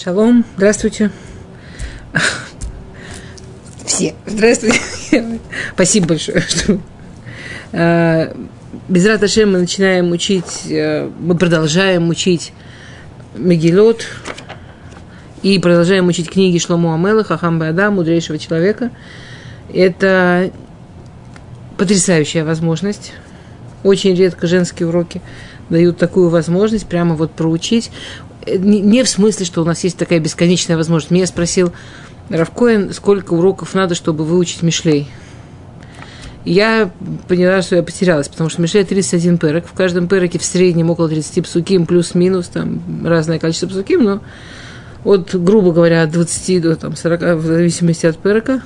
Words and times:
Шалом, 0.00 0.44
здравствуйте. 0.56 1.10
Все, 3.84 4.14
здравствуйте. 4.26 4.78
Спасибо 5.74 6.06
большое, 6.06 6.40
что 6.42 6.78
а, 7.72 8.36
без 8.86 9.04
Раташем 9.04 9.52
мы 9.52 9.58
начинаем 9.58 10.12
учить, 10.12 10.66
э, 10.70 11.10
мы 11.18 11.36
продолжаем 11.36 12.10
учить 12.10 12.52
Мегилот 13.34 14.06
и 15.42 15.58
продолжаем 15.58 16.06
учить 16.06 16.30
книги 16.30 16.58
Шлому 16.58 16.94
Амела, 16.94 17.24
Хахам 17.24 17.58
Бада, 17.58 17.90
мудрейшего 17.90 18.38
человека. 18.38 18.92
Это 19.74 20.52
потрясающая 21.76 22.44
возможность. 22.44 23.14
Очень 23.82 24.14
редко 24.14 24.46
женские 24.46 24.88
уроки 24.90 25.20
дают 25.70 25.98
такую 25.98 26.28
возможность 26.28 26.86
прямо 26.86 27.16
вот 27.16 27.32
проучить 27.32 27.90
не 28.56 29.02
в 29.02 29.08
смысле, 29.08 29.44
что 29.44 29.62
у 29.62 29.64
нас 29.64 29.82
есть 29.84 29.96
такая 29.96 30.20
бесконечная 30.20 30.76
возможность. 30.76 31.10
Меня 31.10 31.26
спросил 31.26 31.72
Равкоин, 32.30 32.92
сколько 32.92 33.34
уроков 33.34 33.74
надо, 33.74 33.94
чтобы 33.94 34.24
выучить 34.24 34.62
Мишлей. 34.62 35.08
я 36.44 36.90
поняла, 37.26 37.62
что 37.62 37.76
я 37.76 37.82
потерялась, 37.82 38.28
потому 38.28 38.50
что 38.50 38.60
Мишлей 38.60 38.84
31 38.84 39.38
перек. 39.38 39.66
В 39.66 39.72
каждом 39.72 40.08
переке 40.08 40.38
в 40.38 40.44
среднем 40.44 40.90
около 40.90 41.08
30 41.08 41.44
псуким, 41.44 41.86
плюс-минус, 41.86 42.48
там 42.48 43.06
разное 43.06 43.38
количество 43.38 43.66
псуким, 43.66 44.04
но 44.04 44.22
от, 45.04 45.34
грубо 45.34 45.72
говоря, 45.72 46.02
от 46.02 46.10
20 46.10 46.62
до 46.62 46.76
там, 46.76 46.96
40, 46.96 47.36
в 47.36 47.46
зависимости 47.46 48.06
от 48.06 48.18
перека. 48.18 48.62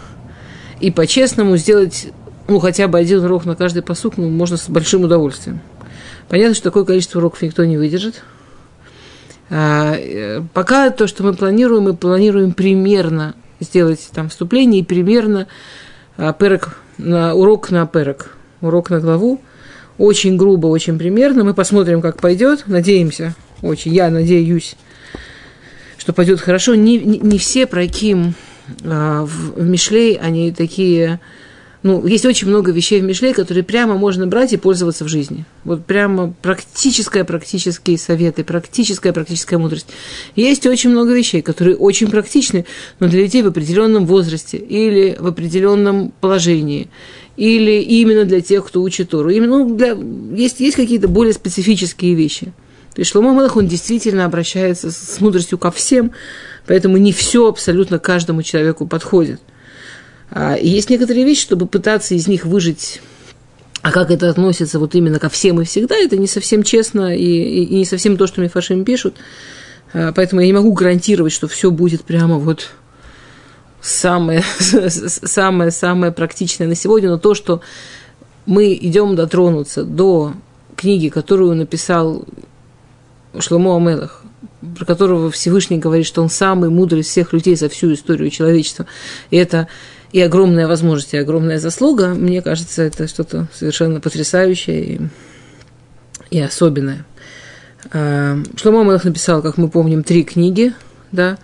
И 0.81 0.91
по-честному 0.91 1.57
сделать 1.57 2.09
ну, 2.49 2.59
хотя 2.59 2.89
бы 2.89 2.99
один 2.99 3.25
урок 3.25 3.45
на 3.45 3.55
каждый 3.55 3.83
посук 3.83 4.17
ну, 4.17 4.29
можно 4.29 4.57
с 4.57 4.69
большим 4.69 5.05
удовольствием. 5.05 5.61
Понятно, 6.29 6.55
что 6.55 6.65
такое 6.65 6.85
количество 6.85 7.19
уроков 7.19 7.43
никто 7.43 7.65
не 7.65 7.77
выдержит– 7.77 8.23
пока 9.53 10.91
то, 10.91 11.07
что 11.07 11.25
мы 11.25 11.35
планируем, 11.35 11.85
мы 11.85 11.95
планируем 11.95 12.53
примерно 12.53 13.35
сделать 13.61 14.09
там 14.13 14.29
вступление 14.29 14.81
и 14.81 14.85
примерно 14.85 15.47
а, 16.17 16.33
перек, 16.33 16.77
на, 16.99 17.35
урок 17.35 17.71
на 17.71 17.87
перек, 17.87 18.35
урок 18.61 18.91
на 18.91 19.01
главу. 19.01 19.41
Очень 19.99 20.37
грубо, 20.37 20.67
очень 20.69 20.99
примерно. 20.99 21.45
Мы 21.45 21.55
посмотрим, 21.55 22.01
как 22.01 22.21
пойдет. 22.21 22.65
Надеемся, 22.67 23.35
очень, 23.61 23.95
я 23.95 24.11
надеюсь, 24.11 24.75
что 25.99 26.13
пойдет 26.13 26.41
хорошо. 26.41 26.75
Не, 26.75 26.99
не, 26.99 27.19
не 27.19 27.39
все 27.39 27.67
проким 27.67 28.35
а, 28.85 29.25
в, 29.25 29.61
в 29.61 29.69
Мишлей, 29.69 30.15
они 30.15 30.53
такие 30.53 31.21
ну, 31.83 32.07
есть 32.07 32.25
очень 32.25 32.47
много 32.47 32.71
вещей 32.71 33.01
в 33.01 33.05
Мишле, 33.05 33.35
которые 33.35 33.65
прямо 33.65 33.97
можно 33.97 34.27
брать 34.29 34.53
и 34.53 34.57
пользоваться 34.57 35.05
в 35.05 35.09
жизни. 35.09 35.45
Вот 35.65 35.85
прямо 35.85 36.33
практическая, 36.41 37.25
практические 37.25 37.99
советы, 37.99 38.45
практическая, 38.45 39.13
практическая 39.13 39.59
мудрость. 39.59 39.87
Есть 40.37 40.65
очень 40.67 40.91
много 40.91 41.13
вещей, 41.13 41.43
которые 41.43 41.77
очень 41.77 42.09
практичны, 42.09 42.67
но 43.01 43.09
для 43.09 43.23
людей 43.23 43.43
в 43.43 43.49
определенном 43.49 44.07
возрасте 44.07 44.59
или 44.59 45.17
в 45.19 45.27
определенном 45.27 46.13
положении, 46.21 46.89
или 47.37 47.83
именно 47.83 48.25
для 48.27 48.41
тех, 48.41 48.65
кто 48.65 48.81
учит 48.81 49.11
Тору. 49.11 49.31
Именно, 49.31 49.65
ну, 49.65 49.75
для, 49.75 49.97
есть, 50.37 50.61
есть 50.61 50.77
какие-то 50.77 51.09
более 51.09 51.33
специфические 51.33 52.15
вещи. 52.15 52.53
То 52.95 53.01
есть 53.01 53.11
Шломо 53.11 53.33
Мелах, 53.33 53.57
он 53.57 53.67
действительно 53.67 54.25
обращается 54.25 54.93
с 54.93 55.21
мудростью 55.21 55.59
ко 55.59 55.73
всем, 55.73 56.13
поэтому 56.67 56.97
не 56.97 57.11
все 57.11 57.49
абсолютно 57.49 57.99
каждому 57.99 58.45
человеку 58.45 58.87
подходит– 58.87 59.41
есть 60.61 60.91
некоторые 60.91 61.25
вещи, 61.25 61.43
чтобы 61.43 61.67
пытаться 61.67 62.15
из 62.15 62.27
них 62.27 62.45
выжить 62.45 63.01
а 63.83 63.91
как 63.91 64.13
это 64.13 64.31
относится 64.31 64.79
вот 64.79 64.95
именно 64.95 65.19
ко 65.19 65.29
всем 65.29 65.61
и 65.61 65.65
всегда, 65.65 65.97
это 65.97 66.17
не 66.17 66.29
совсем 66.29 66.63
честно 66.63 67.15
и, 67.17 67.25
и, 67.25 67.65
и 67.65 67.75
не 67.79 67.85
совсем 67.85 68.17
то, 68.17 68.29
что 68.29 68.41
Мифашим 68.41 68.85
пишут. 68.85 69.17
А, 69.93 70.13
поэтому 70.13 70.41
я 70.41 70.47
не 70.47 70.53
могу 70.53 70.73
гарантировать, 70.73 71.33
что 71.33 71.49
все 71.49 71.73
будет 71.73 72.05
прямо 72.05 72.39
вот 72.39 72.71
самое, 73.81 74.45
самое, 74.89 75.73
самое 75.73 76.13
практичное 76.13 76.69
на 76.69 76.77
сегодня, 76.77 77.11
но 77.11 77.19
то, 77.19 77.35
что 77.35 77.61
мы 78.47 78.73
идем 78.75 79.17
дотронуться 79.17 79.83
до 79.83 80.35
книги, 80.77 81.09
которую 81.09 81.57
написал 81.57 82.25
Шломо 83.39 83.77
Амелах, 83.77 84.23
про 84.77 84.85
которого 84.85 85.33
Всевышний 85.33 85.79
говорит, 85.79 86.07
что 86.07 86.23
он 86.23 86.31
самый 86.31 86.71
мудрый 86.71 87.01
из 87.01 87.09
всех 87.09 87.33
людей 87.33 87.57
за 87.57 87.69
всю 87.69 87.93
историю 87.93 88.31
человечества. 88.31 88.87
И 89.31 89.37
это 89.37 89.67
и 90.13 90.21
огромная 90.21 90.69
возможность, 90.69 91.15
и 91.15 91.19
огромная 91.19 91.59
заслуга, 91.59 92.09
мне 92.09 92.43
кажется, 92.43 92.83
это 92.83 93.09
что-то 93.09 93.49
совершенно 93.53 94.01
потрясающее 94.01 94.85
и, 94.85 95.01
и 96.31 96.41
особенное. 96.41 97.05
А, 97.93 98.39
Шломо 98.57 98.85
Мелах 98.85 99.05
написал, 99.05 99.43
как 99.43 99.57
мы 99.57 99.69
помним, 99.69 100.05
три 100.05 100.23
книги, 100.23 100.75
да, 101.13 101.39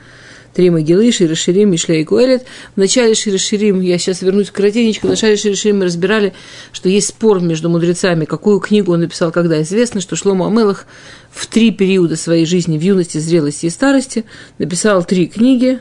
три 0.55 0.71
могилы, 0.71 1.11
Широширим, 1.13 1.71
Мишля 1.71 1.97
и 2.01 2.05
Куэлет. 2.05 2.45
В 2.75 2.79
начале 2.79 3.15
Широширим, 3.15 3.81
я 3.81 3.97
сейчас 3.97 4.23
вернусь 4.23 4.51
коротенечко, 4.51 5.07
в 5.07 5.11
начале 5.11 5.37
Широширим 5.37 5.79
мы 5.79 5.87
разбирали, 5.87 6.35
что 6.73 6.89
есть 6.89 7.09
спор 7.09 7.41
между 7.41 7.71
мудрецами, 7.71 8.25
какую 8.25 8.61
книгу 8.61 8.93
он 8.93 9.01
написал, 9.01 9.33
когда. 9.33 9.63
Известно, 9.63 10.01
что 10.01 10.17
Шломо 10.17 10.47
Амелах 10.47 10.87
в 11.31 11.47
три 11.47 11.71
периода 11.71 12.17
своей 12.17 12.45
жизни, 12.45 12.77
в 12.77 12.83
юности, 12.83 13.19
зрелости 13.19 13.67
и 13.67 13.71
старости, 13.71 14.25
написал 14.59 15.05
три 15.05 15.27
книги, 15.27 15.81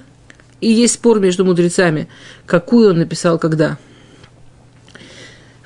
и 0.62 0.72
есть 0.72 0.95
спор 0.95 1.19
между 1.19 1.45
мудрецами, 1.45 2.07
какую 2.45 2.90
он 2.91 3.00
написал 3.00 3.38
когда. 3.38 3.78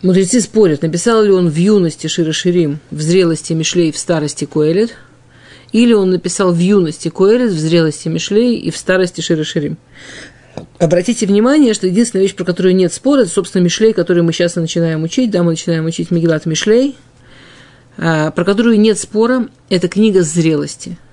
Мудрецы 0.02 0.42
спорят, 0.42 0.82
написал 0.82 1.24
ли 1.24 1.32
он 1.32 1.50
в 1.50 1.56
юности 1.56 2.08
Широширим, 2.08 2.80
в 2.90 3.02
зрелости 3.02 3.54
Мишлей, 3.54 3.92
в 3.92 3.98
старости 3.98 4.46
Коэлет, 4.46 4.96
или 5.72 5.94
он 5.94 6.10
написал 6.10 6.52
в 6.52 6.58
юности 6.58 7.10
Коэлет, 7.10 7.52
в 7.52 7.60
зрелости 7.60 8.08
Мишлей 8.08 8.56
и 8.56 8.72
в 8.72 8.78
старости 8.78 9.22
Широширим. 9.22 9.78
Обратите 10.80 11.28
внимание, 11.28 11.74
что 11.74 11.88
единственная 11.88 12.24
вещь, 12.24 12.36
про 12.36 12.44
которую 12.44 12.76
нет 12.76 12.92
спора, 12.92 13.22
это, 13.22 13.30
собственно, 13.30 13.64
Мишлей, 13.64 13.94
который 13.94 14.24
мы 14.24 14.34
сейчас 14.34 14.56
начинаем 14.56 15.04
учить. 15.04 15.30
Да, 15.30 15.44
мы 15.44 15.52
начинаем 15.52 15.86
учить 15.86 16.12
Мегилат 16.12 16.46
Мишлей, 16.46 16.98
а, 17.98 18.32
про 18.32 18.44
которую 18.44 18.80
нет 18.80 18.98
спора, 18.98 19.48
это 19.70 19.88
книга 19.88 20.24
зрелости– 20.24 20.98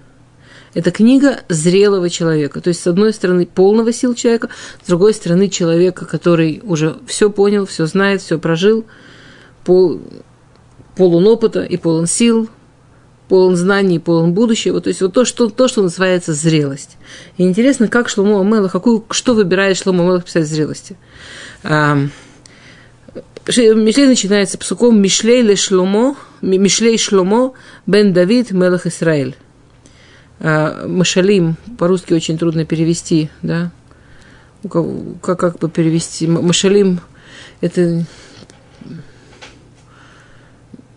это 0.75 0.91
книга 0.91 1.41
зрелого 1.49 2.11
человека. 2.11 2.61
То 2.61 2.69
есть, 2.69 2.83
с 2.83 2.87
одной 2.87 3.13
стороны, 3.13 3.47
полного 3.47 3.93
сил 3.93 4.15
человека, 4.15 4.49
с 4.83 4.87
другой 4.87 5.15
стороны, 5.15 5.49
человека, 5.49 6.07
который 6.07 6.61
уже 6.65 6.97
все 7.07 7.31
понял, 7.31 7.67
все 7.67 7.87
знает, 7.87 8.23
все 8.23 8.39
прожил, 8.39 8.85
пол, 9.65 10.01
полон 10.97 11.27
опыта 11.27 11.63
и 11.63 11.77
полон 11.77 12.07
сил, 12.07 12.49
полон 13.29 13.57
знаний, 13.57 13.99
полон 13.99 14.33
будущего. 14.33 14.81
То 14.81 14.89
есть, 14.89 15.01
вот 15.01 15.13
то, 15.13 15.25
что, 15.25 15.49
то, 15.49 15.69
что 15.69 15.83
называется 15.83 16.33
зрелость. 16.33 16.97
И 17.37 17.43
интересно, 17.43 17.89
как 17.89 18.09
Шломо 18.09 18.41
Амела, 18.41 18.69
какую, 18.69 19.05
что 19.11 19.35
выбирает 19.35 19.77
Шломо 19.77 20.05
Амела 20.05 20.21
писать 20.21 20.47
зрелости. 20.47 20.97
Мишлей 23.49 24.07
начинается 24.07 24.59
псуком 24.59 25.01
Мишлей 25.01 25.41
ле 25.41 25.57
Шломо, 25.57 26.17
Мишлей 26.43 26.99
Шломо 26.99 27.55
бен 27.87 28.13
Давид 28.13 28.51
Мелах 28.51 28.87
Исраэль. 28.87 29.37
А, 30.41 30.87
Машалим 30.87 31.57
по-русски 31.79 32.13
очень 32.13 32.39
трудно 32.39 32.65
перевести, 32.65 33.31
да. 33.43 33.71
Как, 34.71 35.39
как 35.39 35.59
бы 35.59 35.69
перевести? 35.69 36.27
Машалим– 36.27 37.01
это 37.61 38.05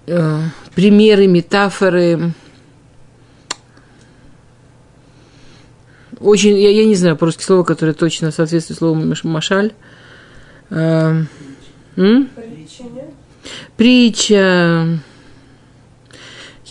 э, 0.07 0.40
примеры, 0.75 1.28
метафоры. 1.28 2.34
Очень, 6.19 6.58
я, 6.59 6.69
я 6.69 6.85
не 6.85 6.96
знаю 6.96 7.18
по-русски 7.18 7.44
слово, 7.44 7.63
которое 7.63 7.94
точно 7.94 8.31
соответствует 8.31 8.79
слову 8.79 9.16
машаль. 9.23 9.73
Э, 10.69 11.23
Притча 13.75 15.00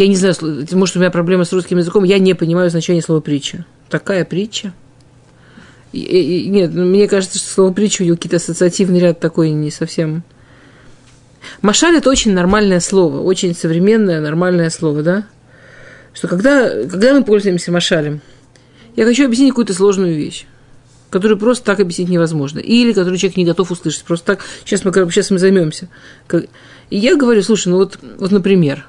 я 0.00 0.08
не 0.08 0.16
знаю, 0.16 0.34
может, 0.72 0.96
у 0.96 0.98
меня 0.98 1.10
проблема 1.10 1.44
с 1.44 1.52
русским 1.52 1.76
языком, 1.76 2.04
я 2.04 2.18
не 2.18 2.32
понимаю 2.32 2.70
значение 2.70 3.02
слова 3.02 3.20
притча. 3.20 3.66
Такая 3.90 4.24
притча. 4.24 4.72
И, 5.92 5.98
и, 5.98 6.48
нет, 6.48 6.70
ну, 6.72 6.86
мне 6.86 7.06
кажется, 7.06 7.38
что 7.38 7.48
слово 7.48 7.72
притча 7.74 8.00
у 8.00 8.06
него 8.06 8.16
какие-то 8.16 8.36
ассоциативный 8.36 8.98
ряд 8.98 9.20
такой 9.20 9.50
не 9.50 9.70
совсем. 9.70 10.22
Машаль 11.60 11.96
это 11.96 12.08
очень 12.08 12.32
нормальное 12.32 12.80
слово, 12.80 13.20
очень 13.20 13.54
современное 13.54 14.22
нормальное 14.22 14.70
слово, 14.70 15.02
да? 15.02 15.26
Что 16.14 16.28
когда, 16.28 16.70
когда 16.86 17.12
мы 17.12 17.22
пользуемся 17.22 17.70
машалем, 17.70 18.22
я 18.96 19.04
хочу 19.04 19.26
объяснить 19.26 19.50
какую-то 19.50 19.74
сложную 19.74 20.14
вещь 20.14 20.46
которую 21.10 21.38
просто 21.38 21.64
так 21.64 21.80
объяснить 21.80 22.08
невозможно. 22.08 22.60
Или 22.60 22.92
которую 22.92 23.18
человек 23.18 23.36
не 23.36 23.44
готов 23.44 23.72
услышать. 23.72 24.04
Просто 24.04 24.26
так, 24.26 24.44
сейчас 24.64 24.84
мы, 24.84 24.92
сейчас 24.92 25.32
мы 25.32 25.40
займемся. 25.40 25.88
И 26.32 26.96
я 26.96 27.16
говорю, 27.16 27.42
слушай, 27.42 27.66
ну 27.66 27.78
вот, 27.78 27.98
вот 28.18 28.30
например, 28.30 28.86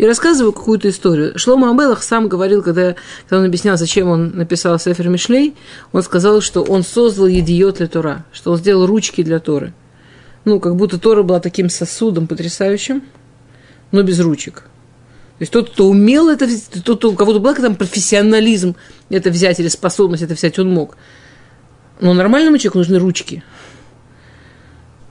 и 0.00 0.06
рассказываю 0.06 0.54
какую-то 0.54 0.88
историю. 0.88 1.38
Шлома 1.38 1.68
Амелах 1.68 2.02
сам 2.02 2.26
говорил, 2.26 2.62
когда, 2.62 2.96
когда 3.24 3.40
он 3.40 3.44
объяснял, 3.44 3.76
зачем 3.76 4.08
он 4.08 4.30
написал 4.30 4.78
Сефер 4.78 5.10
Мишлей, 5.10 5.54
он 5.92 6.02
сказал, 6.02 6.40
что 6.40 6.62
он 6.62 6.84
создал 6.84 7.26
едиот 7.26 7.76
для 7.76 7.86
Тора, 7.86 8.24
что 8.32 8.52
он 8.52 8.56
сделал 8.56 8.86
ручки 8.86 9.22
для 9.22 9.40
Торы. 9.40 9.74
Ну, 10.46 10.58
как 10.58 10.76
будто 10.76 10.98
Тора 10.98 11.22
была 11.22 11.38
таким 11.38 11.68
сосудом 11.68 12.28
потрясающим, 12.28 13.02
но 13.92 14.02
без 14.02 14.18
ручек. 14.20 14.62
То 15.36 15.42
есть 15.42 15.52
тот, 15.52 15.68
кто 15.68 15.86
умел 15.86 16.30
это, 16.30 16.48
тот, 16.82 17.04
у 17.04 17.12
кого-то 17.12 17.38
был 17.38 17.54
там 17.54 17.76
профессионализм 17.76 18.76
это 19.10 19.28
взять 19.28 19.60
или 19.60 19.68
способность 19.68 20.22
это 20.22 20.32
взять, 20.32 20.58
он 20.58 20.70
мог. 20.70 20.96
Но 22.00 22.14
нормальному 22.14 22.56
человеку 22.56 22.78
нужны 22.78 22.98
ручки. 22.98 23.44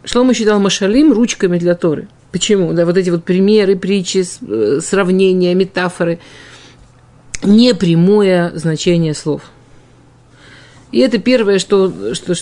Шлома 0.03 0.33
считал 0.33 0.59
Машалим 0.59 1.11
ручками 1.13 1.57
для 1.57 1.75
Торы. 1.75 2.07
Почему? 2.31 2.73
Да, 2.73 2.85
вот 2.85 2.97
эти 2.97 3.09
вот 3.09 3.23
примеры, 3.23 3.75
притчи, 3.75 4.23
э, 4.41 4.79
сравнения, 4.81 5.53
метафоры. 5.55 6.19
Непрямое 7.43 8.51
значение 8.55 9.13
слов. 9.13 9.43
И 10.91 10.99
это 10.99 11.19
первое, 11.19 11.59
что, 11.59 12.13
что, 12.13 12.33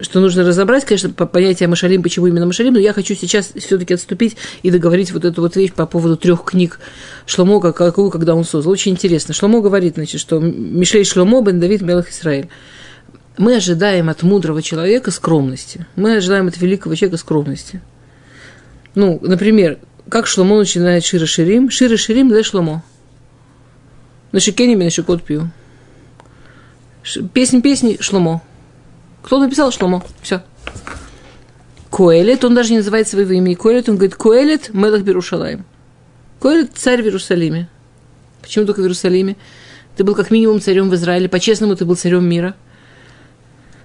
что 0.00 0.20
нужно 0.20 0.44
разобрать, 0.44 0.84
конечно, 0.84 1.10
по 1.10 1.26
понятию 1.26 1.68
Машалим, 1.68 2.02
почему 2.02 2.26
именно 2.26 2.46
Машалим, 2.46 2.74
но 2.74 2.78
я 2.78 2.92
хочу 2.92 3.14
сейчас 3.14 3.52
все-таки 3.54 3.94
отступить 3.94 4.36
и 4.62 4.70
договорить 4.70 5.12
вот 5.12 5.24
эту 5.24 5.42
вот 5.42 5.56
вещь 5.56 5.72
по 5.72 5.86
поводу 5.86 6.16
трех 6.16 6.44
книг 6.44 6.80
Шломо, 7.26 7.60
какую, 7.60 8.10
когда 8.10 8.34
он 8.34 8.44
создал. 8.44 8.72
Очень 8.72 8.92
интересно. 8.92 9.34
Шломо 9.34 9.60
говорит, 9.60 9.94
значит, 9.94 10.20
что 10.20 10.38
Мишлей 10.40 11.04
Шломо 11.04 11.42
бен 11.42 11.60
Давид 11.60 11.82
Мелах 11.82 12.10
Израиль. 12.10 12.48
Мы 13.40 13.56
ожидаем 13.56 14.10
от 14.10 14.22
мудрого 14.22 14.60
человека 14.60 15.10
скромности. 15.10 15.86
Мы 15.96 16.16
ожидаем 16.16 16.48
от 16.48 16.58
великого 16.58 16.94
человека 16.94 17.16
скромности. 17.16 17.80
Ну, 18.94 19.18
например, 19.22 19.78
как 20.10 20.26
Шломо 20.26 20.58
начинает 20.58 21.06
Шира 21.06 21.24
Ширим? 21.24 21.70
Шира 21.70 21.96
Ширим 21.96 22.28
для 22.28 22.42
Шломо. 22.42 22.84
На 24.32 24.40
шикене 24.40 24.76
на 24.76 24.90
шикот 24.90 25.22
пью. 25.22 25.48
Песни 27.32 27.62
песни 27.62 27.96
Шломо. 27.98 28.42
Кто 29.22 29.38
написал 29.38 29.72
Шломо? 29.72 30.04
Все. 30.20 30.42
Коэлет, 31.90 32.44
он 32.44 32.54
даже 32.54 32.72
не 32.72 32.76
называет 32.80 33.08
своего 33.08 33.32
имени 33.32 33.54
Коэлет, 33.54 33.88
он 33.88 33.96
говорит 33.96 34.16
Коэлет 34.16 34.74
Мелах 34.74 35.00
Берушалаем. 35.00 35.64
Коэлет– 36.40 36.72
царь 36.74 37.00
в 37.00 37.06
Иерусалиме. 37.06 37.70
Почему 38.42 38.66
только 38.66 38.80
в 38.80 38.82
Иерусалиме? 38.82 39.36
Ты 39.96 40.04
был 40.04 40.14
как 40.14 40.30
минимум 40.30 40.60
царем 40.60 40.90
в 40.90 40.94
Израиле, 40.94 41.30
по-честному 41.30 41.74
ты 41.74 41.86
был 41.86 41.96
царем 41.96 42.28
мира. 42.28 42.54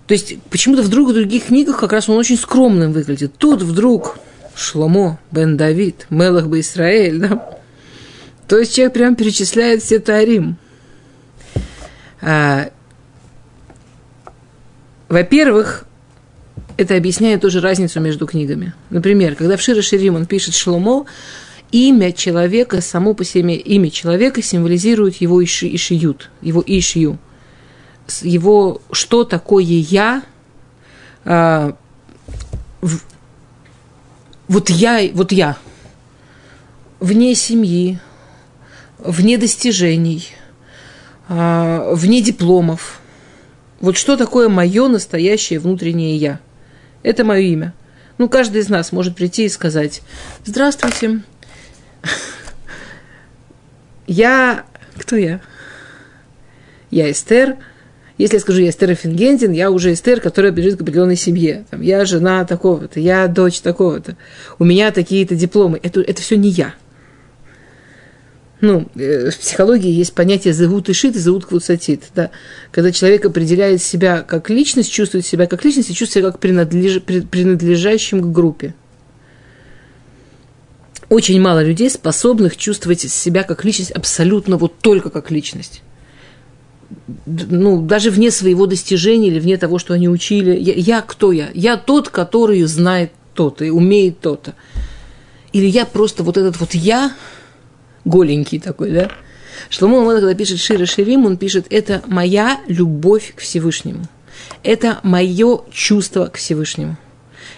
То 0.07 0.13
есть 0.13 0.39
почему-то 0.49 0.83
в 0.83 0.89
других, 0.89 1.45
книгах 1.45 1.79
как 1.79 1.91
раз 1.91 2.07
он 2.09 2.17
очень 2.17 2.37
скромным 2.37 2.91
выглядит. 2.91 3.33
Тут 3.37 3.61
вдруг 3.61 4.19
Шломо, 4.55 5.19
Бен 5.31 5.57
Давид, 5.57 6.05
Мелах 6.09 6.47
бы 6.47 6.59
Израиль, 6.59 7.19
да? 7.19 7.59
То 8.47 8.59
есть 8.59 8.75
человек 8.75 8.93
прям 8.93 9.15
перечисляет 9.15 9.81
все 9.81 9.99
Тарим. 9.99 10.57
А, 12.21 12.69
во-первых, 15.09 15.85
это 16.77 16.95
объясняет 16.95 17.41
тоже 17.41 17.59
разницу 17.59 17.99
между 17.99 18.27
книгами. 18.27 18.73
Например, 18.91 19.35
когда 19.35 19.57
в 19.57 19.61
Шире 19.61 19.81
Ширим 19.81 20.15
он 20.15 20.27
пишет 20.27 20.53
Шломо, 20.53 21.05
имя 21.71 22.11
человека, 22.11 22.81
само 22.81 23.13
по 23.15 23.23
себе 23.23 23.55
имя 23.55 23.89
человека 23.89 24.41
символизирует 24.43 25.15
его 25.15 25.43
иши, 25.43 25.73
ишиют, 25.73 26.29
его 26.41 26.63
ишью, 26.65 27.17
его 28.21 28.81
что 28.91 29.23
такое 29.23 29.63
я, 29.63 30.23
а, 31.23 31.75
в, 32.81 32.99
вот 34.47 34.69
я, 34.69 35.09
вот 35.13 35.31
я, 35.31 35.57
вне 36.99 37.35
семьи, 37.35 37.99
вне 38.99 39.37
достижений, 39.37 40.29
а, 41.27 41.93
вне 41.93 42.21
дипломов– 42.21 43.01
вот 43.79 43.97
что 43.97 44.17
такое 44.17 44.49
мое 44.49 44.87
настоящее 44.87 45.59
внутреннее 45.59 46.17
я? 46.17 46.39
Это 47.03 47.23
мое 47.23 47.41
имя. 47.41 47.73
Ну, 48.17 48.29
каждый 48.29 48.61
из 48.61 48.69
нас 48.69 48.91
может 48.91 49.15
прийти 49.15 49.45
и 49.45 49.49
сказать, 49.49 50.01
здравствуйте, 50.43 51.21
я... 54.07 54.65
Кто 54.97 55.17
я? 55.17 55.41
Я 56.89 57.11
Эстер. 57.11 57.57
Если 58.17 58.37
я 58.37 58.39
скажу, 58.39 58.61
я 58.61 58.69
Эстер 58.69 58.95
Фингентин, 58.95 59.51
я 59.51 59.71
уже 59.71 59.91
Эстер, 59.91 60.21
которая 60.21 60.51
принадлежит 60.51 60.79
к 60.79 60.81
определенной 60.83 61.17
семье. 61.17 61.65
Там, 61.69 61.81
я 61.81 62.05
жена 62.05 62.45
такого-то, 62.45 62.99
я 62.99 63.27
дочь 63.27 63.59
такого-то. 63.59 64.15
У 64.57 64.63
меня 64.63 64.91
такие-то 64.91 65.35
дипломы. 65.35 65.79
Это, 65.83 66.01
это 66.01 66.21
все 66.21 66.37
не 66.37 66.49
я 66.49 66.75
ну, 68.61 68.87
э, 68.95 69.29
в 69.29 69.37
психологии 69.37 69.91
есть 69.91 70.13
понятие 70.13 70.53
зовут 70.53 70.89
ишит 70.89 71.15
и 71.15 71.19
зовут 71.19 71.45
квуцатит, 71.45 72.03
да, 72.15 72.31
когда 72.71 72.91
человек 72.91 73.25
определяет 73.25 73.81
себя 73.81 74.21
как 74.21 74.49
личность, 74.49 74.91
чувствует 74.91 75.25
себя 75.25 75.47
как 75.47 75.63
личность 75.63 75.89
и 75.89 75.93
чувствует 75.93 76.23
себя 76.23 76.31
как 76.31 76.39
принадлеж... 76.39 77.01
принадлежащим 77.01 78.21
к 78.21 78.31
группе. 78.31 78.73
Очень 81.09 81.39
мало 81.39 81.63
людей, 81.63 81.89
способных 81.89 82.57
чувствовать 82.57 83.01
себя 83.01 83.43
как 83.43 83.63
личность 83.63 83.91
абсолютно 83.91 84.57
вот 84.57 84.79
только 84.79 85.09
как 85.09 85.29
личность. 85.31 85.83
Ну, 87.25 87.81
даже 87.81 88.11
вне 88.11 88.31
своего 88.31 88.65
достижения 88.65 89.27
или 89.27 89.39
вне 89.39 89.57
того, 89.57 89.79
что 89.79 89.93
они 89.93 90.07
учили. 90.07 90.55
Я, 90.57 90.73
я 90.73 91.01
кто 91.01 91.31
я? 91.31 91.49
Я 91.53 91.77
тот, 91.77 92.09
который 92.09 92.61
знает 92.63 93.11
то-то 93.33 93.65
и 93.65 93.69
умеет 93.69 94.19
то-то. 94.19 94.53
Или 95.53 95.67
я 95.67 95.85
просто 95.85 96.23
вот 96.23 96.37
этот 96.37 96.59
вот 96.59 96.73
я, 96.73 97.13
голенький 98.03 98.59
такой, 98.59 98.91
да? 98.91 99.11
Шломо 99.69 99.99
Мамада, 99.99 100.19
когда 100.19 100.35
пишет 100.35 100.59
Шира 100.59 100.85
Ширим, 100.85 101.25
он 101.25 101.37
пишет, 101.37 101.67
это 101.69 102.03
моя 102.07 102.59
любовь 102.67 103.33
к 103.35 103.39
Всевышнему. 103.39 104.05
Это 104.63 104.99
мое 105.03 105.61
чувство 105.71 106.27
к 106.27 106.37
Всевышнему. 106.37 106.97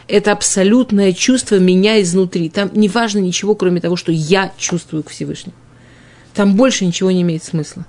Это 0.07 0.31
абсолютное 0.31 1.11
чувство 1.11 1.59
меня 1.59 2.01
изнутри. 2.01 2.49
Там 2.49 2.69
не 2.73 2.87
важно 2.87 3.19
ничего, 3.19 3.55
кроме 3.55 3.81
того, 3.81 3.95
что 3.95 4.11
я 4.11 4.53
чувствую 4.57 5.03
к 5.03 5.09
Всевышнему. 5.09 5.55
Там 6.33 6.55
больше 6.55 6.85
ничего 6.85 7.11
не 7.11 7.23
имеет 7.23 7.43
смысла. 7.43 7.85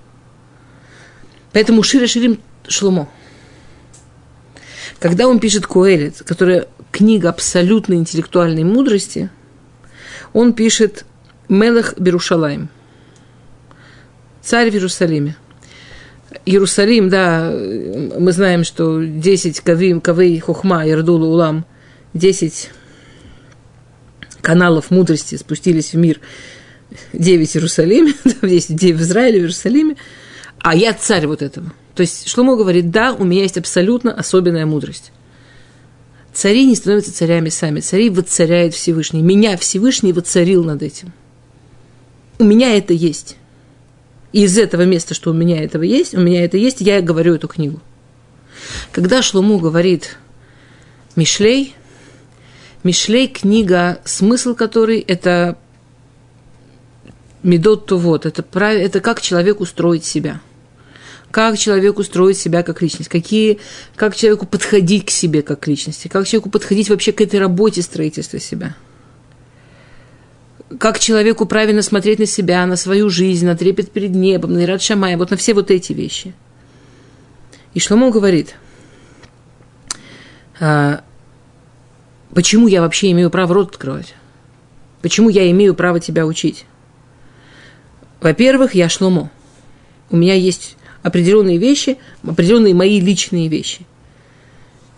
Поэтому 1.59 1.83
Шира 1.83 2.07
Ширим 2.07 2.39
Шломо. 2.69 3.09
Когда 5.01 5.27
он 5.27 5.41
пишет 5.41 5.67
Коэлит, 5.67 6.23
которая 6.25 6.69
книга 6.93 7.31
абсолютной 7.31 7.97
интеллектуальной 7.97 8.63
мудрости, 8.63 9.29
он 10.33 10.53
пишет 10.53 11.05
Мелах 11.49 11.99
Берушалаем. 11.99 12.69
Царь 14.41 14.71
в 14.71 14.75
Иерусалиме. 14.75 15.37
Иерусалим, 16.47 17.09
да, 17.09 17.51
мы 17.51 18.31
знаем, 18.31 18.63
что 18.63 19.03
10 19.03 19.59
кавим, 19.59 20.01
кавей 20.01 20.39
хухма, 20.39 20.87
ярдула 20.87 21.25
улам, 21.25 21.67
10 22.15 22.71
каналов 24.43 24.93
мудрости 24.93 25.35
спустились 25.35 25.93
в 25.93 25.97
мир, 25.97 26.21
9 27.15 27.51
в 27.51 27.57
Иерусалиме, 27.57 28.15
10, 28.43 28.77
9 28.77 28.97
в 28.97 29.03
Израиле, 29.03 29.39
в 29.41 29.43
Иерусалиме, 29.43 29.97
а 30.61 30.75
я 30.75 30.93
царь 30.95 31.27
вот 31.27 31.43
этого. 31.43 31.73
То 31.95 32.03
есть 32.03 32.29
Шломо 32.29 32.57
говорит, 32.57 32.91
да, 32.91 33.13
у 33.13 33.25
меня 33.25 33.43
есть 33.43 33.59
абсолютно 33.59 34.13
особенная 34.13 34.67
мудрость. 34.67 35.13
Цари 36.33 36.65
не 36.65 36.77
становятся 36.77 37.13
царями 37.13 37.49
сами, 37.49 37.81
цари 37.81 38.11
воцаряет 38.11 38.75
Всевышний. 38.75 39.23
Меня 39.23 39.57
Всевышний 39.57 40.13
воцарил 40.13 40.65
над 40.65 40.83
этим– 40.83 41.13
у 42.39 42.45
меня 42.45 42.77
это 42.77 42.93
есть. 42.93 43.37
И 44.33 44.45
из 44.45 44.59
этого 44.59 44.83
места, 44.83 45.15
что 45.15 45.31
у 45.31 45.35
меня 45.35 45.63
этого 45.63 45.83
есть, 45.83 46.15
у 46.15 46.21
меня 46.21 46.45
это 46.45 46.57
есть, 46.57 46.81
я 46.81 47.01
говорю 47.01 47.35
эту 47.35 47.49
книгу. 47.49 47.81
Когда 48.93 49.23
Шлуму 49.23 49.59
говорит 49.59 50.17
Мишлей, 51.17 51.75
Мишлей 52.85 53.27
книга, 53.27 54.01
смысл 54.05 54.55
которой 54.55 55.01
это 55.01 55.57
медот 57.43 57.87
то 57.87 57.97
вот, 57.97 58.27
это, 58.27 58.45
это 58.61 59.01
как 59.01 59.21
человек 59.21 59.61
устроить 59.61 60.05
себя. 60.05 60.41
Как 61.31 61.59
человеку 61.59 62.03
строить 62.05 62.39
себя 62.39 62.63
как 62.63 62.81
личность, 62.81 63.11
какие, 63.11 63.59
как 63.97 64.17
человеку 64.17 64.47
подходить 64.47 65.07
к 65.07 65.11
себе 65.11 65.43
как 65.43 65.67
личности, 65.67 66.09
как 66.09 66.27
человеку 66.27 66.51
подходить 66.51 66.89
вообще 66.89 67.13
к 67.13 67.21
этой 67.21 67.39
работе 67.39 67.83
строительства 67.83 68.39
себя– 68.39 68.77
как 70.79 70.99
человеку 70.99 71.47
правильно 71.47 71.83
смотреть 71.83 72.19
на 72.19 72.27
себя, 72.27 72.67
на 72.67 72.77
свою 72.77 73.09
жизнь, 73.09 73.47
на 73.47 73.57
трепет 73.57 73.91
перед 73.91 74.11
небом, 74.11 74.53
на 74.53 74.65
Ирад 74.65 74.83
Шамая, 74.83 75.17
вот 75.17 75.31
на 75.31 75.37
все 75.37 75.55
вот 75.55 75.71
эти 75.71 75.93
вещи. 75.93 76.35
И 77.73 77.81
Шломо 77.81 78.11
говорит, 78.11 78.57
а, 80.61 81.03
почему 82.35 82.69
я 82.69 82.83
вообще 82.83 83.11
имею 83.13 83.31
право 83.31 83.55
рот 83.55 83.71
открывать? 83.71 84.15
Почему 85.01 85.29
я 85.29 85.51
имею 85.51 85.75
право 85.75 86.01
тебя 86.01 86.27
учить? 86.27 86.67
Во-первых, 88.21 88.75
я 88.75 88.89
Шломо. 88.89 89.31
У 90.11 90.17
меня 90.17 90.35
есть 90.35 90.77
определенные 91.09 91.59
вещи, 91.59 91.99
определенные 92.23 92.75
мои 92.75 93.01
личные 93.01 93.49
вещи– 93.49 93.87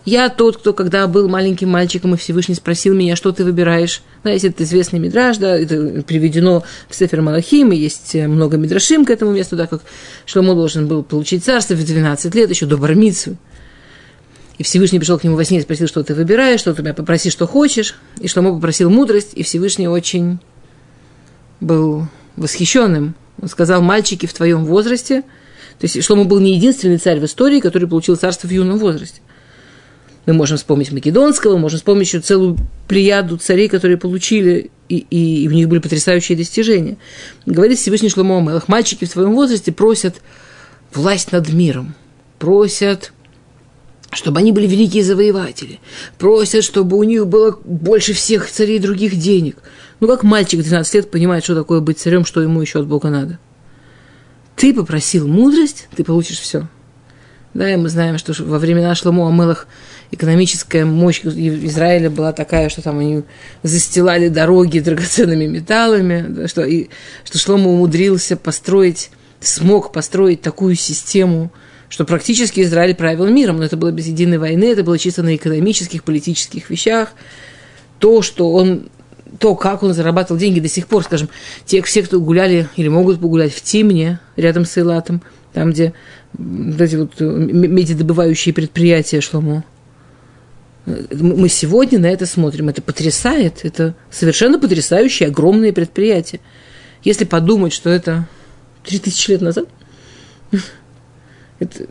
я 0.03 0.29
тот, 0.29 0.57
кто, 0.57 0.73
когда 0.73 1.05
был 1.05 1.29
маленьким 1.29 1.69
мальчиком, 1.69 2.15
и 2.15 2.17
Всевышний 2.17 2.55
спросил 2.55 2.95
меня, 2.95 3.15
что 3.15 3.31
ты 3.31 3.43
выбираешь. 3.43 4.01
Да, 4.23 4.31
есть 4.31 4.45
этот 4.45 4.61
известный 4.61 4.99
мидраж, 4.99 5.37
да, 5.37 5.55
это 5.55 6.01
приведено 6.01 6.63
в 6.89 6.95
Сефер 6.95 7.21
Малахим, 7.21 7.71
и 7.71 7.77
есть 7.77 8.15
много 8.15 8.57
мидрашим 8.57 9.05
к 9.05 9.11
этому 9.11 9.31
месту, 9.31 9.55
да, 9.55 9.67
как 9.67 9.83
Шломо 10.25 10.55
должен 10.55 10.87
был 10.87 11.03
получить 11.03 11.45
царство 11.45 11.75
в 11.75 11.85
12 11.85 12.33
лет, 12.33 12.49
еще 12.49 12.65
до 12.65 12.77
Бармицу. 12.77 13.37
И 14.57 14.63
Всевышний 14.63 14.99
пришел 14.99 15.19
к 15.19 15.23
нему 15.23 15.35
во 15.35 15.45
сне 15.45 15.59
и 15.59 15.61
спросил, 15.61 15.87
что 15.87 16.03
ты 16.03 16.15
выбираешь, 16.15 16.59
что 16.59 16.73
ты 16.73 16.81
меня 16.81 16.93
попроси, 16.93 17.29
что 17.29 17.45
хочешь. 17.45 17.95
И 18.19 18.27
Шломо 18.27 18.53
попросил 18.53 18.89
мудрость, 18.89 19.31
и 19.35 19.43
Всевышний 19.43 19.87
очень 19.87 20.39
был 21.59 22.07
восхищенным. 22.37 23.15
Он 23.39 23.49
сказал, 23.49 23.81
мальчики 23.81 24.25
в 24.25 24.33
твоем 24.33 24.65
возрасте, 24.65 25.23
то 25.81 25.87
есть 25.87 26.03
Шломо 26.03 26.25
был 26.25 26.39
не 26.39 26.53
единственный 26.53 26.99
царь 26.99 27.19
в 27.19 27.25
истории, 27.25 27.59
который 27.59 27.87
получил 27.87 28.15
царство 28.15 28.47
в 28.47 28.51
юном 28.51 28.77
возрасте. 28.77 29.19
Мы 30.27 30.33
можем 30.33 30.57
вспомнить 30.57 30.91
Македонского, 30.91 31.57
можем 31.57 31.79
вспомнить 31.79 32.05
еще 32.05 32.19
целую 32.19 32.55
плеяду 32.87 33.37
царей, 33.37 33.67
которые 33.67 33.97
получили, 33.97 34.69
и, 34.89 34.97
и, 35.09 35.43
и 35.43 35.47
у 35.47 35.51
них 35.53 35.67
были 35.67 35.79
потрясающие 35.79 36.37
достижения. 36.37 36.97
Говорит 37.47 37.79
Всевышний 37.79 38.09
Шломо 38.09 38.37
Амелах, 38.37 38.67
мальчики 38.67 39.05
в 39.05 39.09
твоем 39.11 39.33
возрасте 39.33 39.71
просят 39.71 40.21
власть 40.93 41.31
над 41.31 41.51
миром, 41.51 41.95
просят 42.37 43.11
чтобы 44.13 44.39
они 44.39 44.51
были 44.51 44.67
великие 44.67 45.03
завоеватели, 45.03 45.79
просят, 46.19 46.63
чтобы 46.63 46.97
у 46.97 47.03
них 47.03 47.25
было 47.25 47.57
больше 47.63 48.13
всех 48.13 48.51
царей 48.51 48.77
других 48.77 49.17
денег. 49.17 49.57
Ну, 49.99 50.07
как 50.07 50.21
мальчик 50.21 50.61
12 50.61 50.93
лет 50.93 51.09
понимает, 51.09 51.43
что 51.43 51.55
такое 51.55 51.79
быть 51.79 51.97
царем, 51.97 52.25
что 52.25 52.41
ему 52.41 52.61
еще 52.61 52.81
от 52.81 52.87
Бога 52.87 53.09
надо. 53.09 53.39
Ты 54.61 54.75
попросил 54.75 55.27
мудрость, 55.27 55.87
ты 55.95 56.03
получишь 56.03 56.37
все. 56.37 56.67
Да, 57.55 57.73
и 57.73 57.77
мы 57.77 57.89
знаем, 57.89 58.19
что 58.19 58.31
во 58.43 58.59
времена 58.59 58.93
Шломо 58.93 59.27
Амелах 59.27 59.67
экономическая 60.11 60.85
мощь 60.85 61.21
Израиля 61.23 62.11
была 62.11 62.31
такая, 62.31 62.69
что 62.69 62.83
там 62.83 62.99
они 62.99 63.23
застилали 63.63 64.27
дороги 64.27 64.77
драгоценными 64.77 65.47
металлами, 65.47 66.25
да, 66.29 66.47
что, 66.47 66.63
и, 66.63 66.89
что 67.25 67.39
Шломо 67.39 67.71
умудрился 67.71 68.37
построить, 68.37 69.09
смог 69.39 69.91
построить 69.91 70.43
такую 70.43 70.75
систему, 70.75 71.51
что 71.89 72.05
практически 72.05 72.61
Израиль 72.61 72.93
правил 72.93 73.25
миром, 73.25 73.57
но 73.57 73.63
это 73.63 73.77
было 73.77 73.89
без 73.89 74.05
единой 74.05 74.37
войны, 74.37 74.65
это 74.65 74.83
было 74.83 74.99
чисто 74.99 75.23
на 75.23 75.35
экономических, 75.35 76.03
политических 76.03 76.69
вещах. 76.69 77.13
То, 77.97 78.21
что 78.21 78.53
он 78.53 78.91
то, 79.39 79.55
как 79.55 79.83
он 79.83 79.93
зарабатывал 79.93 80.39
деньги 80.39 80.59
до 80.59 80.67
сих 80.67 80.87
пор, 80.87 81.03
скажем, 81.03 81.29
те, 81.65 81.81
все, 81.81 82.03
кто 82.03 82.19
гуляли 82.19 82.67
или 82.75 82.87
могут 82.87 83.19
погулять 83.19 83.53
в 83.53 83.61
Тимне, 83.61 84.19
рядом 84.35 84.65
с 84.65 84.77
Эйлатом, 84.77 85.21
там, 85.53 85.71
где 85.71 85.93
вот 86.33 86.81
эти 86.81 86.95
вот 86.95 87.19
медиадобывающие 87.19 88.53
предприятия 88.53 89.21
Шломо, 89.21 89.63
мы 90.85 91.47
сегодня 91.49 91.99
на 91.99 92.07
это 92.07 92.25
смотрим. 92.25 92.69
Это 92.69 92.81
потрясает. 92.81 93.59
Это 93.63 93.93
совершенно 94.09 94.59
потрясающее, 94.59 95.29
огромное 95.29 95.73
предприятие. 95.73 96.41
Если 97.03 97.25
подумать, 97.25 97.73
что 97.73 97.89
это 97.89 98.27
3000 98.85 99.29
лет 99.29 99.41
назад, 99.41 99.65
это... 101.59 101.85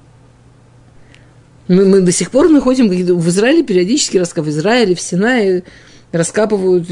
мы, 1.69 1.85
мы 1.85 2.01
до 2.01 2.13
сих 2.13 2.31
пор 2.31 2.49
находим 2.49 2.89
в 2.89 3.29
Израиле 3.29 3.63
периодически 3.63 4.19
раскапывают. 4.19 4.57
В 4.57 4.59
Израиле, 4.59 4.95
в 4.95 5.01
Синае 5.01 5.63
раскапывают, 6.12 6.87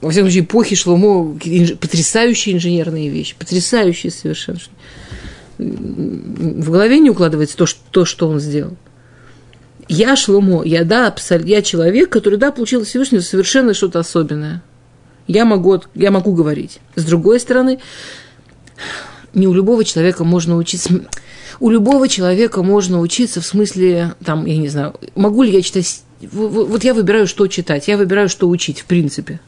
во 0.00 0.10
всяком 0.10 0.28
случае, 0.28 0.44
эпохи 0.44 0.74
Шломо, 0.74 1.38
инж... 1.44 1.74
потрясающие 1.78 2.54
инженерные 2.54 3.08
вещи, 3.08 3.36
потрясающие 3.38 4.10
совершенно. 4.10 4.58
В 5.58 6.70
голове 6.70 6.98
не 6.98 7.10
укладывается 7.10 7.56
то, 7.56 7.66
что, 7.66 7.80
то, 7.90 8.04
что 8.04 8.28
он 8.28 8.40
сделал. 8.40 8.76
Я 9.88 10.16
Шломо, 10.16 10.64
я, 10.64 10.84
да, 10.84 11.08
абсолютно, 11.08 11.50
я 11.50 11.62
человек, 11.62 12.10
который, 12.10 12.38
да, 12.38 12.50
получил 12.50 12.84
Всевышнего 12.84 13.20
совершенно 13.20 13.74
что-то 13.74 13.98
особенное. 13.98 14.62
Я 15.26 15.44
могу, 15.44 15.80
я 15.94 16.10
могу 16.10 16.32
говорить. 16.34 16.80
С 16.96 17.04
другой 17.04 17.38
стороны, 17.38 17.78
не 19.34 19.46
у 19.46 19.54
любого 19.54 19.84
человека 19.84 20.24
можно 20.24 20.56
учиться. 20.56 21.00
У 21.60 21.70
любого 21.70 22.08
человека 22.08 22.62
можно 22.62 22.98
учиться 23.00 23.40
в 23.40 23.46
смысле, 23.46 24.14
там, 24.24 24.46
я 24.46 24.56
не 24.56 24.68
знаю, 24.68 24.94
могу 25.14 25.42
ли 25.42 25.52
я 25.52 25.62
читать... 25.62 26.02
Вот 26.30 26.84
я 26.84 26.94
выбираю, 26.94 27.26
что 27.26 27.46
читать, 27.48 27.88
я 27.88 27.96
выбираю, 27.96 28.28
что 28.28 28.48
учить, 28.48 28.80
в 28.80 28.84
принципе. 28.84 29.40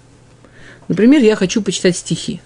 Например, 0.89 1.23
я 1.23 1.37
хочу 1.37 1.63
почитать 1.63 1.97
стихи. 1.97 2.41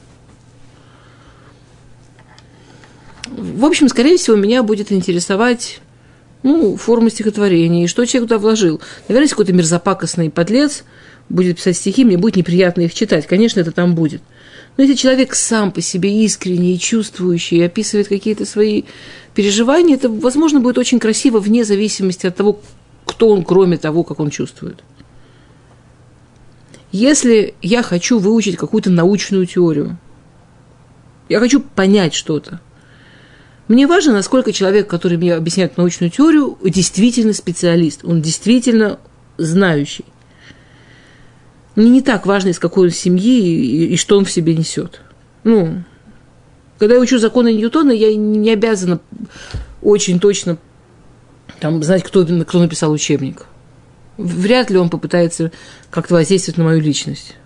В 3.27 3.65
общем, 3.65 3.89
скорее 3.89 4.17
всего, 4.17 4.37
меня 4.37 4.63
будет 4.63 4.93
интересовать 4.93 5.81
ну, 6.43 6.77
форма 6.77 7.11
стихотворения, 7.11 7.85
и 7.85 7.89
что 7.89 8.05
человек 8.05 8.29
туда 8.29 8.39
вложил. 8.39 8.81
Наверное, 9.09 9.29
какой-то 9.29 9.53
мерзопакостный 9.53 10.31
подлец 10.31 10.85
будет 11.29 11.57
писать 11.57 11.77
стихи, 11.77 12.05
мне 12.05 12.17
будет 12.17 12.37
неприятно 12.37 12.83
их 12.83 12.95
читать. 12.95 13.27
Конечно, 13.27 13.61
это 13.61 13.73
там 13.73 13.95
будет. 13.95 14.23
Но 14.77 14.85
если 14.85 14.95
человек 14.95 15.35
сам 15.35 15.73
по 15.73 15.81
себе 15.81 16.25
искренний 16.25 16.75
и 16.75 16.79
чувствующий, 16.79 17.59
и 17.59 17.63
описывает 17.63 18.09
какие-то 18.09 18.47
свои 18.47 18.85
переживания, 19.35 19.97
это, 19.97 20.09
возможно, 20.09 20.61
будет 20.61 20.79
очень 20.79 21.01
красиво 21.01 21.41
вне 21.41 21.65
зависимости 21.65 22.27
от 22.27 22.37
того, 22.37 22.61
кто 23.09 23.31
он, 23.31 23.45
кроме 23.45 23.79
того, 23.79 24.05
как 24.05 24.21
он 24.21 24.31
чувствует. 24.31 24.85
Если 26.93 27.55
я 27.63 27.83
хочу 27.83 28.19
выучить 28.19 28.57
какую-то 28.57 28.91
научную 28.91 29.47
теорию, 29.47 29.99
я 31.29 31.41
хочу 31.41 31.61
понять 31.61 32.15
что-то, 32.15 32.61
мне 33.67 33.87
важно, 33.87 34.15
насколько 34.15 34.53
человек, 34.53 34.89
который 34.89 35.19
мне 35.19 35.35
объясняет 35.35 35.77
научную 35.77 36.11
теорию, 36.11 36.57
действительно 36.63 37.35
специалист, 37.35 38.03
он 38.03 38.23
действительно 38.23 38.99
знающий. 39.37 40.07
Мне 41.77 41.91
не 41.91 42.01
так 42.01 42.25
важно, 42.25 42.49
из 42.49 42.59
какой 42.59 42.87
он 42.87 42.91
семьи 42.91 43.41
и, 43.41 43.93
и 43.93 43.97
что 43.97 44.17
он 44.17 44.25
в 44.25 44.31
себе 44.31 44.57
несет. 44.57 45.03
Ну, 45.45 45.85
когда 46.79 46.95
я 46.95 47.01
учу 47.01 47.19
законы 47.19 47.53
Ньютона, 47.53 47.93
я 47.93 48.15
не 48.17 48.51
обязана 48.51 49.01
очень 49.83 50.19
точно 50.19 50.57
там, 51.61 51.83
знать, 51.83 52.03
кто, 52.03 52.25
кто 52.25 52.59
написал 52.59 52.93
учебник. 52.93 53.47
Вряд 54.17 54.71
ли 54.71 54.79
он 54.79 54.91
попытается 54.91 55.53
как-то 55.91 56.15
воздействовать 56.15 56.59
на 56.59 56.65
мою 56.65 56.81
личность 56.81 57.37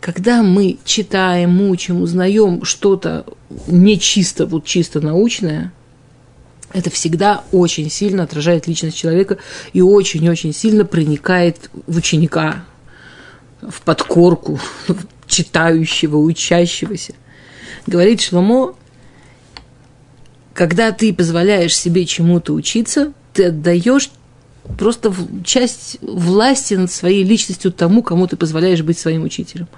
когда 0.00 0.42
мы 0.42 0.78
читаем, 0.84 1.50
мучим, 1.50 2.02
узнаем 2.02 2.64
что-то 2.64 3.26
не 3.66 3.98
чисто, 3.98 4.46
вот 4.46 4.64
чисто 4.64 5.00
научное, 5.00 5.72
это 6.72 6.90
всегда 6.90 7.44
очень 7.50 7.90
сильно 7.90 8.24
отражает 8.24 8.66
личность 8.66 8.96
человека 8.96 9.38
и 9.72 9.80
очень-очень 9.80 10.52
сильно 10.52 10.84
проникает 10.84 11.70
в 11.86 11.96
ученика, 11.96 12.64
в 13.60 13.80
подкорку 13.82 14.60
читающего, 15.26 16.16
учащегося. 16.18 17.14
Говорит 17.86 18.20
Шломо, 18.20 18.76
когда 20.58 20.90
ты 20.90 21.14
позволяешь 21.14 21.78
себе 21.78 22.04
чему-то 22.04 22.52
учиться, 22.52 23.12
ты 23.32 23.44
отдаешь 23.44 24.10
просто 24.76 25.14
часть 25.44 25.98
власти 26.02 26.74
над 26.74 26.90
своей 26.90 27.22
личностью 27.22 27.70
тому, 27.70 28.02
кому 28.02 28.26
ты 28.26 28.36
позволяешь 28.36 28.82
быть 28.82 28.98
своим 28.98 29.22
учителем. 29.22 29.68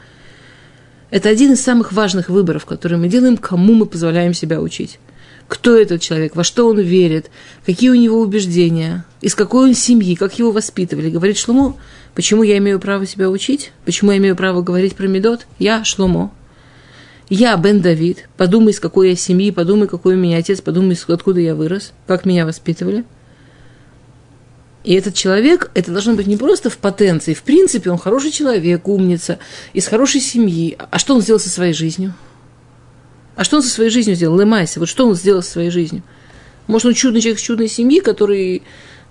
Это 1.11 1.29
один 1.29 1.53
из 1.53 1.61
самых 1.61 1.93
важных 1.93 2.31
выборов, 2.31 2.65
которые 2.65 2.99
мы 2.99 3.09
делаем, 3.09 3.37
кому 3.37 3.75
мы 3.75 3.85
позволяем 3.85 4.33
себя 4.33 4.59
учить. 4.59 4.99
Кто 5.49 5.77
этот 5.77 6.01
человек, 6.01 6.35
во 6.35 6.45
что 6.45 6.67
он 6.67 6.81
верит, 6.81 7.31
какие 7.67 7.91
у 7.91 7.95
него 7.95 8.19
убеждения, 8.19 9.05
из 9.21 9.35
какой 9.35 9.69
он 9.69 9.75
семьи, 9.75 10.15
как 10.15 10.39
его 10.39 10.51
воспитывали. 10.51 11.11
Говорит 11.11 11.37
Шломо, 11.37 11.77
почему 12.15 12.43
я 12.43 12.57
имею 12.57 12.81
право 12.81 13.07
себя 13.07 13.29
учить, 13.29 13.73
почему 13.85 14.13
я 14.13 14.17
имею 14.17 14.35
право 14.35 14.63
говорить 14.63 14.97
про 14.97 15.07
Медот? 15.09 15.47
Я 15.59 15.85
Шломо. 15.85 16.33
Я 17.31 17.57
Бен 17.57 17.81
Давид, 17.81 18.29
подумай, 18.37 18.73
из 18.73 18.81
какой 18.81 19.11
я 19.11 19.17
семьи, 19.17 19.51
подумай, 19.51 19.89
какой 19.89 20.17
у 20.17 20.19
меня 20.19 20.37
отец, 20.37 20.61
подумай, 20.61 20.99
откуда 21.09 21.41
я 21.41 21.55
вырос, 21.55 21.93
как 22.07 22.27
меня 22.27 22.45
воспитывали– 22.45 23.05
и 24.83 24.95
этот 24.95 25.15
человек, 25.15 25.71
это 25.75 25.93
должно 25.93 26.15
быть 26.15 26.27
не 26.27 26.37
просто 26.37 26.71
в 26.71 26.79
потенции. 26.79 27.35
В 27.35 27.43
принципе, 27.43 27.91
он 27.91 27.99
хороший 27.99 28.31
человек, 28.31 28.89
умница, 28.89 29.39
из 29.75 29.87
хорошей 29.87 30.21
семьи. 30.21 30.79
А 30.91 30.99
что 30.99 31.15
он 31.15 31.21
сделал 31.21 31.39
со 31.39 31.51
своей 31.51 31.75
жизнью? 31.75 32.15
А 33.37 33.45
что 33.45 33.59
он 33.59 33.63
со 33.63 33.69
своей 33.69 33.91
жизнью 33.91 34.17
сделал? 34.17 34.39
Лемайся, 34.39 34.81
вот 34.81 34.89
что 34.89 35.07
он 35.07 35.15
сделал 35.15 35.43
со 35.43 35.51
своей 35.51 35.71
жизнью? 35.71 36.03
Может, 36.67 36.87
он 36.87 36.95
чудный 36.95 37.21
человек 37.21 37.41
с 37.41 37.43
чудной 37.43 37.69
семьи, 37.69 38.01
который 38.01 38.63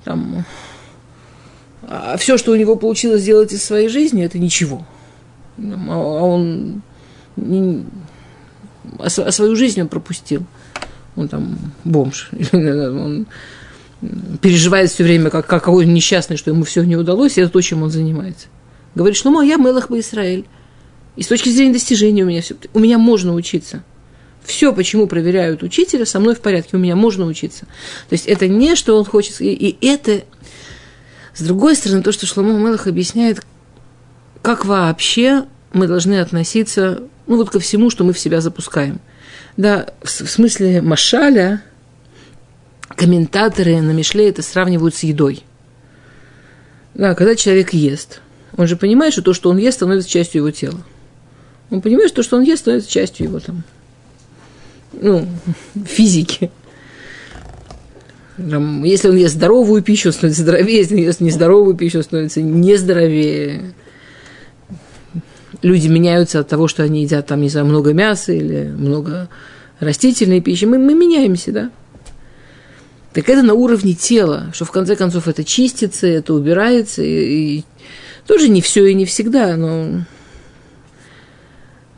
там... 0.03 0.45
А 1.83 2.17
все, 2.17 2.37
что 2.37 2.51
у 2.51 2.55
него 2.55 2.75
получилось 2.75 3.21
сделать 3.21 3.53
из 3.53 3.63
своей 3.63 3.89
жизни, 3.89 4.23
это 4.23 4.39
ничего. 4.39 4.87
А 5.57 5.97
он... 5.97 6.81
А 8.97 9.09
свою 9.09 9.55
жизнь 9.55 9.81
он 9.81 9.87
пропустил. 9.87 10.45
Он 11.15 11.27
там 11.27 11.57
бомж. 11.83 12.29
Он 12.53 13.27
переживает 14.41 14.89
все 14.89 15.03
время, 15.03 15.29
как, 15.29 15.45
как 15.45 15.63
какой 15.63 15.85
несчастный, 15.85 16.37
что 16.37 16.51
ему 16.51 16.63
все 16.63 16.83
не 16.83 16.95
удалось, 16.95 17.37
и 17.37 17.41
это 17.41 17.51
то, 17.51 17.61
чем 17.61 17.83
он 17.83 17.89
занимается. 17.89 18.47
Говорит, 18.95 19.17
что 19.17 19.41
я 19.41 19.57
Мелах 19.57 19.89
бы 19.89 19.99
Израиль. 19.99 20.45
И 21.15 21.23
с 21.23 21.27
точки 21.27 21.49
зрения 21.49 21.73
достижения 21.73 22.23
у 22.23 22.27
меня 22.27 22.41
все, 22.41 22.55
у 22.73 22.79
меня 22.79 22.97
можно 22.97 23.33
учиться. 23.33 23.83
Все, 24.43 24.73
почему 24.73 25.05
проверяют 25.05 25.63
учителя, 25.63 26.05
со 26.05 26.19
мной 26.19 26.33
в 26.33 26.39
порядке, 26.39 26.77
у 26.77 26.79
меня 26.79 26.95
можно 26.95 27.25
учиться. 27.25 27.65
То 28.07 28.13
есть 28.13 28.25
это 28.25 28.47
не, 28.47 28.75
что 28.75 28.97
он 28.97 29.03
хочет, 29.03 29.41
и, 29.41 29.53
и 29.53 29.85
это, 29.85 30.23
с 31.33 31.41
другой 31.41 31.75
стороны, 31.75 32.01
то, 32.03 32.13
что 32.13 32.25
Шломо 32.25 32.53
Мелах 32.53 32.87
объясняет, 32.87 33.45
как 34.41 34.65
вообще 34.65 35.45
мы 35.73 35.87
должны 35.87 36.19
относиться, 36.19 37.03
ну 37.29 37.37
вот 37.37 37.51
ко 37.51 37.59
всему, 37.59 37.89
что 37.91 38.03
мы 38.03 38.11
в 38.11 38.19
себя 38.19 38.41
запускаем. 38.41 38.99
Да, 39.55 39.87
в, 40.01 40.09
смысле 40.09 40.81
Машаля, 40.81 41.63
комментаторы 42.89 43.79
на 43.81 43.91
Мишле 43.91 44.29
это 44.29 44.41
сравнивают 44.41 44.95
с 44.95 45.03
едой. 45.03 45.43
Да, 46.95 47.13
когда 47.13 47.35
человек 47.35 47.71
ест, 47.71 48.21
он 48.57 48.65
же 48.65 48.75
понимает, 48.75 49.13
что 49.13 49.21
то, 49.21 49.33
что 49.33 49.51
он 49.51 49.57
ест, 49.57 49.77
становится 49.77 50.09
частью 50.09 50.39
его 50.39 50.49
тела. 50.49 50.81
Он 51.69 51.81
понимает, 51.81 52.09
что, 52.09 52.23
что 52.23 52.35
он 52.35 52.41
ест, 52.41 52.61
становится 52.63 52.89
частью 52.89 53.27
его 53.27 53.39
там, 53.39 53.63
ну, 54.93 55.27
физики. 55.85 56.49
Там, 58.37 58.83
если 58.83 59.09
он 59.09 59.17
ест 59.17 59.35
здоровую 59.35 59.83
пищу, 59.83 60.09
он 60.09 60.13
становится 60.13 60.41
здоровее, 60.41 60.77
если 60.77 60.95
он 60.95 61.01
ест 61.01 61.19
нездоровую 61.19 61.75
пищу, 61.75 61.99
он 61.99 62.03
становится 62.03 62.41
нездоровее. 62.41 63.75
Люди 65.61 65.87
меняются 65.87 66.39
от 66.39 66.47
того, 66.47 66.67
что 66.67 66.83
они 66.83 67.03
едят 67.03 67.27
там, 67.27 67.41
не 67.41 67.49
знаю, 67.49 67.65
много 67.65 67.93
мяса 67.93 68.31
или 68.31 68.69
много 68.69 69.29
растительной 69.79 70.41
пищи. 70.41 70.65
Мы, 70.65 70.77
мы 70.77 70.93
меняемся, 70.93 71.51
да. 71.51 71.71
Так 73.13 73.27
это 73.27 73.41
на 73.41 73.53
уровне 73.55 73.93
тела, 73.93 74.51
что 74.53 74.65
в 74.65 74.71
конце 74.71 74.95
концов 74.95 75.27
это 75.27 75.43
чистится, 75.43 76.07
это 76.07 76.33
убирается, 76.33 77.01
и, 77.01 77.57
и 77.57 77.65
тоже 78.27 78.49
не 78.49 78.61
все 78.61 78.85
и 78.85 78.93
не 78.93 79.05
всегда, 79.05 79.57
но 79.57 80.05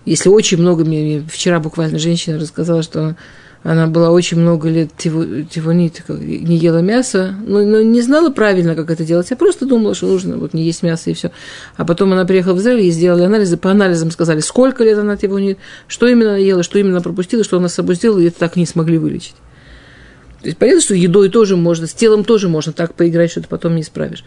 если 0.06 0.30
очень 0.30 0.58
много, 0.58 0.86
мне 0.86 1.24
вчера 1.30 1.60
буквально 1.60 2.00
женщина 2.00 2.40
рассказала, 2.40 2.82
что 2.82 3.16
она 3.64 3.86
была 3.86 4.10
очень 4.10 4.40
много 4.40 4.70
лет 4.70 4.90
тивонит, 4.98 6.04
не 6.10 6.58
ела 6.58 6.80
мясо, 6.80 7.36
но, 7.46 7.62
но 7.64 7.82
не 7.82 8.02
знала 8.02 8.32
правильно, 8.32 8.74
как 8.76 8.90
это 8.90 9.04
делать. 9.04 9.30
Я 9.30 9.38
просто 9.38 9.68
думала, 9.68 9.94
что 9.94 10.08
нужно 10.08 10.38
вот 10.38 10.54
не 10.56 10.64
есть 10.64 10.82
мясо 10.82 11.12
и 11.12 11.14
все. 11.14 11.32
А 11.78 11.86
потом 11.86 12.12
она 12.12 12.26
приехала 12.26 12.56
в 12.56 12.60
Израиль 12.60 12.86
и 12.86 12.92
сделали 12.92 13.24
анализы. 13.24 13.58
По 13.58 13.70
анализам 13.70 14.10
сказали, 14.10 14.40
сколько 14.40 14.84
лет 14.84 14.98
она 14.98 15.16
тивонит, 15.16 15.60
что 15.88 16.08
именно 16.08 16.38
ела, 16.38 16.64
что 16.64 16.80
именно 16.80 17.02
пропустила, 17.02 17.44
что 17.44 17.58
она 17.58 17.70
с 17.70 17.76
собой 17.76 17.96
сделала, 17.96 18.20
и 18.20 18.28
это 18.28 18.40
так 18.40 18.56
не 18.56 18.66
смогли 18.66 18.98
вылечить. 18.98 19.36
То 20.42 20.48
есть 20.48 20.58
понятно, 20.58 20.82
что 20.82 20.96
едой 20.96 21.30
тоже 21.30 21.56
можно, 21.56 21.86
с 21.86 21.94
телом 21.94 22.24
тоже 22.24 22.50
можно 22.50 22.74
так 22.74 22.96
поиграть, 22.96 23.30
что 23.30 23.42
ты 23.42 23.48
потом 23.48 23.76
не 23.76 23.84
исправишь. 23.84 24.24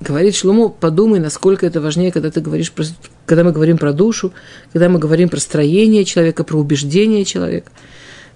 Говорит 0.00 0.34
Шломо, 0.34 0.70
подумай, 0.70 1.20
насколько 1.20 1.66
это 1.66 1.82
важнее, 1.82 2.12
когда 2.12 2.30
ты 2.30 2.40
говоришь 2.40 2.72
про, 2.72 2.86
когда 3.26 3.44
мы 3.44 3.52
говорим 3.52 3.76
про 3.76 3.92
душу, 3.92 4.32
когда 4.72 4.88
мы 4.88 4.98
говорим 4.98 5.28
про 5.28 5.38
строение 5.38 6.06
человека, 6.06 6.44
про 6.44 6.56
убеждение 6.56 7.26
человека. 7.26 7.70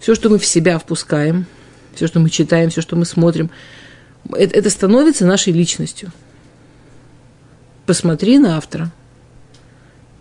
Все, 0.01 0.15
что 0.15 0.29
мы 0.29 0.39
в 0.39 0.47
себя 0.47 0.79
впускаем, 0.79 1.47
все, 1.95 2.07
что 2.07 2.21
мы 2.21 2.31
читаем, 2.31 2.71
все, 2.71 2.81
что 2.81 2.97
мы 2.97 3.05
смотрим, 3.05 3.51
это, 4.33 4.57
это 4.57 4.71
становится 4.71 5.27
нашей 5.27 5.53
личностью. 5.53 6.13
Посмотри 7.87 8.39
на 8.39 8.57
автора. 8.57 8.91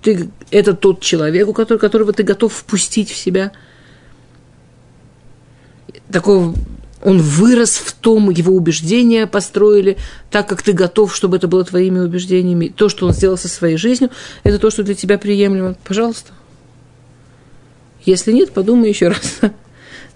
Ты, 0.02 0.30
это 0.52 0.74
тот 0.74 1.02
человек, 1.02 1.48
у 1.48 1.54
которого, 1.54 1.80
которого 1.80 2.14
ты 2.14 2.24
готов 2.24 2.54
впустить 2.54 3.12
в 3.12 3.18
себя. 3.18 3.52
Такого 6.12 6.56
он 7.04 7.22
вырос 7.22 7.78
в 7.78 7.94
том, 7.94 8.30
его 8.30 8.54
убеждения 8.54 9.28
построили 9.28 9.98
так, 10.32 10.50
как 10.50 10.62
ты 10.62 10.74
готов, 10.74 11.16
чтобы 11.16 11.38
это 11.38 11.48
было 11.48 11.64
твоими 11.64 12.00
убеждениями. 12.00 12.70
То, 12.70 12.90
что 12.90 13.06
он 13.06 13.14
сделал 13.14 13.38
со 13.38 13.48
своей 13.48 13.78
жизнью, 13.78 14.10
это 14.44 14.58
то, 14.58 14.72
что 14.72 14.84
для 14.84 14.96
тебя 14.96 15.18
приемлемо. 15.18 15.76
Пожалуйста. 15.84 16.32
Если 18.06 18.32
нет, 18.32 18.52
подумай 18.52 18.90
еще 18.90 19.10
раз. 19.10 19.40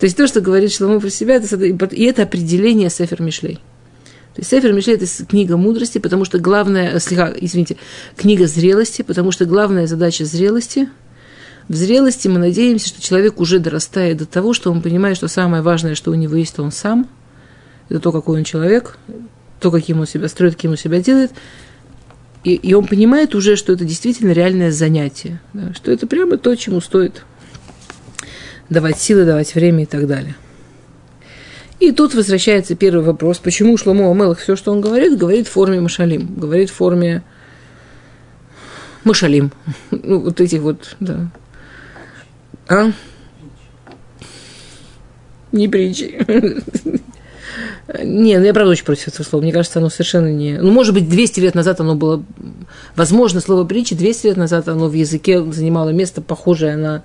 То 0.02 0.06
есть 0.06 0.18
то, 0.18 0.28
что 0.28 0.42
говорит 0.42 0.74
Шломо 0.74 1.00
про 1.00 1.10
себя, 1.10 1.36
это, 1.36 1.56
и 1.56 2.04
это 2.04 2.24
определение 2.24 2.90
Сефер 2.90 3.22
Мишлей. 3.22 3.62
То 4.34 4.42
есть 4.42 4.50
Сефер 4.50 4.74
Мишлей– 4.74 4.96
это 4.96 5.06
книга 5.26 5.58
мудрости, 5.58 6.00
потому 6.00 6.26
что 6.26 6.40
главная, 6.40 7.00
слегка, 7.00 7.32
извините, 7.40 7.78
книга 8.18 8.48
зрелости, 8.48 9.04
потому 9.04 9.32
что 9.32 9.46
главная 9.46 9.88
задача 9.88 10.26
зрелости– 10.26 10.90
в 11.68 11.76
зрелости 11.76 12.28
мы 12.28 12.38
надеемся, 12.38 12.90
что 12.90 13.02
человек 13.02 13.40
уже 13.40 13.60
дорастает 13.60 14.18
до 14.18 14.26
того, 14.26 14.54
что 14.54 14.72
он 14.72 14.82
понимает, 14.82 15.16
что 15.16 15.30
самое 15.30 15.64
важное, 15.64 15.96
что 15.96 16.12
у 16.12 16.16
него 16.16 16.36
есть, 16.36 16.60
он 16.60 16.72
сам. 16.72 17.08
Это 17.88 18.02
то, 18.02 18.12
какой 18.12 18.40
он 18.40 18.44
человек, 18.44 18.98
то, 19.62 19.72
каким 19.72 20.02
он 20.02 20.08
себя 20.08 20.28
строит, 20.28 20.56
каким 20.56 20.72
он 20.72 20.78
себя 20.78 21.00
делает. 21.00 21.32
И, 22.44 22.56
и 22.56 22.74
он 22.74 22.88
понимает 22.88 23.36
уже, 23.36 23.56
что 23.56 23.72
это 23.72 23.86
действительно 23.86 24.32
реальное 24.32 24.72
занятие. 24.72 25.40
Да, 25.54 25.74
что 25.74 25.92
это 25.92 26.08
прямо 26.08 26.38
то, 26.38 26.56
чему 26.56 26.82
стоит 26.82 27.24
давать 28.72 28.98
силы, 28.98 29.26
давать 29.26 29.54
время 29.54 29.84
и 29.84 29.86
так 29.86 30.08
далее. 30.08 30.36
И 31.80 31.92
тут 31.92 32.16
возвращается 32.16 32.76
первый 32.76 33.04
вопрос, 33.04 33.38
почему 33.38 33.78
Шломо 33.78 34.10
Амелах 34.10 34.40
все, 34.40 34.56
что 34.56 34.72
он 34.72 34.82
говорит, 34.82 35.18
говорит 35.18 35.48
в 35.48 35.52
форме 35.52 35.82
Машалим, 35.82 36.34
говорит 36.36 36.70
в 36.70 36.74
форме 36.74 37.22
Машалим. 39.04 39.52
Ну, 39.92 40.20
вот 40.20 40.40
этих 40.40 40.62
вот, 40.62 40.96
да, 41.00 41.30
а? 42.68 42.92
Не 45.52 45.68
притчи. 45.68 46.26
Не, 48.02 48.38
ну 48.38 48.46
я 48.46 48.54
правда 48.54 48.72
очень 48.72 48.86
против 48.86 49.10
этого 49.10 49.24
слова. 49.24 49.44
Мне 49.44 49.52
кажется, 49.52 49.80
оно 49.80 49.90
совершенно 49.90 50.32
не... 50.32 50.54
Ну, 50.54 50.72
может 50.72 50.94
быть, 50.94 51.10
200 51.10 51.40
лет 51.42 51.56
назад 51.56 51.82
оно 51.82 51.96
было... 51.96 52.24
Возможно, 52.96 53.42
слово 53.42 53.66
притчи 53.66 53.96
200 53.96 54.28
лет 54.28 54.38
назад 54.38 54.70
оно 54.70 54.88
в 54.88 54.94
языке 54.94 55.44
занимало 55.52 55.90
место, 55.90 56.22
похожее 56.22 56.78
на... 56.78 57.04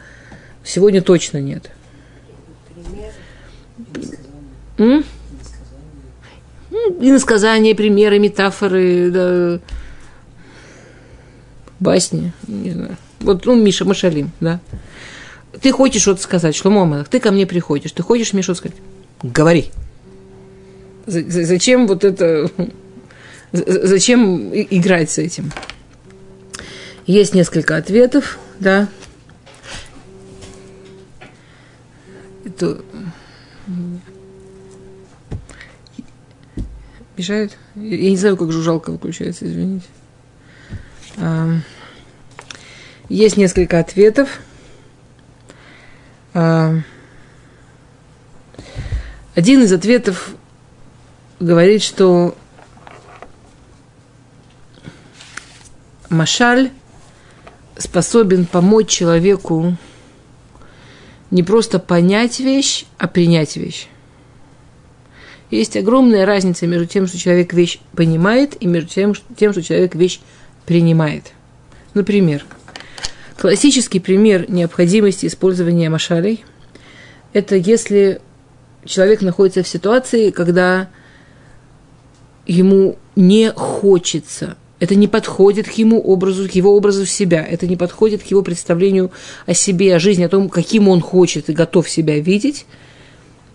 Сегодня 0.67 1.01
точно 1.01 1.39
нет. 1.39 1.71
М? 4.79 5.05
Иносказания, 7.01 7.75
примеры, 7.75 8.19
метафоры, 8.19 9.11
да. 9.11 9.61
басни, 11.81 12.33
не 12.47 12.73
знаю. 12.73 12.97
Вот, 13.21 13.47
ну, 13.47 13.55
Миша 13.55 13.85
Машалим, 13.85 14.31
да 14.41 14.61
ты 15.61 15.73
хочешь 15.73 16.03
что-то 16.03 16.23
сказать, 16.23 16.55
Шломо 16.55 16.83
Амелах, 16.83 17.09
ты 17.09 17.21
ко 17.21 17.31
мне 17.31 17.47
приходишь, 17.47 17.93
ты 17.93 18.03
хочешь 18.03 18.33
мне 18.33 18.43
что-то 18.43 18.59
сказать? 18.59 18.77
Говори. 19.23 19.71
Зачем 21.07 21.87
вот 21.87 22.05
это... 22.05 22.51
Зачем 23.53 24.53
играть 24.53 25.11
с 25.11 25.19
этим? 25.19 25.53
Есть 27.07 27.35
несколько 27.35 27.77
ответов, 27.77 28.39
да. 28.59 28.89
Это... 32.57 32.81
Мешает? 37.19 37.57
Я 37.75 38.11
не 38.11 38.17
знаю, 38.17 38.37
как 38.37 38.51
жужжалка 38.51 38.91
выключается, 38.91 39.47
извините. 39.47 39.87
Есть 43.09 43.37
несколько 43.37 43.79
ответов. 43.79 44.41
А, 46.35 46.75
один 49.35 49.63
из 49.63 49.73
ответов 49.73 50.35
говорит, 51.41 51.83
что 51.83 52.37
Машаль 56.11 56.71
способен 57.79 58.45
помочь 58.45 58.89
человеку 58.89 59.77
не 61.31 61.43
просто 61.43 61.79
понять 61.79 62.41
вещь, 62.41 62.85
а 62.99 63.09
принять 63.09 63.57
вещь. 63.57 63.89
Есть 65.51 65.77
огромная 65.77 66.27
разница 66.27 66.67
между 66.67 66.87
тем, 66.87 67.07
что 67.07 67.19
человек 67.19 67.53
вещь 67.53 67.79
понимает, 67.95 68.57
и 68.61 68.67
между 68.67 68.91
тем, 68.91 69.15
тем 69.37 69.53
что 69.53 69.63
человек 69.63 69.95
вещь 69.95 70.21
принимает. 70.65 71.33
Например, 71.95 72.45
Классический 73.37 74.01
пример 74.01 74.51
необходимости 74.51 75.27
использования 75.27 75.91
машалей– 75.91 76.45
это 77.35 77.57
если 77.57 78.23
человек 78.87 79.21
находится 79.21 79.63
в 79.63 79.69
ситуации, 79.69 80.31
когда 80.31 80.89
ему 82.47 82.97
не 83.15 83.53
хочется, 83.53 84.57
это 84.79 84.95
не 84.95 85.09
подходит 85.09 85.69
к 85.69 85.73
ему 85.73 86.01
образу, 86.01 86.49
к 86.49 86.53
его 86.53 86.77
образу 86.77 87.07
себя, 87.07 87.45
это 87.45 87.67
не 87.67 87.77
подходит 87.77 88.23
к 88.23 88.27
его 88.27 88.43
представлению 88.43 89.11
о 89.47 89.55
себе, 89.55 89.97
о 89.97 89.99
жизни, 89.99 90.25
о 90.25 90.29
том, 90.29 90.49
каким 90.49 90.89
он 90.89 91.01
хочет 91.01 91.49
и 91.49 91.55
готов 91.55 91.89
себя 91.89 92.19
видеть, 92.21 92.67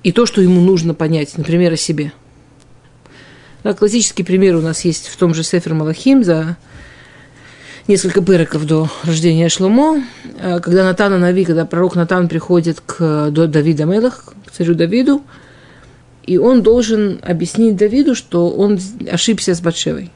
и 0.04 0.12
то, 0.12 0.26
что 0.26 0.42
ему 0.42 0.62
нужно 0.62 0.94
понять, 0.94 1.38
например, 1.38 1.74
о 1.74 1.78
себе. 1.78 2.12
Да, 3.64 3.74
классический 3.74 4.24
пример 4.24 4.56
у 4.56 4.62
нас 4.62 4.84
есть 4.86 5.08
в 5.08 5.16
том 5.18 5.36
же 5.36 5.44
Сефер 5.44 5.76
Малахим 5.76 6.24
за 6.24 6.58
несколько 7.88 8.24
пыроков 8.24 8.66
до 8.66 8.90
рождения 9.04 9.50
Шломо, 9.50 10.04
э, 10.40 10.60
когда 10.60 10.84
Натана 10.84 11.20
Нави, 11.20 11.46
когда 11.46 11.66
пророк 11.66 11.96
Натан 11.96 12.28
приходит 12.28 12.82
к 12.82 13.30
до 13.30 13.48
Давида 13.48 13.86
Мелах, 13.86 14.34
к 14.48 14.52
царю 14.52 14.74
Давиду, 14.74 15.22
и 16.26 16.38
он 16.38 16.64
должен 16.64 17.20
объяснить 17.22 17.76
Давиду, 17.76 18.16
что 18.16 18.50
он 18.50 18.80
ошибся 19.12 19.54
с 19.54 19.62
Батшевой. 19.62 20.12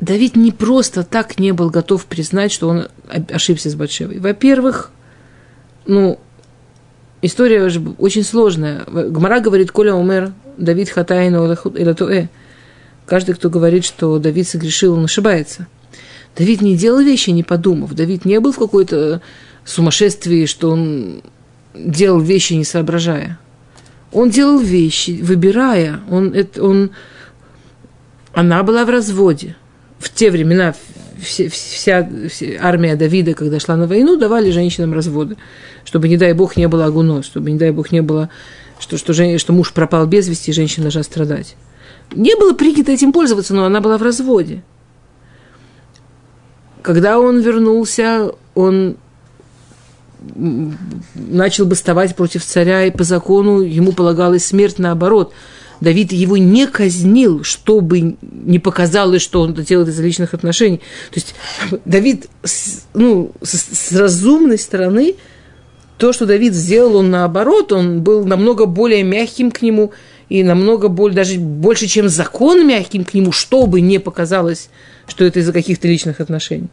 Давид 0.00 0.36
не 0.36 0.52
просто 0.52 1.02
так 1.02 1.38
не 1.38 1.52
был 1.52 1.70
готов 1.70 2.06
признать, 2.06 2.52
что 2.52 2.68
он 2.68 2.88
ошибся 3.30 3.68
с 3.68 3.74
Батшевой. 3.74 4.18
Во-первых, 4.18 4.90
ну, 5.86 6.20
история 7.20 7.68
же 7.68 7.82
очень 7.98 8.22
сложная. 8.22 8.84
Гмара 8.86 9.40
говорит, 9.40 9.72
Коля 9.72 9.94
умер, 9.94 10.32
Давид 10.56 10.88
хатайну 10.90 11.52
или 11.52 12.28
Каждый, 13.06 13.34
кто 13.34 13.48
говорит, 13.48 13.86
что 13.86 14.18
Давид 14.18 14.46
согрешил, 14.46 14.92
он 14.92 15.06
ошибается. 15.06 15.66
Давид 16.36 16.60
не 16.60 16.76
делал 16.76 17.00
вещи, 17.00 17.30
не 17.30 17.42
подумав. 17.42 17.94
Давид 17.94 18.26
не 18.26 18.38
был 18.38 18.52
в 18.52 18.58
какой-то 18.58 19.22
сумасшествии, 19.64 20.44
что 20.44 20.70
он 20.70 21.22
делал 21.74 22.20
вещи, 22.20 22.52
не 22.52 22.64
соображая. 22.64 23.38
Он 24.12 24.30
делал 24.30 24.58
вещи, 24.58 25.20
выбирая. 25.22 26.00
Он, 26.10 26.34
это, 26.34 26.62
он, 26.62 26.90
она 28.34 28.62
была 28.62 28.84
в 28.84 28.90
разводе. 28.90 29.56
В 29.98 30.10
те 30.10 30.30
времена 30.30 30.74
вся, 31.20 31.48
вся, 31.48 32.08
вся 32.28 32.46
армия 32.60 32.96
Давида, 32.96 33.34
когда 33.34 33.58
шла 33.60 33.76
на 33.76 33.86
войну, 33.86 34.16
давали 34.16 34.50
женщинам 34.50 34.94
разводы, 34.94 35.36
чтобы, 35.84 36.08
не 36.08 36.16
дай 36.16 36.32
бог, 36.32 36.56
не 36.56 36.68
было 36.68 36.86
агуно, 36.86 37.22
чтобы, 37.22 37.50
не 37.50 37.58
дай 37.58 37.70
бог, 37.70 37.90
не 37.90 38.02
было, 38.02 38.30
что, 38.78 38.96
что, 38.96 39.12
что, 39.12 39.38
что 39.38 39.52
муж 39.52 39.72
пропал 39.72 40.06
без 40.06 40.28
вести, 40.28 40.50
и 40.50 40.54
женщина 40.54 40.84
должна 40.84 41.02
страдать. 41.02 41.56
Не 42.12 42.36
было 42.36 42.54
принято 42.54 42.92
этим 42.92 43.12
пользоваться, 43.12 43.54
но 43.54 43.64
она 43.64 43.80
была 43.80 43.98
в 43.98 44.02
разводе. 44.02 44.62
Когда 46.82 47.18
он 47.18 47.40
вернулся, 47.40 48.32
он 48.54 48.96
начал 51.14 51.66
бастовать 51.66 52.16
против 52.16 52.44
царя, 52.44 52.84
и 52.84 52.90
по 52.90 53.04
закону 53.04 53.60
ему 53.60 53.92
полагалась 53.92 54.46
смерть 54.46 54.78
наоборот. 54.78 55.32
Давид 55.80 56.12
его 56.12 56.36
не 56.36 56.66
казнил, 56.66 57.44
чтобы 57.44 58.16
не 58.22 58.58
показалось, 58.58 59.22
что 59.22 59.42
он 59.42 59.52
это 59.52 59.64
делает 59.64 59.88
из-за 59.88 60.02
личных 60.02 60.34
отношений. 60.34 60.78
То 61.10 61.14
есть 61.14 61.34
Давид, 61.84 62.26
ну, 62.94 63.32
с, 63.42 63.54
с 63.54 63.92
разумной 63.92 64.58
стороны, 64.58 65.14
то, 65.98 66.12
что 66.12 66.26
Давид 66.26 66.54
сделал, 66.54 66.96
он 66.96 67.10
наоборот, 67.10 67.72
он 67.72 68.02
был 68.02 68.24
намного 68.24 68.66
более 68.66 69.02
мягким 69.02 69.50
к 69.50 69.62
нему 69.62 69.92
и 70.28 70.42
намного 70.42 70.88
более, 70.88 71.16
даже 71.16 71.38
больше, 71.38 71.86
чем 71.86 72.08
закон 72.08 72.66
мягким 72.66 73.04
к 73.04 73.14
нему, 73.14 73.32
чтобы 73.32 73.80
не 73.80 73.98
показалось, 73.98 74.70
что 75.06 75.24
это 75.24 75.40
из-за 75.40 75.52
каких-то 75.52 75.88
личных 75.88 76.20
отношений. 76.20 76.68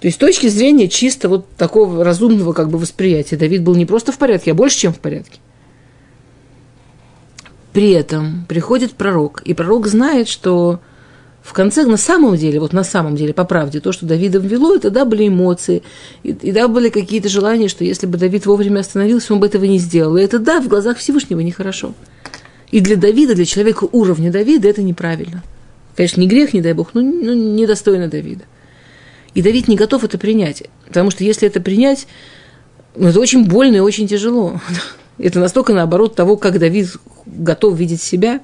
То 0.00 0.08
есть 0.08 0.16
с 0.16 0.20
точки 0.20 0.48
зрения 0.48 0.88
чисто 0.88 1.28
вот 1.28 1.48
такого 1.56 2.04
разумного 2.04 2.52
как 2.52 2.68
бы 2.70 2.78
восприятия 2.78 3.36
Давид 3.36 3.62
был 3.62 3.74
не 3.74 3.86
просто 3.86 4.12
в 4.12 4.18
порядке, 4.18 4.50
а 4.50 4.54
больше, 4.54 4.78
чем 4.78 4.92
в 4.92 4.98
порядке. 4.98 5.38
При 7.76 7.90
этом 7.90 8.46
приходит 8.48 8.94
пророк, 8.94 9.42
и 9.42 9.52
пророк 9.52 9.86
знает, 9.86 10.28
что 10.28 10.80
в 11.42 11.52
конце, 11.52 11.84
на 11.84 11.98
самом 11.98 12.34
деле, 12.34 12.58
вот 12.58 12.72
на 12.72 12.84
самом 12.84 13.16
деле, 13.16 13.34
по 13.34 13.44
правде, 13.44 13.80
то, 13.80 13.92
что 13.92 14.06
Давидом 14.06 14.46
вело, 14.46 14.74
это 14.74 14.88
да, 14.88 15.04
были 15.04 15.28
эмоции, 15.28 15.82
и, 16.22 16.30
и 16.30 16.52
да, 16.52 16.68
были 16.68 16.88
какие-то 16.88 17.28
желания, 17.28 17.68
что 17.68 17.84
если 17.84 18.06
бы 18.06 18.16
Давид 18.16 18.46
вовремя 18.46 18.80
остановился, 18.80 19.34
он 19.34 19.40
бы 19.40 19.46
этого 19.46 19.66
не 19.66 19.78
сделал. 19.78 20.16
И 20.16 20.22
это 20.22 20.38
да, 20.38 20.62
в 20.62 20.68
глазах 20.68 20.96
Всевышнего 20.96 21.40
нехорошо. 21.40 21.92
И 22.70 22.80
для 22.80 22.96
Давида, 22.96 23.34
для 23.34 23.44
человека 23.44 23.86
уровня 23.92 24.32
Давида, 24.32 24.68
это 24.68 24.82
неправильно. 24.82 25.44
Конечно, 25.96 26.22
не 26.22 26.28
грех, 26.28 26.54
не 26.54 26.62
дай 26.62 26.72
бог, 26.72 26.94
но, 26.94 27.02
но 27.02 27.34
недостойно 27.34 28.08
Давида. 28.08 28.44
И 29.34 29.42
Давид 29.42 29.68
не 29.68 29.76
готов 29.76 30.02
это 30.02 30.16
принять. 30.16 30.62
Потому 30.86 31.10
что 31.10 31.24
если 31.24 31.46
это 31.46 31.60
принять, 31.60 32.06
ну, 32.94 33.08
это 33.08 33.20
очень 33.20 33.44
больно 33.44 33.76
и 33.76 33.80
очень 33.80 34.08
тяжело. 34.08 34.62
Это 35.18 35.40
настолько 35.40 35.72
наоборот 35.72 36.14
того, 36.14 36.36
как 36.36 36.58
Давид 36.58 36.96
готов 37.24 37.76
видеть 37.78 38.02
себя. 38.02 38.40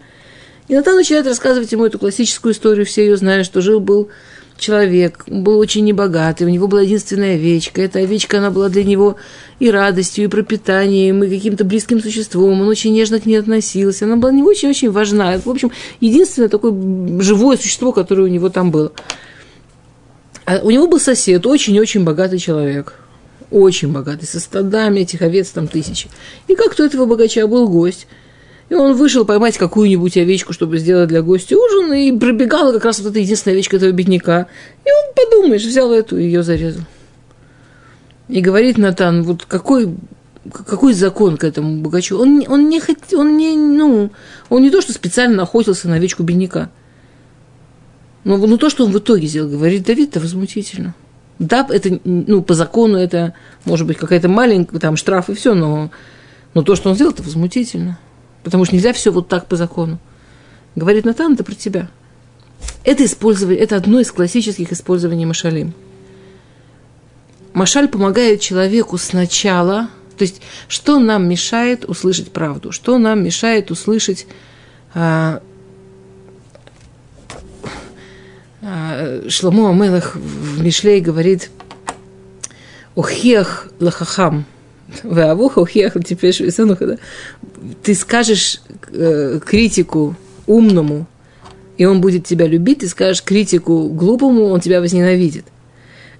И 0.68 0.74
Натан 0.74 0.96
начинает 0.96 1.26
рассказывать 1.26 1.72
ему 1.72 1.84
эту 1.84 1.98
классическую 1.98 2.54
историю, 2.54 2.86
все 2.86 3.04
ее 3.04 3.16
знают, 3.16 3.46
что 3.46 3.60
жил-был 3.60 4.08
человек, 4.56 5.24
был 5.26 5.58
очень 5.58 5.84
небогатый, 5.84 6.46
у 6.46 6.50
него 6.50 6.68
была 6.68 6.82
единственная 6.82 7.34
овечка. 7.34 7.82
Эта 7.82 7.98
овечка, 7.98 8.38
она 8.38 8.50
была 8.50 8.68
для 8.68 8.84
него 8.84 9.16
и 9.58 9.70
радостью, 9.70 10.24
и 10.24 10.28
пропитанием, 10.28 11.22
и 11.24 11.28
каким-то 11.28 11.64
близким 11.64 12.00
существом. 12.00 12.60
Он 12.60 12.68
очень 12.68 12.92
нежно 12.92 13.20
к 13.20 13.26
ней 13.26 13.36
относился. 13.36 14.04
Она 14.04 14.16
была 14.16 14.32
не 14.32 14.42
очень-очень 14.42 14.90
важна. 14.90 15.38
В 15.38 15.48
общем, 15.48 15.72
единственное 16.00 16.48
такое 16.48 16.72
живое 17.20 17.56
существо, 17.56 17.92
которое 17.92 18.22
у 18.22 18.28
него 18.28 18.48
там 18.48 18.70
было. 18.70 18.92
А 20.44 20.60
у 20.62 20.70
него 20.70 20.86
был 20.86 21.00
сосед, 21.00 21.44
очень-очень 21.44 22.04
богатый 22.04 22.38
человек. 22.38 22.94
Очень 23.52 23.92
богатый, 23.92 24.24
со 24.24 24.40
стадами 24.40 25.00
этих 25.00 25.20
овец 25.20 25.50
там 25.50 25.68
тысячи. 25.68 26.08
И 26.48 26.54
как-то 26.54 26.82
у 26.82 26.86
этого 26.86 27.04
богача 27.04 27.46
был 27.46 27.68
гость. 27.68 28.06
И 28.70 28.74
он 28.74 28.94
вышел 28.94 29.26
поймать 29.26 29.58
какую-нибудь 29.58 30.16
овечку, 30.16 30.54
чтобы 30.54 30.78
сделать 30.78 31.10
для 31.10 31.20
гостя 31.20 31.58
ужин, 31.58 31.92
и 31.92 32.18
пробегала 32.18 32.72
как 32.72 32.86
раз 32.86 33.00
вот 33.00 33.10
эта 33.10 33.18
единственная 33.18 33.54
овечка 33.54 33.76
этого 33.76 33.90
бедняка. 33.90 34.46
И 34.86 34.88
он, 34.88 35.14
подумаешь, 35.14 35.64
взял 35.64 35.92
эту 35.92 36.16
и 36.16 36.24
ее 36.24 36.42
зарезал. 36.42 36.82
И 38.28 38.40
говорит 38.40 38.78
Натан, 38.78 39.22
вот 39.22 39.44
какой, 39.44 39.94
какой 40.50 40.94
закон 40.94 41.36
к 41.36 41.44
этому 41.44 41.82
богачу? 41.82 42.16
Он, 42.16 42.42
он 42.48 42.70
не 42.70 42.80
хотел, 42.80 43.20
он 43.20 43.36
не, 43.36 43.54
ну, 43.54 44.10
он 44.48 44.62
не 44.62 44.70
то, 44.70 44.80
что 44.80 44.94
специально 44.94 45.42
охотился 45.42 45.88
на 45.88 45.96
овечку 45.96 46.22
бедняка. 46.22 46.70
Но 48.24 48.38
ну, 48.38 48.56
то, 48.56 48.70
что 48.70 48.86
он 48.86 48.92
в 48.92 48.98
итоге 48.98 49.26
сделал, 49.26 49.50
говорит 49.50 49.84
Давид, 49.84 50.10
это 50.10 50.20
возмутительно. 50.20 50.94
Да, 51.42 51.66
это, 51.68 51.98
ну, 52.04 52.40
по 52.40 52.54
закону 52.54 52.96
это, 52.96 53.34
может 53.64 53.84
быть, 53.84 53.98
какая-то 53.98 54.28
маленькая, 54.28 54.78
там, 54.78 54.96
штраф 54.96 55.28
и 55.28 55.34
все, 55.34 55.54
но, 55.54 55.90
но 56.54 56.62
то, 56.62 56.76
что 56.76 56.88
он 56.88 56.94
сделал, 56.94 57.12
это 57.12 57.24
возмутительно. 57.24 57.98
Потому 58.44 58.64
что 58.64 58.76
нельзя 58.76 58.92
все 58.92 59.10
вот 59.10 59.26
так 59.26 59.46
по 59.46 59.56
закону. 59.56 59.98
Говорит 60.76 61.04
Натан, 61.04 61.34
это 61.34 61.42
про 61.42 61.56
тебя. 61.56 61.90
Это 62.84 63.04
использование, 63.04 63.60
это 63.60 63.74
одно 63.74 63.98
из 63.98 64.12
классических 64.12 64.70
использований 64.70 65.26
Машалим. 65.26 65.74
Машаль 67.54 67.88
помогает 67.88 68.40
человеку 68.40 68.96
сначала, 68.96 69.88
то 70.16 70.22
есть, 70.22 70.42
что 70.68 71.00
нам 71.00 71.28
мешает 71.28 71.84
услышать 71.84 72.30
правду, 72.30 72.70
что 72.70 72.98
нам 72.98 73.24
мешает 73.24 73.72
услышать 73.72 74.28
а, 74.94 75.42
а, 75.42 75.42
Шломо 78.62 79.70
Амелах 79.70 80.14
в 80.14 80.62
Мишлей 80.62 81.00
говорит 81.00 81.50
«Ухех 82.94 83.68
лахахам». 83.80 84.44
Веавуха 85.02 85.58
ухех 85.58 85.94
теперь 86.04 86.34
Ты 87.82 87.94
скажешь 87.94 88.60
э, 88.92 89.40
критику 89.44 90.14
умному, 90.46 91.06
и 91.76 91.86
он 91.86 92.00
будет 92.00 92.26
тебя 92.26 92.46
любить, 92.46 92.80
ты 92.80 92.88
скажешь 92.88 93.24
критику 93.24 93.88
глупому, 93.88 94.44
он 94.44 94.60
тебя 94.60 94.80
возненавидит. 94.80 95.46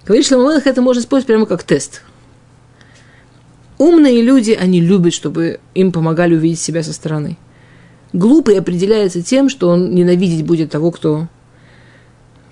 Говорит 0.05 0.25
Шломо 0.25 0.49
Амелах, 0.49 0.67
это 0.67 0.81
можно 0.81 0.99
использовать 0.99 1.27
прямо 1.27 1.45
как 1.45 1.63
тест. 1.63 2.01
Умные 3.77 4.21
люди, 4.21 4.51
они 4.51 4.81
любят, 4.81 5.13
чтобы 5.13 5.61
им 5.75 5.93
помогали 5.93 6.35
увидеть 6.35 6.59
себя 6.59 6.83
со 6.83 6.91
стороны. 6.91 7.37
Глупый 8.11 8.59
определяется 8.59 9.21
тем, 9.21 9.47
что 9.47 9.69
он 9.69 9.95
ненавидеть 9.95 10.45
будет 10.45 10.71
того, 10.71 10.91
кто 10.91 11.27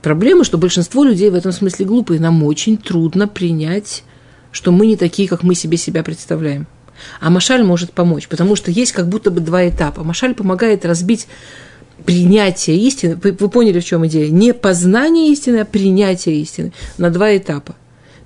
Проблема, 0.01 0.43
что 0.43 0.57
большинство 0.57 1.03
людей 1.03 1.29
в 1.29 1.35
этом 1.35 1.51
смысле 1.51 1.85
глупые. 1.85 2.19
Нам 2.19 2.43
очень 2.43 2.77
трудно 2.77 3.27
принять, 3.27 4.03
что 4.51 4.71
мы 4.71 4.87
не 4.87 4.95
такие, 4.95 5.27
как 5.27 5.43
мы 5.43 5.53
себе 5.53 5.77
себя 5.77 6.03
представляем. 6.03 6.65
А 7.19 7.29
Машаль 7.29 7.63
может 7.63 7.93
помочь, 7.93 8.27
потому 8.27 8.55
что 8.55 8.71
есть 8.71 8.91
как 8.91 9.07
будто 9.07 9.31
бы 9.31 9.41
два 9.41 9.67
этапа. 9.67 10.03
Машаль 10.03 10.33
помогает 10.33 10.85
разбить 10.85 11.27
принятие 12.05 12.77
истины. 12.77 13.17
Вы, 13.21 13.35
вы 13.39 13.49
поняли, 13.49 13.79
в 13.79 13.85
чем 13.85 14.05
идея? 14.07 14.29
Не 14.29 14.53
познание 14.53 15.31
истины, 15.31 15.57
а 15.57 15.65
принятие 15.65 16.41
истины 16.41 16.73
на 16.97 17.11
два 17.11 17.35
этапа. 17.37 17.75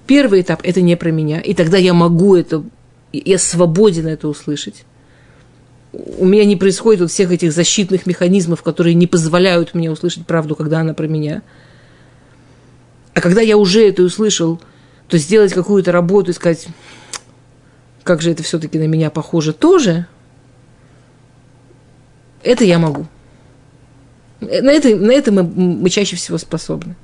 Первый 0.08 0.42
этап– 0.42 0.62
это 0.64 0.82
не 0.82 0.96
про 0.96 1.10
меня, 1.12 1.42
и 1.42 1.54
тогда 1.54 1.78
я 1.78 1.94
могу 1.94 2.36
это, 2.36 2.64
я 3.12 3.40
свободен 3.40 4.08
это 4.08 4.28
услышать. 4.28 4.86
У 5.92 6.26
меня 6.26 6.46
не 6.46 6.56
происходит 6.56 7.02
вот 7.02 7.12
всех 7.12 7.32
этих 7.32 7.52
защитных 7.52 8.06
механизмов, 8.06 8.62
которые 8.62 8.94
не 8.94 9.08
позволяют 9.08 9.74
мне 9.74 9.90
услышать 9.90 10.26
правду, 10.26 10.56
когда 10.56 10.80
она 10.80 10.94
про 10.94 11.08
меня– 11.08 11.42
а 13.16 13.22
когда 13.22 13.42
я 13.42 13.58
уже 13.58 13.88
это 13.88 14.04
услышал, 14.04 14.62
то 15.08 15.18
сделать 15.18 15.54
какую-то 15.54 15.94
работу 15.94 16.32
и 16.32 16.34
сказать, 16.34 16.68
как 18.04 18.22
же 18.22 18.30
это 18.30 18.44
все-таки 18.44 18.78
на 18.78 18.88
меня 18.88 19.10
похоже 19.10 19.54
тоже, 19.54 20.06
это 22.44 22.66
я 22.66 22.78
могу. 22.78 23.08
На 24.42 24.70
это, 24.70 24.94
на 24.96 25.12
это 25.12 25.32
мы, 25.32 25.44
мы 25.44 25.90
чаще 25.90 26.18
всего 26.18 26.38
способны. 26.38 26.98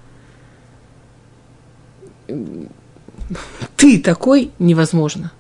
Ты 3.78 4.00
такой 4.00 4.52
невозможно. 4.60 5.32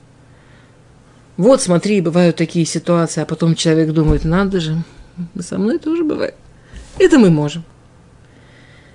Вот, 1.36 1.62
смотри, 1.62 2.00
бывают 2.00 2.38
такие 2.38 2.66
ситуации, 2.66 3.22
а 3.22 3.26
потом 3.26 3.56
человек 3.56 3.92
думает, 3.92 4.24
надо 4.24 4.62
же, 4.62 4.84
со 5.38 5.58
мной 5.58 5.80
тоже 5.80 6.06
бывает. 6.06 6.36
Это 6.98 7.20
мы 7.20 7.30
можем. 7.30 7.66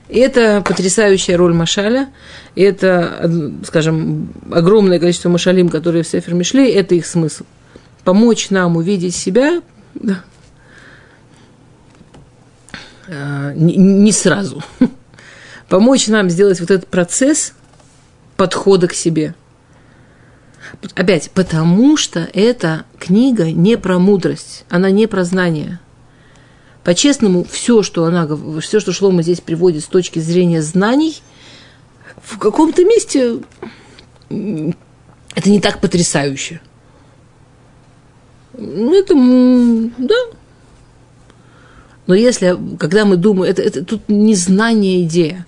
И 0.09 0.19
это 0.19 0.63
потрясающая 0.63 1.37
роль 1.37 1.53
Машаля. 1.53 2.09
Это, 2.55 3.31
скажем, 3.65 4.33
огромное 4.51 4.99
количество 4.99 5.29
Машалим, 5.29 5.69
которые 5.69 6.05
в 6.05 6.09
Сефер 6.09 6.35
Мишлей, 6.35 6.71
это 6.71 6.95
их 6.95 7.07
смысл. 7.07 7.45
Помочь 8.05 8.51
нам 8.51 8.77
увидеть 8.77 9.17
себя 9.17 9.63
да, 9.95 10.23
а, 13.09 13.53
не, 13.55 13.77
не 13.77 14.13
сразу. 14.13 14.63
Помочь 15.69 16.07
нам 16.07 16.31
сделать 16.31 16.61
вот 16.61 16.71
этот 16.71 16.89
процесс 16.89 17.53
подхода 18.37 18.87
к 18.87 18.93
себе. 18.93 19.35
Опять, 20.95 21.31
потому 21.33 21.97
что 21.97 22.29
эта 22.33 22.85
книга 22.99 23.51
не 23.51 23.77
про 23.77 23.99
мудрость, 23.99 24.65
она 24.69 24.91
не 24.91 25.07
про 25.07 25.25
знание– 25.25 25.81
по-честному, 26.87 27.43
все, 27.43 27.83
что 27.83 28.05
она, 28.05 28.29
все, 28.61 28.79
что 28.79 28.93
Шлома 28.93 29.25
здесь 29.25 29.41
приводит 29.41 29.83
с 29.83 29.89
точки 29.89 30.21
зрения 30.21 30.63
знаний, 30.63 31.21
в 32.23 32.39
каком-то 32.39 32.85
месте 32.85 33.41
это 34.29 35.51
не 35.51 35.61
так 35.61 35.81
потрясающе. 35.81 36.61
Ну, 38.57 38.95
это, 38.95 39.15
да. 39.99 40.15
Но 42.07 42.15
если, 42.15 42.57
когда 42.79 43.05
мы 43.05 43.17
думаем, 43.17 43.51
это, 43.51 43.63
это 43.63 43.85
тут 43.85 44.09
не 44.09 44.37
знание 44.37 45.03
идея. 45.03 45.45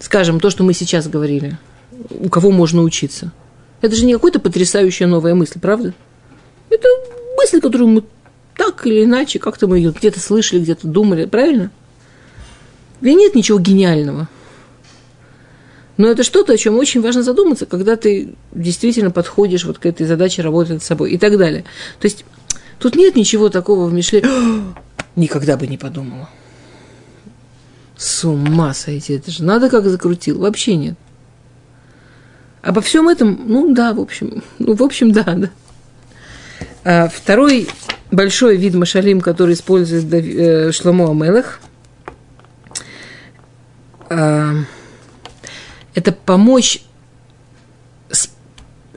скажем, 0.00 0.40
то, 0.40 0.50
что 0.50 0.64
мы 0.64 0.72
сейчас 0.72 1.06
говорили, 1.06 1.56
у 2.10 2.28
кого 2.30 2.50
можно 2.50 2.82
учиться. 2.82 3.30
Это 3.80 3.94
же 3.94 4.04
не 4.04 4.14
какая-то 4.14 4.40
потрясающая 4.40 5.06
новая 5.06 5.36
мысль, 5.36 5.60
правда? 5.60 5.94
Это 6.68 6.88
мысль, 7.36 7.60
которую 7.60 7.90
мы 7.90 8.02
так 8.56 8.86
или 8.86 9.04
иначе, 9.04 9.38
как-то 9.38 9.66
мы 9.66 9.78
ее 9.78 9.92
где-то 9.92 10.20
слышали, 10.20 10.60
где-то 10.60 10.86
думали, 10.88 11.26
правильно? 11.26 11.70
И 13.00 13.14
нет 13.14 13.34
ничего 13.34 13.58
гениального. 13.58 14.28
Но 15.96 16.08
это 16.08 16.22
что-то, 16.22 16.52
о 16.52 16.56
чем 16.56 16.76
очень 16.76 17.00
важно 17.00 17.22
задуматься, 17.22 17.66
когда 17.66 17.96
ты 17.96 18.34
действительно 18.52 19.10
подходишь 19.10 19.64
вот 19.64 19.78
к 19.78 19.86
этой 19.86 20.06
задаче 20.06 20.42
работать 20.42 20.74
над 20.74 20.82
собой 20.82 21.12
и 21.12 21.18
так 21.18 21.38
далее. 21.38 21.64
То 22.00 22.06
есть 22.06 22.24
тут 22.78 22.96
нет 22.96 23.16
ничего 23.16 23.48
такого 23.48 23.86
в 23.86 23.92
Мишле. 23.92 24.22
Никогда 25.14 25.56
бы 25.56 25.66
не 25.66 25.78
подумала. 25.78 26.28
С 27.96 28.24
ума 28.24 28.74
сойти, 28.74 29.14
это 29.14 29.30
же 29.30 29.42
надо 29.42 29.70
как 29.70 29.86
закрутил. 29.86 30.38
Вообще 30.38 30.76
нет. 30.76 30.96
Обо 32.60 32.82
всем 32.82 33.08
этом, 33.08 33.44
ну 33.46 33.72
да, 33.72 33.94
в 33.94 34.00
общем, 34.00 34.42
ну, 34.58 34.74
в 34.74 34.82
общем, 34.82 35.12
да, 35.12 35.22
да. 35.22 35.50
А 36.84 37.08
второй 37.08 37.68
большой 38.16 38.56
вид 38.56 38.74
машалим, 38.74 39.20
который 39.20 39.54
использует 39.54 40.12
э, 40.12 40.72
Шломо 40.72 41.10
Амелах, 41.10 41.60
а, 44.08 44.54
это 45.94 46.12
помочь 46.12 46.82
с, 48.10 48.30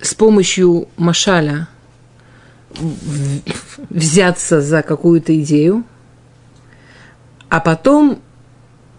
с 0.02 0.14
помощью 0.16 0.88
машаля 0.98 1.68
взяться 3.90 4.62
за 4.62 4.82
какую-то 4.84 5.38
идею, 5.42 5.84
а 7.50 7.60
потом 7.60 8.22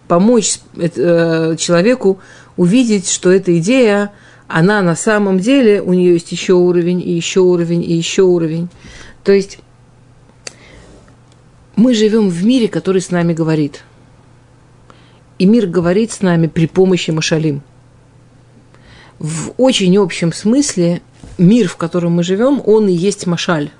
помочь 0.07 0.59
э, 0.75 1.55
человеку 1.57 2.19
увидеть, 2.57 3.09
что 3.09 3.31
эта 3.31 3.57
идея, 3.59 4.11
она 4.47 4.81
на 4.81 4.95
самом 4.95 5.39
деле, 5.39 5.81
у 5.81 5.93
нее 5.93 6.13
есть 6.13 6.31
еще 6.31 6.53
уровень, 6.53 7.01
и 7.01 7.11
еще 7.11 7.39
уровень, 7.39 7.81
и 7.81 7.93
еще 7.93 8.23
уровень. 8.23 8.67
То 9.23 9.31
есть 9.31 9.59
мы 11.75 11.93
живем 11.93 12.29
в 12.29 12.43
мире, 12.43 12.67
который 12.67 13.01
с 13.01 13.11
нами 13.11 13.33
говорит. 13.33 13.83
И 15.39 15.45
мир 15.45 15.67
говорит 15.67 16.11
с 16.11 16.21
нами 16.21 16.47
при 16.47 16.67
помощи 16.67 17.11
Машалим. 17.11 17.63
В 19.19 19.53
очень 19.57 19.97
общем 19.97 20.33
смысле 20.33 21.01
мир, 21.37 21.67
в 21.67 21.77
котором 21.77 22.13
мы 22.13 22.23
живем, 22.23 22.61
он 22.65 22.87
и 22.87 22.93
есть 22.93 23.25
Машаль. 23.27 23.71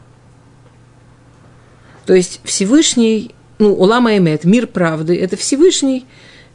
То 2.06 2.14
есть 2.14 2.42
Всевышний 2.44 3.36
ну, 3.62 3.74
Улама 3.74 4.18
Эмет, 4.18 4.44
мир 4.44 4.68
правды, 4.68 5.16
это 5.16 5.38
Всевышний, 5.38 6.06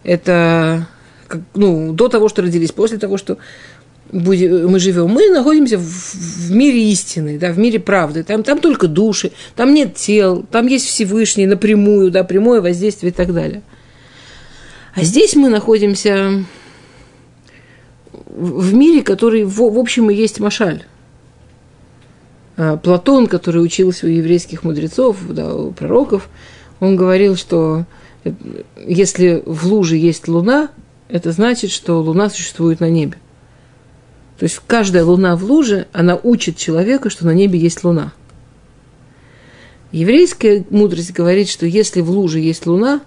это 0.02 0.88
ну, 1.54 1.92
до 1.92 2.08
того, 2.08 2.28
что 2.28 2.42
родились, 2.42 2.72
после 2.72 2.98
того, 2.98 3.16
что 3.16 3.38
мы 4.12 4.78
живем, 4.78 5.08
мы 5.08 5.30
находимся 5.30 5.78
в, 5.78 5.82
в 5.82 6.52
мире 6.52 6.90
истины, 6.90 7.38
да, 7.38 7.52
в 7.52 7.58
мире 7.58 7.78
правды. 7.78 8.22
Там, 8.22 8.42
там 8.42 8.60
только 8.60 8.88
души, 8.88 9.32
там 9.54 9.74
нет 9.74 9.94
тел, 9.94 10.44
там 10.50 10.66
есть 10.66 10.86
Всевышний 10.86 11.46
напрямую, 11.46 12.10
да, 12.10 12.24
прямое 12.24 12.60
воздействие 12.60 13.10
и 13.10 13.14
так 13.14 13.32
далее. 13.34 13.62
А 14.94 15.02
здесь 15.02 15.34
мы 15.36 15.48
находимся 15.48 16.44
в 18.28 18.74
мире, 18.74 19.02
который, 19.02 19.44
в, 19.44 19.56
в 19.58 19.78
общем, 19.78 20.10
и 20.10 20.14
есть 20.14 20.40
Машаль. 20.40 20.84
А, 22.56 22.76
Платон, 22.76 23.26
который 23.26 23.62
учился 23.62 24.06
у 24.06 24.08
еврейских 24.08 24.64
мудрецов, 24.64 25.16
да, 25.28 25.54
у 25.54 25.72
пророков– 25.72 26.28
он 26.80 26.96
говорил, 26.96 27.36
что 27.36 27.84
если 28.86 29.42
в 29.46 29.66
луже 29.66 29.96
есть 29.96 30.28
луна, 30.28 30.70
это 31.08 31.32
значит, 31.32 31.70
что 31.70 32.00
луна 32.00 32.28
существует 32.28 32.80
на 32.80 32.90
небе. 32.90 33.16
То 34.38 34.44
есть 34.44 34.60
каждая 34.66 35.04
луна 35.04 35.36
в 35.36 35.44
луже, 35.44 35.86
она 35.92 36.16
учит 36.16 36.56
человека, 36.56 37.10
что 37.10 37.24
на 37.26 37.32
небе 37.32 37.58
есть 37.58 37.84
луна. 37.84 38.12
Еврейская 39.92 40.64
мудрость 40.70 41.12
говорит, 41.12 41.48
что 41.48 41.64
если 41.64 42.00
в 42.00 42.10
луже 42.10 42.40
есть 42.40 42.66
луна, 42.66 43.00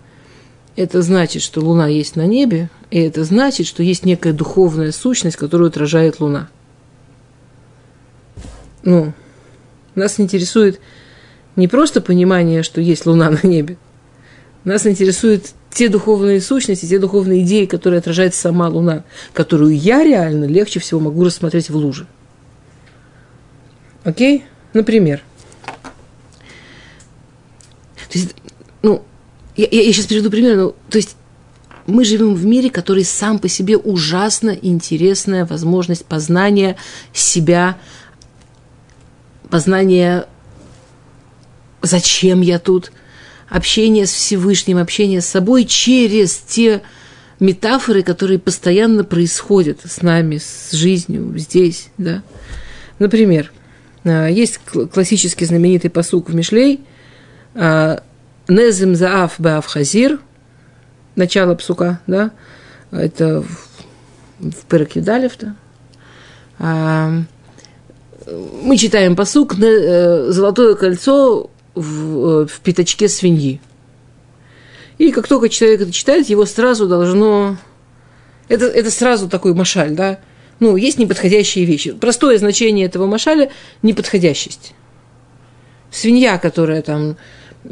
это 0.76 1.02
значит, 1.02 1.42
что 1.42 1.62
луна 1.62 1.88
есть 1.88 2.16
на 2.16 2.26
небе, 2.26 2.70
и 2.90 3.00
это 3.00 3.24
значит, 3.24 3.68
что 3.68 3.84
есть 3.84 4.06
некая 4.06 4.34
духовная 4.34 4.92
сущность, 4.92 5.38
которую 5.38 5.68
отражает 5.68 6.20
луна. 6.20 6.50
Ну, 8.84 9.14
нас 9.96 10.20
интересует 10.20 10.80
не 11.56 11.68
просто 11.68 12.02
понимание, 12.02 12.64
что 12.64 12.80
есть 12.82 13.06
Луна 13.06 13.30
на 13.30 13.46
небе. 13.46 13.78
Нас 14.64 14.88
интересуют 14.88 15.48
те 15.72 15.90
духовные 15.90 16.42
сущности, 16.42 16.86
те 16.86 17.00
духовные 17.00 17.44
идеи, 17.44 17.66
которые 17.66 18.00
отражает 18.00 18.34
сама 18.34 18.68
Луна, 18.70 19.04
которую 19.34 19.78
я 19.78 20.04
реально 20.04 20.46
легче 20.46 20.80
всего 20.80 21.00
могу 21.00 21.24
рассмотреть 21.24 21.70
в 21.70 21.76
луже. 21.76 22.08
Окей? 24.04 24.46
Например. 24.74 25.22
То 28.12 28.18
есть, 28.18 28.36
ну, 28.82 29.04
я, 29.56 29.68
я, 29.70 29.84
я 29.84 29.94
сейчас 29.94 30.08
приведу 30.08 30.32
пример, 30.32 30.58
ну, 30.58 30.76
то 30.90 30.98
есть 30.98 31.16
мы 31.86 32.06
живем 32.06 32.34
в 32.34 32.46
мире, 32.46 32.70
который 32.70 33.04
сам 33.04 33.40
по 33.40 33.48
себе 33.48 33.78
ужасно 33.78 34.52
интересная 34.52 35.46
возможность 35.46 36.06
познания 36.06 36.76
себя, 37.14 37.78
познания 39.50 40.28
зачем 41.82 42.42
я 42.42 42.60
тут, 42.60 42.92
общение 43.50 44.06
с 44.06 44.12
Всевышним, 44.12 44.78
общение 44.78 45.22
с 45.22 45.26
собой 45.26 45.66
через 45.66 46.38
те 46.38 46.82
метафоры, 47.40 48.04
которые 48.04 48.40
постоянно 48.40 49.04
происходят 49.04 49.80
с 49.86 50.02
нами, 50.02 50.38
с 50.38 50.72
жизнью 50.72 51.34
здесь, 51.38 51.90
да. 51.98 52.22
Например, 53.00 53.52
а, 54.04 54.28
есть 54.28 54.60
классический 54.94 55.46
знаменитый 55.46 55.90
посук 55.90 56.30
в 56.30 56.36
Мишлей 56.36 56.82
а, 57.56 58.04
«Незем 58.48 58.96
заав 58.96 59.36
баав 59.38 59.66
хазир», 59.66 60.20
начало 61.16 61.56
псука, 61.56 62.02
да, 62.08 62.32
это 62.92 63.44
в 64.40 64.66
Перекидалев, 64.68 65.34
да. 65.40 65.56
А, 66.58 67.12
мы 68.64 68.78
читаем 68.78 69.16
посук 69.16 69.58
э, 69.60 70.32
«Золотое 70.32 70.76
кольцо 70.76 71.50
в, 71.76 72.44
э, 72.44 72.48
в 72.48 72.60
пятачке 72.62 73.08
свиньи. 73.08 73.62
И 74.98 75.12
как 75.12 75.28
только 75.28 75.50
человек 75.50 75.82
это 75.82 75.92
читает, 75.92 76.30
его 76.30 76.46
сразу 76.46 76.88
должно... 76.88 77.58
Это, 78.48 78.66
это 78.66 78.92
сразу 78.92 79.30
такой 79.30 79.54
машаль, 79.54 79.92
да? 79.92 80.20
Ну, 80.60 80.76
есть 80.76 80.98
неподходящие 80.98 81.66
вещи. 81.66 81.94
Простое 81.94 82.38
значение 82.38 82.86
этого 82.86 83.06
машаля– 83.06 83.52
неподходящесть. 83.82 84.74
Свинья, 85.90 86.38
которая 86.38 86.82
там 86.82 87.18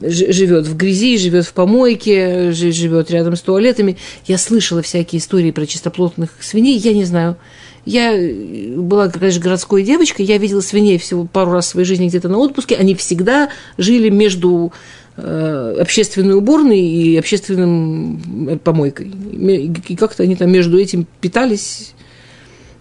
живет 0.02 0.68
в 0.68 0.76
грязи, 0.76 1.18
живет 1.18 1.46
в 1.46 1.54
помойке, 1.54 2.52
живет 2.52 3.12
рядом 3.12 3.36
с 3.36 3.42
туалетами. 3.42 3.98
Я 4.26 4.38
слышала 4.38 4.82
всякие 4.82 5.20
истории 5.20 5.52
про 5.52 5.66
чистоплотных 5.66 6.32
свиней, 6.42 6.78
я 6.78 6.94
не 6.94 7.06
знаю– 7.06 7.38
я 7.88 8.14
э, 8.14 8.76
была, 8.76 9.08
конечно, 9.08 9.42
городской 9.42 9.82
девочкой, 9.82 10.26
я 10.26 10.38
видела 10.38 10.60
свиней 10.60 10.98
всего 10.98 11.24
пару 11.24 11.52
раз 11.52 11.68
в 11.68 11.70
своей 11.70 11.88
жизни 11.88 12.10
где-то 12.10 12.28
на 12.28 12.38
отпуске. 12.38 12.76
Они 12.76 12.94
всегда 12.96 13.50
жили 13.78 14.10
между 14.10 14.74
э, 15.16 15.78
общественной 15.80 16.36
уборной 16.36 16.82
и 16.82 17.16
общественным 17.16 18.50
э, 18.50 18.58
помойкой. 18.58 19.08
И 19.08 19.96
как-то 19.96 20.24
они 20.24 20.36
там 20.36 20.52
между 20.52 20.78
этим 20.78 21.08
питались. 21.22 21.94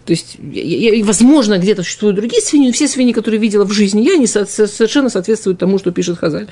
То 0.06 0.12
есть, 0.12 0.36
я, 0.40 1.04
возможно, 1.04 1.58
где-то 1.58 1.82
существуют 1.82 2.16
другие 2.16 2.40
свиньи, 2.40 2.68
но 2.68 2.72
все 2.72 2.86
свиньи, 2.86 3.12
которые 3.12 3.40
видела 3.40 3.64
в 3.64 3.72
жизни, 3.72 4.02
я, 4.02 4.14
они 4.14 4.26
со, 4.26 4.46
совершенно 4.46 5.10
соответствуют 5.10 5.58
тому, 5.58 5.78
что 5.78 5.90
пишет 5.90 6.18
Хазаль. 6.18 6.46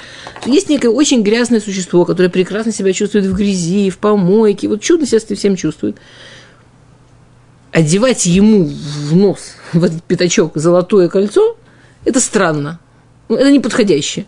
Есть 0.44 0.68
некое 0.68 0.88
очень 0.88 1.22
грязное 1.22 1.60
существо, 1.60 2.04
которое 2.04 2.28
прекрасно 2.28 2.72
себя 2.72 2.92
чувствует 2.92 3.26
в 3.26 3.34
грязи, 3.34 3.90
в 3.90 3.98
помойке, 3.98 4.66
вот 4.66 4.82
чудно 4.82 5.06
себя 5.06 5.20
всем 5.36 5.54
чувствует 5.54 5.96
одевать 7.74 8.24
ему 8.26 8.64
в 8.64 9.16
нос, 9.16 9.56
в 9.72 9.82
этот 9.82 10.02
пятачок, 10.04 10.52
золотое 10.54 11.08
кольцо, 11.08 11.56
это 12.04 12.20
странно. 12.20 12.78
Это 13.28 13.50
неподходящее. 13.50 14.26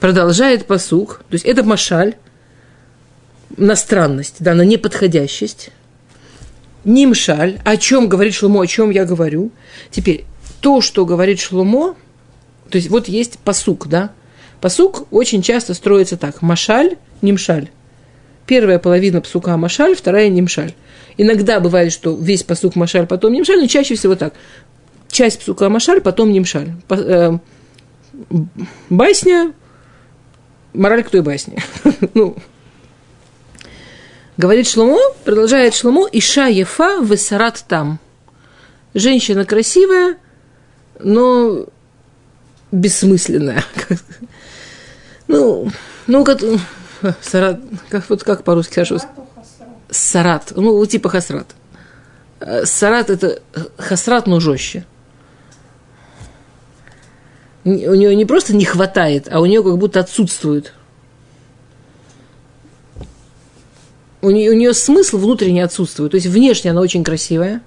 Продолжает 0.00 0.66
посух. 0.66 1.22
То 1.30 1.34
есть 1.34 1.46
это 1.46 1.62
машаль 1.62 2.16
на 3.56 3.74
странность, 3.74 4.36
да, 4.40 4.54
на 4.54 4.62
неподходящесть. 4.62 5.70
Нимшаль, 6.84 7.60
о 7.64 7.76
чем 7.76 8.08
говорит 8.08 8.34
Шлумо, 8.34 8.62
о 8.62 8.66
чем 8.66 8.90
я 8.90 9.04
говорю. 9.04 9.50
Теперь, 9.90 10.24
то, 10.60 10.80
что 10.80 11.06
говорит 11.06 11.40
Шлумо, 11.40 11.94
то 12.70 12.76
есть 12.76 12.88
вот 12.90 13.08
есть 13.08 13.38
посук, 13.38 13.88
да. 13.88 14.12
Посук 14.60 15.06
очень 15.10 15.42
часто 15.42 15.74
строится 15.74 16.16
так. 16.16 16.42
Машаль, 16.42 16.96
нимшаль. 17.22 17.68
Первая 18.46 18.78
половина 18.78 19.20
псука 19.20 19.56
машаль, 19.56 19.94
вторая 19.94 20.28
нимшаль. 20.28 20.74
Иногда 21.16 21.60
бывает, 21.60 21.92
что 21.92 22.14
весь 22.16 22.42
посук 22.42 22.76
Машаль, 22.76 23.06
потом 23.06 23.32
Нимшаль, 23.32 23.60
но 23.60 23.66
чаще 23.66 23.94
всего 23.94 24.16
так. 24.16 24.34
Часть 25.10 25.40
псука 25.40 25.68
Машаль, 25.68 26.00
потом 26.00 26.32
Нимшаль. 26.32 26.72
Э, 26.90 27.38
басня, 28.90 29.52
мораль 30.72 31.04
к 31.04 31.10
той 31.10 31.22
басне. 31.22 31.62
ну, 32.14 32.36
Говорит 34.36 34.68
Шломо, 34.68 34.98
продолжает 35.24 35.74
Шломо, 35.74 36.08
Иша 36.10 36.46
Ефа 36.46 36.98
Весарат 37.00 37.64
там. 37.68 38.00
Женщина 38.92 39.44
красивая, 39.44 40.16
но 40.98 41.66
бессмысленная. 42.72 43.64
Ну, 45.26 45.70
ну, 46.06 46.22
как, 46.22 46.40
сарат, 47.22 47.58
как, 47.88 48.10
вот 48.10 48.22
как 48.22 48.44
по-русски 48.44 48.72
скажу? 48.72 48.98
Сарат, 49.88 50.52
ну, 50.54 50.84
типа 50.84 51.08
хасрат. 51.08 51.46
Сарат– 52.64 53.08
это 53.08 53.40
хасрат, 53.78 54.26
но 54.26 54.38
жестче. 54.38 54.84
У 57.64 57.70
нее 57.70 58.14
не 58.14 58.26
просто 58.26 58.54
не 58.54 58.66
хватает, 58.66 59.28
а 59.30 59.40
у 59.40 59.46
нее 59.46 59.62
как 59.62 59.78
будто 59.78 60.00
отсутствует. 60.00 60.74
У 64.24 64.30
нее, 64.30 64.50
у 64.50 64.54
нее 64.54 64.72
смысл 64.72 65.18
внутренне 65.18 65.62
отсутствует. 65.62 66.12
То 66.12 66.16
есть 66.16 66.26
внешне 66.26 66.70
она 66.70 66.80
очень 66.80 67.04
красивая, 67.04 67.60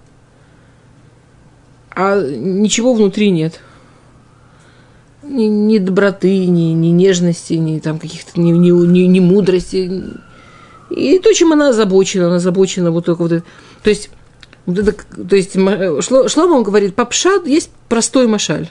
а 1.91 2.19
ничего 2.19 2.93
внутри 2.93 3.29
нет. 3.29 3.59
Ни, 5.21 5.43
ни 5.43 5.77
доброты, 5.77 6.47
ни, 6.47 6.73
ни 6.73 6.87
нежности, 6.87 7.53
ни 7.53 7.77
там 7.79 7.99
каких-то 7.99 8.39
ни, 8.39 8.51
ни, 8.51 8.71
ни, 8.71 8.99
ни 9.01 9.19
мудрости. 9.19 10.03
И 10.89 11.19
то, 11.19 11.31
чем 11.33 11.53
она 11.53 11.69
озабочена, 11.69 12.25
она 12.25 12.35
озабочена 12.37 12.89
вот 12.89 13.05
только 13.05 13.21
вот 13.21 13.31
это. 13.33 13.45
То 13.83 13.89
есть 13.91 14.09
вот 14.65 14.79
это, 14.79 14.93
то 14.93 15.35
есть 15.35 15.53
Шлома 15.53 16.63
говорит, 16.63 16.95
попшат 16.95 17.45
есть 17.45 17.69
простой 17.87 18.27
машаль. 18.27 18.69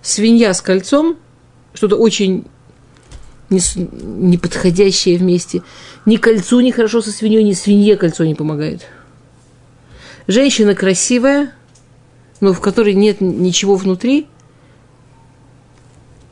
Свинья 0.00 0.54
с 0.54 0.62
кольцом, 0.62 1.16
что-то 1.74 1.96
очень 1.96 2.46
неподходящее 3.50 5.18
вместе. 5.18 5.62
Ни 6.06 6.16
кольцу 6.16 6.60
не 6.60 6.72
хорошо 6.72 7.02
со 7.02 7.10
свиньей, 7.10 7.42
ни 7.42 7.52
свинье 7.52 7.96
кольцо 7.96 8.24
не 8.24 8.34
помогает. 8.34 8.86
Женщина 10.26 10.74
красивая, 10.74 11.52
но 12.40 12.52
в 12.52 12.60
которой 12.60 12.94
нет 12.94 13.20
ничего 13.20 13.76
внутри, 13.76 14.26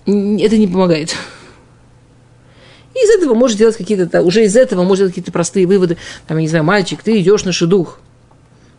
это 0.07 0.57
не 0.57 0.66
помогает. 0.66 1.16
И 2.94 2.98
из 2.98 3.11
этого 3.11 3.35
можешь 3.35 3.57
делать 3.57 3.76
какие-то, 3.76 4.22
уже 4.22 4.44
из 4.44 4.57
этого 4.57 4.83
можно 4.83 5.02
делать 5.02 5.12
какие-то 5.12 5.33
простые 5.33 5.66
выводы. 5.66 5.98
Там, 6.26 6.38
я 6.38 6.42
не 6.42 6.48
знаю, 6.48 6.64
мальчик, 6.64 7.02
ты 7.02 7.20
идешь 7.20 7.44
на 7.44 7.52
шедух. 7.52 8.00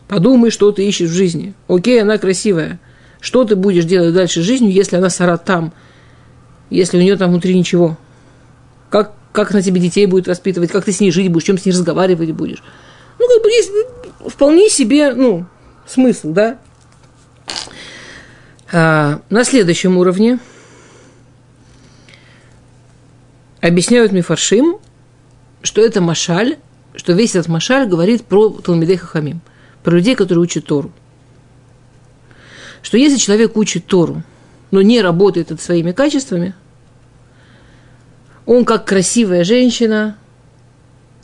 Подумай, 0.08 0.50
что 0.50 0.72
ты 0.72 0.86
ищешь 0.86 1.10
в 1.10 1.14
жизни. 1.14 1.54
Окей, 1.68 2.02
она 2.02 2.18
красивая. 2.18 2.80
Что 3.20 3.44
ты 3.44 3.54
будешь 3.54 3.84
делать 3.84 4.12
дальше 4.12 4.42
с 4.42 4.44
жизнью, 4.44 4.72
если 4.72 4.96
она 4.96 5.08
сарат 5.08 5.44
там? 5.44 5.72
Если 6.68 6.98
у 6.98 7.00
нее 7.00 7.16
там 7.16 7.30
внутри 7.30 7.56
ничего? 7.56 7.96
Как, 8.90 9.14
как 9.32 9.52
она 9.52 9.62
тебе 9.62 9.80
детей 9.80 10.04
будет 10.04 10.26
воспитывать? 10.26 10.70
Как 10.70 10.84
ты 10.84 10.92
с 10.92 11.00
ней 11.00 11.10
жить 11.10 11.32
будешь? 11.32 11.46
Чем 11.46 11.56
с 11.56 11.64
ней 11.64 11.72
разговаривать 11.72 12.32
будешь? 12.32 12.62
Ну, 13.18 13.26
как 13.26 13.42
бы 13.42 13.48
есть 13.48 13.70
вполне 14.26 14.68
себе, 14.68 15.14
ну, 15.14 15.46
смысл, 15.86 16.32
да? 16.32 16.58
А, 18.72 19.22
на 19.30 19.44
следующем 19.44 19.96
уровне 19.96 20.38
объясняют 23.62 24.12
Мифаршим, 24.12 24.78
что 25.62 25.80
это 25.80 26.02
Машаль, 26.02 26.58
что 26.94 27.12
весь 27.14 27.34
этот 27.34 27.48
Машаль 27.48 27.88
говорит 27.88 28.26
про 28.26 28.50
Талмидей 28.50 28.96
Хахамим– 28.96 29.40
про 29.82 29.96
людей, 29.96 30.14
которые 30.14 30.42
учат 30.42 30.66
Тору. 30.66 30.92
Что 32.82 32.96
если 32.96 33.18
человек 33.18 33.56
учит 33.56 33.86
Тору, 33.86 34.22
но 34.70 34.82
не 34.82 35.00
работает 35.00 35.50
над 35.50 35.60
своими 35.60 35.92
качествами, 35.92 36.54
он 38.50 38.64
как 38.64 38.84
красивая 38.84 39.44
женщина, 39.44 40.16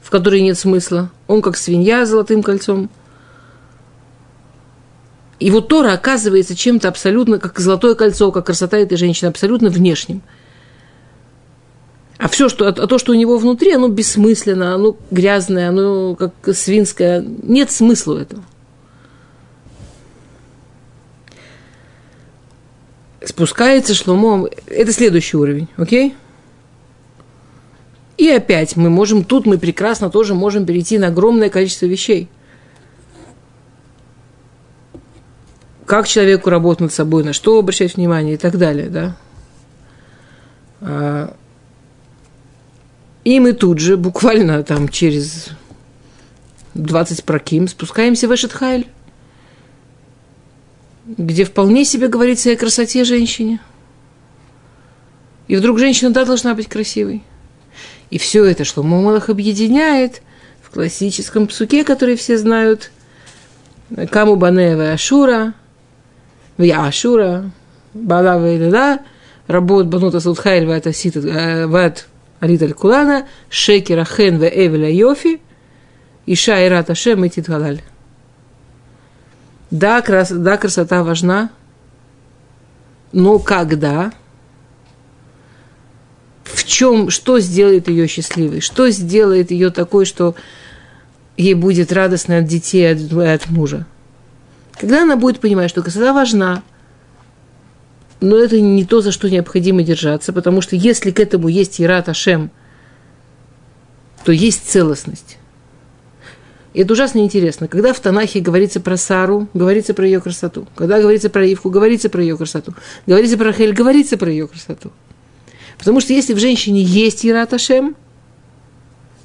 в 0.00 0.10
которой 0.10 0.42
нет 0.42 0.56
смысла, 0.56 1.10
он 1.26 1.42
как 1.42 1.56
свинья 1.56 2.06
с 2.06 2.10
золотым 2.10 2.40
кольцом. 2.40 2.88
И 5.40 5.50
вот 5.50 5.66
Тора 5.66 5.92
оказывается 5.92 6.54
чем-то 6.54 6.86
абсолютно, 6.86 7.40
как 7.40 7.58
золотое 7.58 7.96
кольцо, 7.96 8.30
как 8.30 8.46
красота 8.46 8.78
этой 8.78 8.96
женщины, 8.96 9.28
абсолютно 9.28 9.70
внешним– 9.70 10.22
а 12.18 12.28
все, 12.28 12.48
что, 12.48 12.66
а 12.66 12.72
то, 12.72 12.96
что 12.96 13.12
у 13.12 13.14
него 13.14 13.36
внутри, 13.36 13.72
оно 13.72 13.88
бессмысленно, 13.88 14.74
оно 14.74 14.96
грязное, 15.10 15.68
оно 15.68 16.14
как 16.14 16.32
свинское. 16.54 17.22
Нет 17.42 17.70
смысла 17.70 18.20
этого. 18.20 18.42
Спускается 23.22 23.94
шлумом. 23.94 24.46
Это 24.66 24.92
следующий 24.92 25.36
уровень, 25.36 25.68
окей? 25.76 26.14
И 28.16 28.29
опять 28.29 28.76
мы 28.76 28.88
можем, 28.88 29.24
тут 29.24 29.46
мы 29.46 29.59
прекрасно 29.59 30.11
тоже 30.11 30.35
можем 30.35 30.64
перейти 30.64 30.98
на 30.98 31.09
огромное 31.09 31.50
количество 31.50 31.87
вещей. 31.87 32.29
Как 35.85 36.09
человеку 36.09 36.50
работать 36.50 36.81
над 36.81 36.92
собой, 36.92 37.22
на 37.22 37.33
что 37.33 37.59
обращать 37.59 37.96
внимание 37.96 38.35
и 38.35 38.38
так 38.38 38.59
далее, 38.59 38.88
да? 38.88 39.16
А, 40.81 41.37
и 43.24 43.38
мы 43.38 43.52
тут 43.52 43.79
же, 43.79 43.96
буквально 43.96 44.62
там 44.62 44.88
через 44.88 45.50
20 46.74 47.24
проким, 47.24 47.68
спускаемся 47.68 48.29
в 48.29 48.35
Эшетхайль, 48.35 48.88
где 51.07 51.44
вполне 51.44 51.85
себе 51.85 52.09
говорится 52.09 52.50
о 52.50 52.57
красоте 52.57 53.05
женщине. 53.05 53.61
И 55.48 55.57
вдруг 55.57 55.79
женщина, 55.79 56.11
да, 56.11 56.24
должна 56.24 56.55
быть 56.55 56.68
красивой. 56.68 57.22
И 58.10 58.18
все 58.18 58.44
это, 58.44 58.64
что 58.64 58.82
Мумалах 58.82 59.28
объединяет 59.28 60.22
в 60.62 60.70
классическом 60.70 61.46
псуке, 61.46 61.84
который 61.84 62.16
все 62.16 62.38
знают, 62.38 62.90
Каму 64.10 64.36
Банева 64.36 64.92
Ашура, 64.92 65.54
Я 66.58 66.86
Ашура, 66.86 67.50
Балава 67.94 68.52
и 68.52 68.70
да, 68.70 69.00
работ 69.46 69.86
Банута 69.86 70.20
Судхайль 70.20 70.66
Ват 70.66 70.86
Асит 70.86 71.16
Ват 71.16 72.06
Алит 72.40 72.62
аль 72.62 72.74
Кулана, 72.74 73.26
Шекера 73.48 74.04
Хен 74.04 74.38
ве 74.38 74.48
Эвеля 74.48 74.90
Йофи, 74.90 75.40
Иша 76.26 76.64
и 76.64 76.68
Рат 76.68 76.90
Ашем 76.90 77.24
и 77.24 77.30
Титхалаль. 77.30 77.80
Да, 79.70 80.00
крас, 80.02 80.30
да, 80.30 80.56
красота 80.56 81.02
важна, 81.02 81.50
но 83.12 83.38
когда, 83.38 84.12
в 86.54 86.64
чем, 86.64 87.11
что 87.11 87.38
сделает 87.40 87.88
ее 87.88 88.06
счастливой, 88.06 88.61
что 88.61 88.88
сделает 88.90 89.50
ее 89.50 89.70
такой, 89.70 90.04
что 90.04 90.35
ей 91.37 91.54
будет 91.54 91.92
радостно 91.92 92.38
от 92.38 92.46
детей, 92.46 92.90
от, 92.90 93.12
от 93.12 93.50
мужа. 93.50 93.87
Когда 94.80 95.02
она 95.02 95.16
будет 95.16 95.40
понимать, 95.40 95.70
что 95.70 95.82
красота 95.82 96.12
важна– 96.12 96.62
но 98.20 98.37
это 98.37 98.61
не 98.61 98.85
то, 98.85 99.00
за 99.00 99.12
что 99.12 99.28
необходимо 99.28 99.82
держаться, 99.82 100.32
потому 100.32 100.61
что 100.61 100.76
если 100.76 101.11
к 101.11 101.20
этому 101.20 101.48
есть 101.48 101.80
Ират 101.80 102.09
Ашем, 102.09 102.50
то 104.24 104.32
есть 104.32 104.68
целостность. 104.68 105.38
И 106.72 106.80
это 106.80 106.92
ужасно 106.92 107.20
интересно. 107.20 107.68
Когда 107.68 107.92
в 107.92 108.00
Танахе 108.00 108.40
говорится 108.40 108.80
про 108.80 108.96
Сару, 108.96 109.48
говорится 109.54 109.94
про 109.94 110.04
ее 110.04 110.20
красоту. 110.20 110.66
Когда 110.74 111.00
говорится 111.00 111.30
про 111.30 111.46
Ивку, 111.46 111.70
говорится 111.70 112.11
про 112.11 112.20
ее 112.20 112.37
красоту. 112.37 112.74
Говорится 113.06 113.38
про 113.38 113.52
Хель, 113.52 113.72
говорится 113.72 114.18
про 114.18 114.30
ее 114.30 114.46
красоту. 114.46 114.90
Потому 115.78 116.00
что 116.00 116.12
если 116.12 116.34
в 116.34 116.38
женщине 116.38 116.82
есть 116.82 117.24
Ират 117.24 117.52
Ашем, 117.52 117.96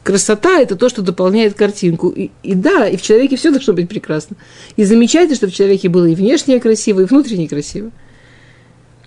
красота– 0.03 0.59
это 0.61 0.75
то, 0.75 0.89
что 0.89 1.01
дополняет 1.01 1.53
картинку. 1.53 2.09
И, 2.09 2.31
и 2.43 2.53
да, 2.53 2.87
и 2.87 2.97
в 2.97 3.01
человеке 3.01 3.37
все 3.37 3.51
должно 3.51 3.73
быть 3.73 3.89
прекрасно. 3.89 4.35
И 4.75 4.83
замечательно, 4.83 5.35
что 5.35 5.47
в 5.47 5.53
человеке 5.53 5.89
было 5.89 6.05
и 6.05 6.15
внешнее 6.15 6.59
красиво, 6.59 7.01
и 7.01 7.05
внутреннее 7.05 7.47
красиво. 7.47 7.91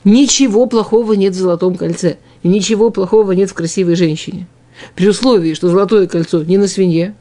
Ничего 0.04 0.66
плохого 0.66 1.14
нет 1.14 1.35
в 1.35 1.38
золотом 1.38 1.76
кольце. 1.76 2.18
И 2.42 2.48
ничего 2.48 2.90
плохого 2.90 3.33
нет 3.33 3.50
в 3.50 3.54
красивой 3.54 3.96
женщине. 3.96 4.46
При 4.94 5.09
условии, 5.09 5.54
что 5.54 5.68
золотое 5.68 6.07
кольцо 6.07 6.42
не 6.42 6.59
на 6.59 6.68
свинье, 6.68 7.14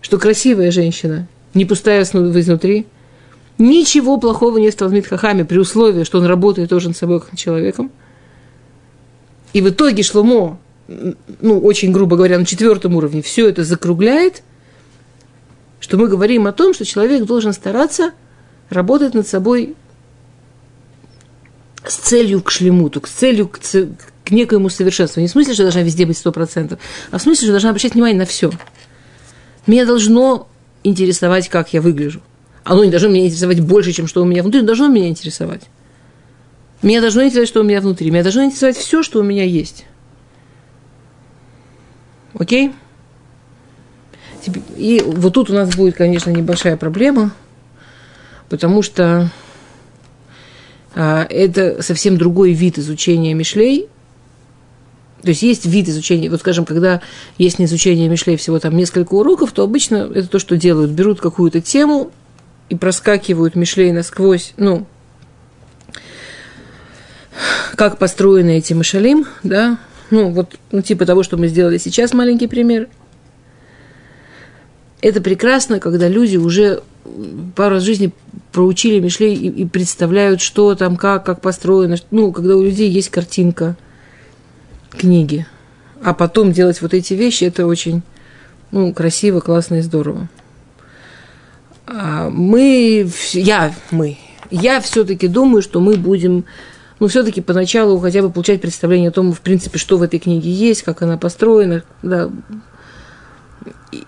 что 0.00 0.18
красивая 0.18 0.70
женщина 0.70 1.28
не 1.54 1.64
пустая 1.64 2.02
изнутри, 2.02 2.86
ничего 3.58 4.18
плохого 4.18 4.58
нет 4.58 4.74
в 4.74 4.76
Талмит 4.76 5.06
Хахаме 5.06 5.44
при 5.44 5.58
условии, 5.58 6.04
что 6.04 6.18
он 6.18 6.26
работает 6.26 6.70
тоже 6.70 6.88
над 6.88 6.96
собой 6.96 7.20
как 7.20 7.36
человеком. 7.36 7.90
И 9.56 9.62
в 9.62 9.70
итоге 9.70 10.02
Шломо, 10.02 10.58
ну, 10.86 11.58
очень 11.60 11.90
грубо 11.90 12.18
говоря, 12.18 12.38
на 12.38 12.44
четвертом 12.44 12.94
уровне 12.94 13.22
все 13.22 13.48
это 13.48 13.64
закругляет, 13.64 14.42
что 15.80 15.96
мы 15.96 16.08
говорим 16.08 16.46
о 16.46 16.52
том, 16.52 16.74
что 16.74 16.84
человек 16.84 17.24
должен 17.24 17.54
стараться 17.54 18.10
работать 18.68 19.14
над 19.14 19.26
собой 19.26 19.74
с 21.86 21.94
целью 21.94 22.42
к 22.42 22.50
шлемуту, 22.50 23.00
к 23.00 23.08
целью 23.08 23.48
к, 23.48 23.58
к 23.58 24.30
некоему 24.30 24.68
совершенству. 24.68 25.22
Не 25.22 25.28
в 25.28 25.30
смысле, 25.30 25.54
что 25.54 25.62
должна 25.62 25.80
везде 25.80 26.04
быть 26.04 26.18
сто 26.18 26.32
процентов, 26.32 26.78
а 27.10 27.16
в 27.16 27.22
смысле, 27.22 27.46
что 27.46 27.52
должна 27.52 27.70
обращать 27.70 27.94
внимание 27.94 28.18
на 28.18 28.26
все. 28.26 28.50
Меня 29.66 29.86
должно 29.86 30.48
интересовать, 30.84 31.48
как 31.48 31.72
я 31.72 31.80
выгляжу. 31.80 32.20
Оно 32.62 32.84
не 32.84 32.90
должно 32.90 33.08
меня 33.08 33.24
интересовать 33.24 33.60
больше, 33.60 33.92
чем 33.92 34.06
что 34.06 34.20
у 34.20 34.26
меня 34.26 34.42
внутри, 34.42 34.60
но 34.60 34.66
должно 34.66 34.88
меня 34.88 35.08
интересовать. 35.08 35.62
Меня 36.86 37.00
должно 37.00 37.24
интересовать, 37.24 37.48
что 37.48 37.62
у 37.62 37.64
меня 37.64 37.80
внутри. 37.80 38.12
Меня 38.12 38.22
должно 38.22 38.44
интересовать 38.44 38.76
все, 38.76 39.02
что 39.02 39.18
у 39.18 39.24
меня 39.24 39.42
есть. 39.42 39.86
Окей? 42.32 42.72
И 44.76 45.02
вот 45.04 45.34
тут 45.34 45.50
у 45.50 45.52
нас 45.52 45.74
будет, 45.74 45.96
конечно, 45.96 46.30
небольшая 46.30 46.76
проблема, 46.76 47.32
потому 48.48 48.82
что 48.82 49.32
а, 50.94 51.26
это 51.28 51.82
совсем 51.82 52.18
другой 52.18 52.52
вид 52.52 52.78
изучения 52.78 53.34
Мишлей. 53.34 53.88
То 55.22 55.30
есть 55.30 55.42
есть 55.42 55.66
вид 55.66 55.88
изучения, 55.88 56.30
вот 56.30 56.38
скажем, 56.38 56.64
когда 56.64 57.02
есть 57.36 57.58
не 57.58 57.64
изучение 57.64 58.08
Мишлей 58.08 58.36
всего 58.36 58.60
там 58.60 58.76
несколько 58.76 59.14
уроков, 59.14 59.50
то 59.50 59.64
обычно 59.64 60.08
это 60.14 60.28
то, 60.28 60.38
что 60.38 60.56
делают. 60.56 60.92
Берут 60.92 61.20
какую-то 61.20 61.60
тему 61.60 62.12
и 62.68 62.76
проскакивают 62.76 63.56
Мишлей 63.56 63.90
насквозь, 63.90 64.52
ну, 64.56 64.86
как 67.74 67.98
построены 67.98 68.58
эти 68.58 68.72
Мишалим, 68.72 69.26
да, 69.42 69.78
ну, 70.10 70.30
вот, 70.30 70.56
ну, 70.70 70.82
типа 70.82 71.06
того, 71.06 71.22
что 71.22 71.36
мы 71.36 71.48
сделали 71.48 71.78
сейчас, 71.78 72.14
маленький 72.14 72.46
пример. 72.46 72.88
Это 75.00 75.20
прекрасно, 75.20 75.78
когда 75.78 76.08
люди 76.08 76.36
уже 76.36 76.82
пару 77.54 77.74
раз 77.74 77.82
в 77.82 77.86
жизни 77.86 78.12
проучили 78.52 79.00
Мишлей 79.00 79.34
и, 79.34 79.48
и 79.48 79.64
представляют, 79.66 80.40
что 80.40 80.74
там, 80.74 80.96
как, 80.96 81.24
как 81.24 81.40
построено. 81.40 81.96
Ну, 82.10 82.32
когда 82.32 82.56
у 82.56 82.62
людей 82.62 82.88
есть 82.88 83.10
картинка 83.10 83.76
книги. 84.90 85.46
А 86.02 86.14
потом 86.14 86.52
делать 86.52 86.80
вот 86.82 86.94
эти 86.94 87.14
вещи, 87.14 87.44
это 87.44 87.66
очень 87.66 88.02
ну, 88.70 88.92
красиво, 88.92 89.40
классно 89.40 89.76
и 89.76 89.80
здорово. 89.80 90.28
А 91.86 92.30
мы, 92.30 93.08
я, 93.32 93.74
мы, 93.90 94.18
я 94.50 94.80
все-таки 94.80 95.28
думаю, 95.28 95.62
что 95.62 95.80
мы 95.80 95.96
будем, 95.96 96.44
ну, 96.98 97.08
все-таки 97.08 97.40
поначалу 97.40 97.98
хотя 97.98 98.22
бы 98.22 98.30
получать 98.30 98.60
представление 98.60 99.10
о 99.10 99.12
том, 99.12 99.32
в 99.32 99.40
принципе, 99.40 99.78
что 99.78 99.98
в 99.98 100.02
этой 100.02 100.18
книге 100.18 100.50
есть, 100.50 100.82
как 100.82 101.02
она 101.02 101.18
построена, 101.18 101.82
да, 102.02 102.30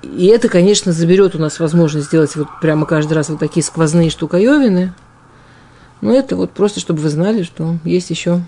и 0.03 0.27
это, 0.27 0.49
конечно, 0.49 0.93
заберет 0.93 1.35
у 1.35 1.39
нас 1.39 1.61
возможность 1.61 2.09
сделать 2.09 2.35
вот 2.37 2.49
прямо 2.61 2.87
каждый 2.87 3.15
раз 3.15 3.29
вот 3.29 3.39
такие 3.39 3.63
сквозные 3.63 4.11
штуковины. 4.11 4.93
Но 6.01 6.13
это 6.13 6.37
вот 6.37 6.53
просто, 6.53 6.81
чтобы 6.81 7.01
вы 7.01 7.09
знали, 7.09 7.43
что 7.43 7.77
есть 7.85 8.11
еще 8.11 8.43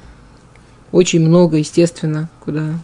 очень 0.93 1.21
много, 1.21 1.57
естественно, 1.57 2.29
куда 2.41 2.75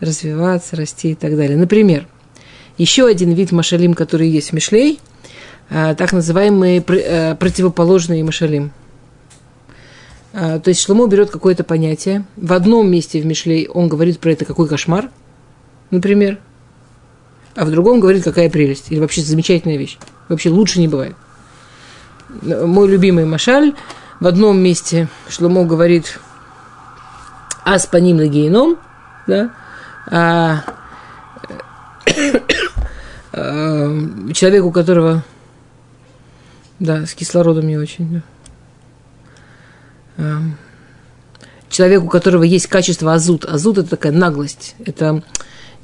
развиваться, 0.00 0.76
расти 0.76 1.12
и 1.12 1.14
так 1.14 1.36
далее. 1.36 1.56
Например, 1.56 2.06
еще 2.78 3.06
один 3.06 3.32
вид 3.32 3.52
машалим, 3.52 3.94
который 3.94 4.28
есть 4.28 4.50
в 4.50 4.52
Мишлей, 4.52 5.00
а, 5.70 5.94
так 5.94 6.12
называемые 6.12 6.84
э, 6.86 7.34
противоположные 7.36 8.24
машалим. 8.24 8.72
А, 10.34 10.58
то 10.58 10.68
есть 10.68 10.82
Шломо 10.82 11.06
берет 11.06 11.30
какое-то 11.30 11.64
понятие. 11.64 12.24
В 12.36 12.52
одном 12.52 12.90
месте 12.90 13.20
в 13.20 13.26
Мишлей 13.26 13.68
он 13.68 13.88
говорит 13.88 14.18
про 14.18 14.32
это 14.32 14.44
какой 14.44 14.68
кошмар, 14.68 15.10
например– 15.90 16.38
а 17.54 17.64
в 17.64 17.70
другом 17.70 18.00
говорит, 18.00 18.24
какая 18.24 18.50
прелесть, 18.50 18.90
или 18.90 18.98
вообще 18.98 19.20
замечательная 19.20 19.76
вещь. 19.76 19.98
Вообще 20.28 20.50
лучше 20.50 20.80
не 20.80 20.88
бывает. 20.88 21.14
Мой 22.42 22.88
любимый 22.88 23.26
Машаль, 23.26 23.74
в 24.18 24.26
одном 24.26 24.58
месте 24.58 25.08
Шломо 25.28 25.64
говорит 25.64 26.18
«Ас 27.64 27.86
по 27.86 27.98
ним 27.98 28.18
геном», 28.28 28.76
да, 29.26 29.50
а, 30.10 30.64
а, 33.32 34.32
человек, 34.32 34.64
у 34.64 34.72
которого, 34.72 35.22
да, 36.80 37.06
с 37.06 37.14
кислородом 37.14 37.68
не 37.68 37.76
очень. 37.76 38.22
А, 40.16 40.40
человек, 41.68 42.04
у 42.04 42.08
которого 42.08 42.42
есть 42.42 42.66
качество 42.66 43.14
азут. 43.14 43.44
Азут– 43.44 43.78
это 43.78 43.90
такая 43.90 44.12
наглость, 44.12 44.74
это 44.84 45.22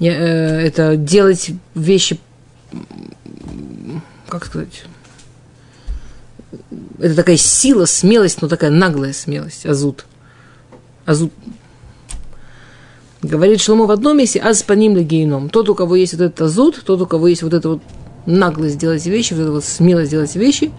Э, 0.01 0.61
это 0.61 0.97
делать 0.97 1.51
вещи, 1.75 2.19
как 4.29 4.47
сказать, 4.47 4.85
это 6.99 7.15
такая 7.15 7.37
сила, 7.37 7.85
смелость, 7.85 8.41
но 8.41 8.49
такая 8.49 8.71
наглая 8.71 9.13
смелость, 9.13 9.67
азут. 9.67 10.07
Азут. 11.05 11.33
Говорит 13.23 13.61
Шломо 13.61 13.85
в 13.85 13.91
одном 13.91 14.17
месте, 14.17 14.39
аз 14.39 14.63
по 14.63 14.73
ним 14.73 14.97
гейном. 14.97 15.51
Тот, 15.51 15.69
у 15.69 15.75
кого 15.75 15.97
есть 15.97 16.15
вот 16.15 16.23
этот 16.23 16.41
азут, 16.41 16.83
тот, 16.83 17.03
у 17.03 17.07
кого 17.07 17.29
есть 17.29 17.43
вот 17.43 17.53
эта 17.53 17.69
вот 17.69 17.83
наглость 18.25 18.79
делать 18.79 19.05
вещи, 19.05 19.35
вот 19.35 19.43
эта 19.43 19.53
вот 19.53 19.65
смелость 19.65 20.11
делать 20.11 20.35
вещи, 20.35 20.73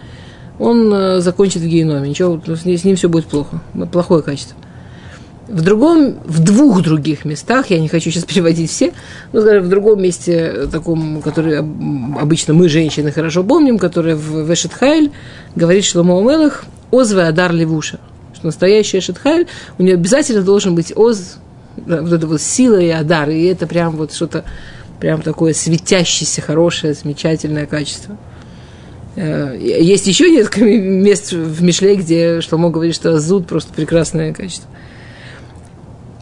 он 0.58 0.92
э, 0.92 1.20
закончит 1.20 1.62
в 1.62 1.66
геноме. 1.66 2.08
Ничего, 2.08 2.40
с 2.46 2.64
ним 2.64 2.96
все 2.96 3.08
будет 3.08 3.26
плохо. 3.26 3.60
Плохое 3.90 4.22
качество. 4.22 4.56
В 5.48 5.60
другом, 5.60 6.18
в 6.24 6.42
двух 6.42 6.82
других 6.82 7.24
местах, 7.24 7.70
я 7.70 7.78
не 7.80 7.88
хочу 7.88 8.10
сейчас 8.10 8.24
переводить 8.26 8.70
все, 8.70 8.92
но, 9.32 9.40
скажем, 9.40 9.64
в 9.64 9.68
другом 9.68 10.02
месте, 10.02 10.66
таком, 10.70 11.20
который 11.20 11.58
обычно 11.58 12.54
мы, 12.54 12.68
женщины, 12.68 13.12
хорошо 13.12 13.42
помним, 13.44 13.78
который 13.78 14.14
в 14.14 14.48
Вешетхайль, 14.48 15.10
говорит 15.54 15.84
Шломо 15.84 16.20
Мелах, 16.22 16.64
Озве 16.90 17.22
Адар 17.22 17.52
Левуша. 17.52 17.98
Что 18.34 18.46
настоящий 18.46 18.98
Эшетхайль, 18.98 19.46
у 19.78 19.82
нее 19.82 19.94
обязательно 19.94 20.42
должен 20.42 20.74
быть 20.74 20.92
Оз, 20.96 21.38
вот 21.76 22.12
эта 22.12 22.26
вот 22.26 22.40
сила 22.40 22.78
и 22.78 22.88
Адар, 22.88 23.28
и 23.30 23.44
это 23.44 23.66
прям 23.66 23.96
вот 23.96 24.12
что-то, 24.12 24.44
прям 25.00 25.22
такое 25.22 25.54
светящееся, 25.54 26.40
хорошее, 26.40 26.94
замечательное 26.94 27.66
качество. 27.66 28.16
Э, 29.14 29.56
есть 29.60 30.06
еще 30.06 30.30
несколько 30.30 30.64
мест 30.64 31.32
в 31.32 31.62
Мишле, 31.62 31.96
где 31.96 32.40
Шломо 32.40 32.70
говорит, 32.70 32.94
что 32.94 33.14
Азуд 33.14 33.46
просто 33.46 33.72
прекрасное 33.72 34.32
качество. 34.32 34.68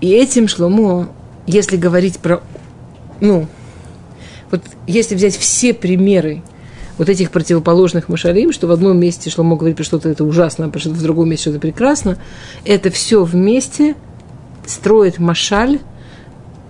И 0.01 0.11
этим 0.11 0.49
Шломо, 0.49 1.09
если 1.47 1.77
говорить 1.77 2.19
про, 2.19 2.43
ну, 3.21 3.47
вот 4.51 4.63
если 4.87 5.15
взять 5.15 5.37
все 5.37 5.73
примеры 5.73 6.43
вот 6.99 7.09
этих 7.09 7.31
противоположных 7.31 8.09
машалим, 8.09 8.53
что 8.53 8.67
в 8.67 8.73
одном 8.73 8.99
месте 8.99 9.31
Шломо 9.31 9.57
говорит 9.57 9.77
про 9.77 9.85
что-то 9.85 10.09
это 10.09 10.25
ужасно, 10.25 10.67
а 10.67 10.79
в 10.79 11.03
другом 11.03 11.31
месте 11.31 11.45
что-то 11.45 11.61
прекрасно, 11.61 12.19
это 12.65 12.91
все 12.91 13.23
вместе 13.25 13.95
строит 14.67 15.19
машаль 15.19 15.79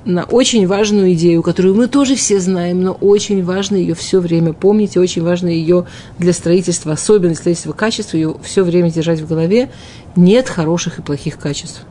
на 0.04 0.24
очень 0.24 0.66
важную 0.66 1.12
идею, 1.12 1.42
которую 1.42 1.74
мы 1.74 1.86
тоже 1.86 2.14
все 2.16 2.40
знаем, 2.40 2.82
но 2.82 2.92
очень 2.92 3.44
важно 3.44 3.76
ее 3.76 3.94
все 3.94 4.20
время 4.20 4.52
помнить, 4.52 4.96
и 4.96 4.98
очень 4.98 5.22
важно 5.22 5.48
ее 5.48 5.86
для 6.18 6.32
строительства, 6.32 6.92
особенно 6.92 7.34
строительства 7.34 7.72
качества, 7.72 8.16
ее 8.16 8.36
все 8.42 8.64
время 8.64 8.90
держать 8.90 9.20
в 9.20 9.28
голове. 9.28 9.70
Нет 10.16 10.48
хороших 10.48 10.98
и 10.98 11.02
плохих 11.02 11.38
качеств 11.38 11.84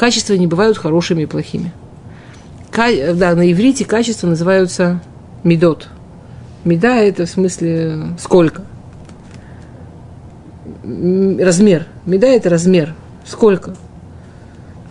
качества 0.00 0.32
не 0.32 0.46
бывают 0.46 0.78
хорошими 0.78 1.24
и 1.24 1.26
плохими. 1.26 1.74
Ка- 2.70 3.12
да, 3.12 3.34
на 3.34 3.52
иврите 3.52 3.84
качества 3.84 4.28
называются 4.28 5.02
медот. 5.44 5.88
Меда– 6.64 6.96
это 6.96 7.26
в 7.26 7.28
смысле 7.28 8.14
сколько? 8.18 8.62
Размер. 10.82 11.86
Меда– 12.06 12.28
это 12.28 12.48
размер. 12.48 12.94
Сколько? 13.26 13.76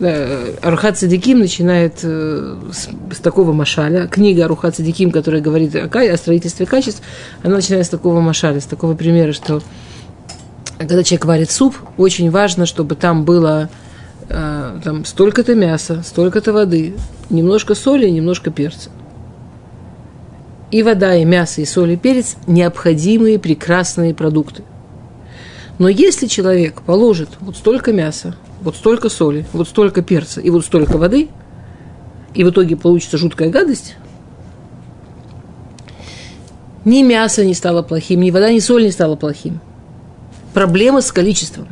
Арухат 0.01 0.97
Садиким 0.97 1.39
начинает 1.39 1.99
э, 2.03 2.55
с, 2.71 2.89
с 3.15 3.19
такого 3.19 3.51
машаля. 3.51 4.07
Книга 4.07 4.45
Арухат 4.45 4.77
Садиким, 4.77 5.11
которая 5.11 5.41
говорит 5.41 5.75
о, 5.75 5.85
о 5.85 6.17
строительстве 6.17 6.65
качеств, 6.65 7.01
она 7.43 7.55
начинает 7.55 7.85
с 7.85 7.89
такого 7.89 8.21
машаля, 8.21 8.61
с 8.61 8.65
такого 8.65 8.95
примера, 8.95 9.33
что 9.33 9.61
когда 10.77 11.03
человек 11.03 11.25
варит 11.25 11.51
суп, 11.51 11.75
очень 11.97 12.31
важно, 12.31 12.65
чтобы 12.65 12.95
там 12.95 13.25
было 13.25 13.69
а, 14.29 14.79
там 14.83 15.03
столько-то 15.03 15.55
мяса, 15.55 16.03
столько-то 16.03 16.53
воды, 16.53 16.93
немножко 17.29 17.75
соли, 17.75 18.07
немножко 18.07 18.51
перца. 18.51 18.89
И 20.71 20.83
вода, 20.83 21.15
и 21.15 21.25
мясо, 21.25 21.61
и 21.61 21.65
соль, 21.65 21.91
и 21.91 21.97
перец– 21.97 22.37
необходимые 22.47 23.39
прекрасные 23.39 24.13
продукты. 24.13 24.63
Но 25.80 25.88
если 25.88 26.27
человек 26.27 26.82
положит 26.82 27.30
вот 27.39 27.55
столько 27.55 27.93
мяса, 27.93 28.36
вот 28.61 28.75
столько 28.75 29.07
соли, 29.09 29.45
вот 29.53 29.67
столько 29.67 30.01
перца 30.01 30.41
и 30.41 30.49
вот 30.49 30.65
столько 30.65 30.97
воды, 30.97 31.30
и 32.36 32.43
в 32.43 32.49
итоге 32.49 32.75
получится 32.75 33.17
жуткая 33.17 33.49
гадость, 33.49 33.95
ни 36.84 37.01
мясо 37.01 37.45
не 37.45 37.53
стало 37.53 37.82
плохим, 37.82 38.21
ни 38.21 38.30
вода, 38.30 38.51
ни 38.51 38.59
соль 38.59 38.84
не 38.84 38.91
стало 38.91 39.15
плохим. 39.15 39.61
Проблема 40.53 41.01
с 41.01 41.11
количеством. 41.11 41.67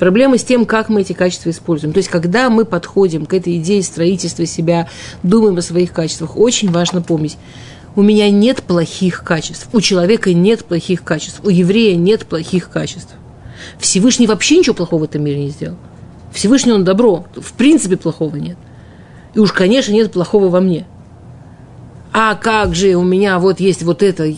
Проблема 0.00 0.36
с 0.36 0.44
тем, 0.44 0.66
как 0.66 0.88
мы 0.88 1.02
эти 1.02 1.12
качества 1.12 1.50
используем. 1.50 1.92
То 1.92 1.98
есть, 1.98 2.08
когда 2.08 2.50
мы 2.50 2.64
подходим 2.64 3.26
к 3.26 3.34
этой 3.34 3.58
идее 3.58 3.82
строительства 3.82 4.46
себя, 4.46 4.88
думаем 5.22 5.56
о 5.58 5.62
своих 5.62 5.92
качествах, 5.92 6.36
очень 6.36 6.70
важно 6.70 7.02
помнить, 7.02 7.36
у 7.98 8.02
меня 8.02 8.30
нет 8.30 8.62
плохих 8.62 9.24
качеств, 9.24 9.68
у 9.72 9.80
человека 9.80 10.32
нет 10.32 10.64
плохих 10.64 11.02
качеств, 11.02 11.40
у 11.42 11.48
еврея 11.48 11.96
нет 11.96 12.26
плохих 12.26 12.70
качеств. 12.70 13.12
Всевышний 13.80 14.28
вообще 14.28 14.58
ничего 14.58 14.76
плохого 14.76 15.00
в 15.00 15.02
этом 15.02 15.24
мире 15.24 15.40
не 15.40 15.48
сделал. 15.48 15.76
Всевышний 16.32 16.70
он 16.70 16.84
добро, 16.84 17.26
в 17.34 17.52
принципе 17.54 17.96
плохого 17.96 18.36
нет. 18.36 18.56
И 19.34 19.40
уж, 19.40 19.50
конечно, 19.50 19.90
нет 19.90 20.12
плохого 20.12 20.48
во 20.48 20.60
мне. 20.60 20.86
А 22.12 22.36
как 22.36 22.76
же 22.76 22.94
у 22.94 23.02
меня 23.02 23.40
вот 23.40 23.58
есть 23.58 23.82
вот 23.82 24.04
это, 24.04 24.32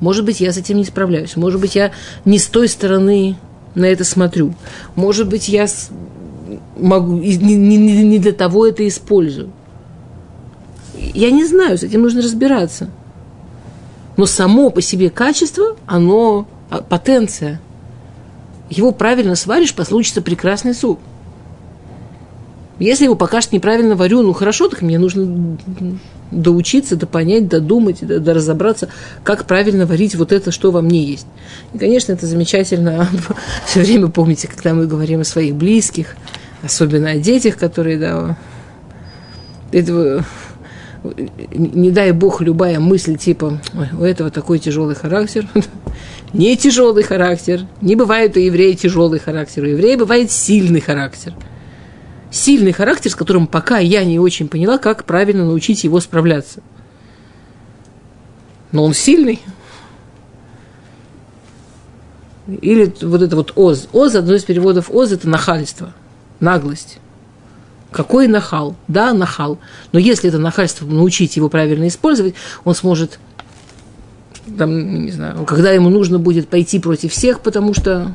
может 0.00 0.24
быть, 0.24 0.40
я 0.40 0.50
с 0.50 0.56
этим 0.56 0.78
не 0.78 0.84
справляюсь, 0.86 1.36
может 1.36 1.60
быть, 1.60 1.74
я 1.74 1.92
не 2.24 2.38
с 2.38 2.46
той 2.46 2.66
стороны 2.66 3.36
на 3.74 3.84
это 3.84 4.04
смотрю. 4.04 4.54
Может 4.94 5.28
быть, 5.28 5.50
я 5.50 5.66
могу, 6.78 7.18
не, 7.18 7.36
не, 7.36 7.76
не 7.76 8.18
для 8.18 8.32
того 8.32 8.66
это 8.66 8.88
использую. 8.88 9.50
Я 11.12 11.30
не 11.30 11.44
знаю, 11.44 11.76
с 11.76 11.82
этим 11.82 12.00
нужно 12.00 12.22
разбираться. 12.22 12.88
Но 14.16 14.26
само 14.26 14.70
по 14.70 14.80
себе 14.80 15.10
качество, 15.10 15.76
оно 15.86 16.46
а, 16.70 16.82
потенция. 16.82 17.60
Его 18.68 18.92
правильно 18.92 19.36
сваришь, 19.36 19.74
получится 19.74 20.22
прекрасный 20.22 20.74
суп. 20.74 21.00
Если 22.78 23.04
его 23.04 23.14
пока 23.14 23.40
что 23.40 23.54
неправильно 23.54 23.94
варю, 23.94 24.22
ну 24.22 24.32
хорошо, 24.32 24.68
так 24.68 24.82
мне 24.82 24.98
нужно 24.98 25.56
доучиться, 26.32 26.96
да 26.96 27.06
понять, 27.06 27.46
додумать, 27.46 27.98
да, 28.00 28.18
да 28.18 28.34
разобраться, 28.34 28.88
как 29.22 29.46
правильно 29.46 29.86
варить 29.86 30.14
вот 30.14 30.32
это, 30.32 30.50
что 30.50 30.70
во 30.70 30.80
мне 30.80 31.04
есть. 31.04 31.26
И, 31.74 31.78
конечно, 31.78 32.12
это 32.12 32.26
замечательно. 32.26 33.08
Все 33.66 33.80
время 33.80 34.08
помните, 34.08 34.48
когда 34.48 34.74
мы 34.74 34.86
говорим 34.86 35.20
о 35.20 35.24
своих 35.24 35.54
близких, 35.54 36.16
особенно 36.62 37.10
о 37.10 37.18
детях, 37.18 37.56
которые, 37.56 37.98
да, 37.98 38.36
этого, 39.70 40.24
не 41.04 41.90
дай 41.90 42.12
бог, 42.12 42.40
любая 42.40 42.78
мысль 42.78 43.16
типа, 43.16 43.60
у 43.98 44.02
этого 44.02 44.30
такой 44.30 44.58
тяжелый 44.58 44.94
характер, 44.94 45.48
не 46.32 46.56
тяжелый 46.56 47.02
характер, 47.02 47.66
не 47.80 47.96
бывает 47.96 48.36
у 48.36 48.40
еврея 48.40 48.74
тяжелый 48.74 49.18
характер, 49.18 49.64
у 49.64 49.66
еврея 49.66 49.98
бывает 49.98 50.30
сильный 50.30 50.80
характер. 50.80 51.34
Сильный 52.30 52.72
характер, 52.72 53.10
с 53.10 53.14
которым 53.14 53.46
пока 53.46 53.78
я 53.78 54.04
не 54.04 54.18
очень 54.18 54.48
поняла, 54.48 54.78
как 54.78 55.04
правильно 55.04 55.44
научить 55.44 55.84
его 55.84 56.00
справляться. 56.00 56.62
Но 58.70 58.84
он 58.84 58.94
сильный. 58.94 59.40
Или 62.46 62.92
вот 63.02 63.20
это 63.20 63.36
вот 63.36 63.52
оз. 63.54 63.88
Оз, 63.92 64.14
одно 64.14 64.34
из 64.34 64.44
переводов 64.44 64.90
оз– 64.90 65.12
это 65.12 65.28
нахальство, 65.28 65.92
наглость. 66.40 67.00
Какой 67.92 68.26
нахал? 68.26 68.74
Да, 68.88 69.12
нахал. 69.12 69.58
Но 69.92 69.98
если 69.98 70.30
это 70.30 70.38
нахальство 70.38 70.86
научить 70.86 71.36
его 71.36 71.48
правильно 71.50 71.86
использовать, 71.86 72.34
он 72.64 72.74
сможет, 72.74 73.20
там, 74.58 75.04
не 75.04 75.12
знаю, 75.12 75.44
когда 75.44 75.70
ему 75.72 75.90
нужно 75.90 76.18
будет 76.18 76.48
пойти 76.48 76.80
против 76.80 77.12
всех, 77.12 77.40
потому 77.40 77.74
что 77.74 78.14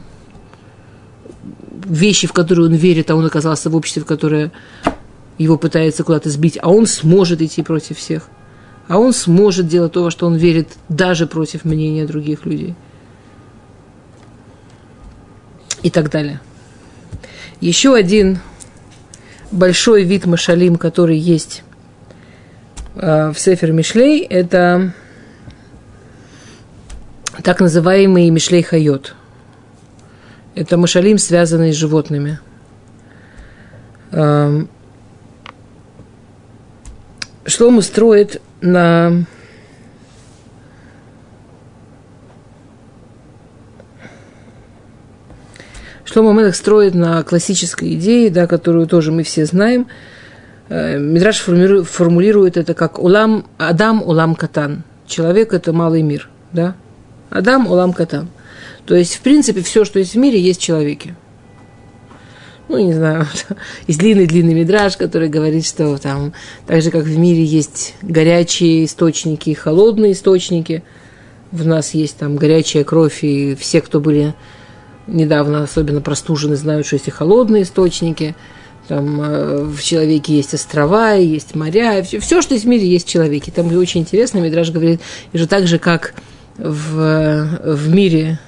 вещи, 1.86 2.28
в 2.28 2.34
которые 2.34 2.66
он 2.66 2.74
верит, 2.74 3.12
а 3.12 3.16
он 3.16 3.26
оказался 3.26 3.70
в 3.70 3.76
обществе, 3.76 4.02
в 4.02 4.06
которое 4.06 4.52
его 5.38 5.58
пытается 5.58 6.04
куда-то 6.04 6.32
сбить, 6.32 6.58
а 6.60 6.72
он 6.72 6.88
сможет 6.88 7.42
идти 7.42 7.62
против 7.62 8.00
всех. 8.00 8.30
А 8.88 8.98
он 8.98 9.14
сможет 9.14 9.68
делать 9.68 9.92
то, 9.92 10.04
во 10.04 10.12
что 10.12 10.26
он 10.26 10.36
верит, 10.36 10.70
даже 10.90 11.28
против 11.28 11.66
мнения 11.66 12.06
других 12.08 12.46
людей. 12.46 12.74
И 15.84 15.92
так 15.92 16.10
далее. 16.10 16.42
Еще 17.62 17.94
один 17.94 18.40
большой 19.52 20.04
вид 20.04 20.26
машалим, 20.26 20.76
который 20.76 21.18
есть 21.18 21.64
э, 22.96 23.32
в 23.32 23.40
Сефер 23.40 23.72
Мишлей, 23.72 24.22
это 24.22 24.94
так 27.44 27.60
называемый 27.60 28.30
Мишлей 28.30 28.64
Хайот. 28.64 29.16
Это 30.56 30.78
машалим, 30.78 31.18
связанный 31.18 31.72
с 31.72 31.76
животными. 31.76 32.40
Э, 34.12 34.66
Шлому 37.46 37.82
строит 37.82 38.42
на 38.60 39.26
Шлома 46.10 46.32
Мелех 46.32 46.56
строит 46.56 46.96
на 46.96 47.22
классической 47.24 47.94
идее, 47.96 48.30
да, 48.30 48.48
которую 48.48 48.88
тоже 48.88 49.12
мы 49.12 49.24
все 49.24 49.46
знаем. 49.46 49.88
Э, 50.70 50.98
Мидраш 50.98 51.40
формулирует 51.40 52.56
это 52.56 52.74
как 52.74 52.98
улам, 52.98 53.46
Адам 53.58 54.02
улам 54.02 54.36
катан. 54.36 54.84
Человек– 55.06 55.52
это 55.54 55.74
малый 55.74 56.04
мир. 56.04 56.30
Да? 56.54 56.76
Адам 57.30 57.68
улам 57.68 57.92
катан. 57.92 58.30
То 58.86 58.96
есть, 58.96 59.16
в 59.16 59.20
принципе, 59.20 59.62
все, 59.62 59.84
что 59.84 60.00
есть 60.00 60.14
в 60.14 60.18
мире, 60.18 60.40
есть 60.40 60.62
в 60.62 60.64
человеке. 60.64 61.14
Ну, 62.70 62.80
не 62.80 62.94
знаю, 62.94 63.28
есть 63.88 64.00
длинный-длинный 64.00 64.54
мидраж, 64.54 64.96
который 64.96 65.28
говорит, 65.28 65.66
что 65.66 65.98
там, 65.98 66.32
так 66.68 66.82
же, 66.82 66.90
как 66.90 67.04
в 67.04 67.18
мире 67.18 67.44
есть 67.44 67.96
горячие 68.02 68.86
источники 68.86 69.50
и 69.50 69.54
холодные 69.54 70.14
источники, 70.14 70.84
в 71.52 71.68
нас 71.68 71.94
есть 71.94 72.16
там 72.16 72.38
горячая 72.38 72.86
кровь, 72.86 73.26
и 73.26 73.56
все, 73.56 73.82
кто 73.82 74.00
были 74.00 74.36
недавно 75.08 75.64
особенно 75.64 76.02
простужены, 76.02 76.56
знают, 76.56 76.86
что 76.86 76.96
есть 76.96 77.08
и 77.08 77.12
холодные 77.12 77.64
источники, 77.64 78.36
там 78.88 79.22
э, 79.22 79.64
в 79.64 79.84
человеке 79.84 80.36
есть 80.36 80.54
острова, 80.54 81.14
есть 81.14 81.56
моря, 81.56 82.02
все, 82.04 82.20
все, 82.20 82.42
что 82.42 82.54
есть 82.54 82.66
в 82.66 82.70
мире, 82.70 82.88
есть 82.88 83.08
в 83.08 83.10
человеке. 83.10 83.52
Там 83.52 83.76
очень 83.76 84.02
интересно, 84.02 84.40
Мидраж 84.40 84.72
говорит, 84.72 85.02
и 85.34 85.38
же 85.38 85.48
так 85.48 85.68
же, 85.68 85.78
как 85.78 86.14
в, 86.58 87.60
в 87.64 87.90
мире 87.90 88.40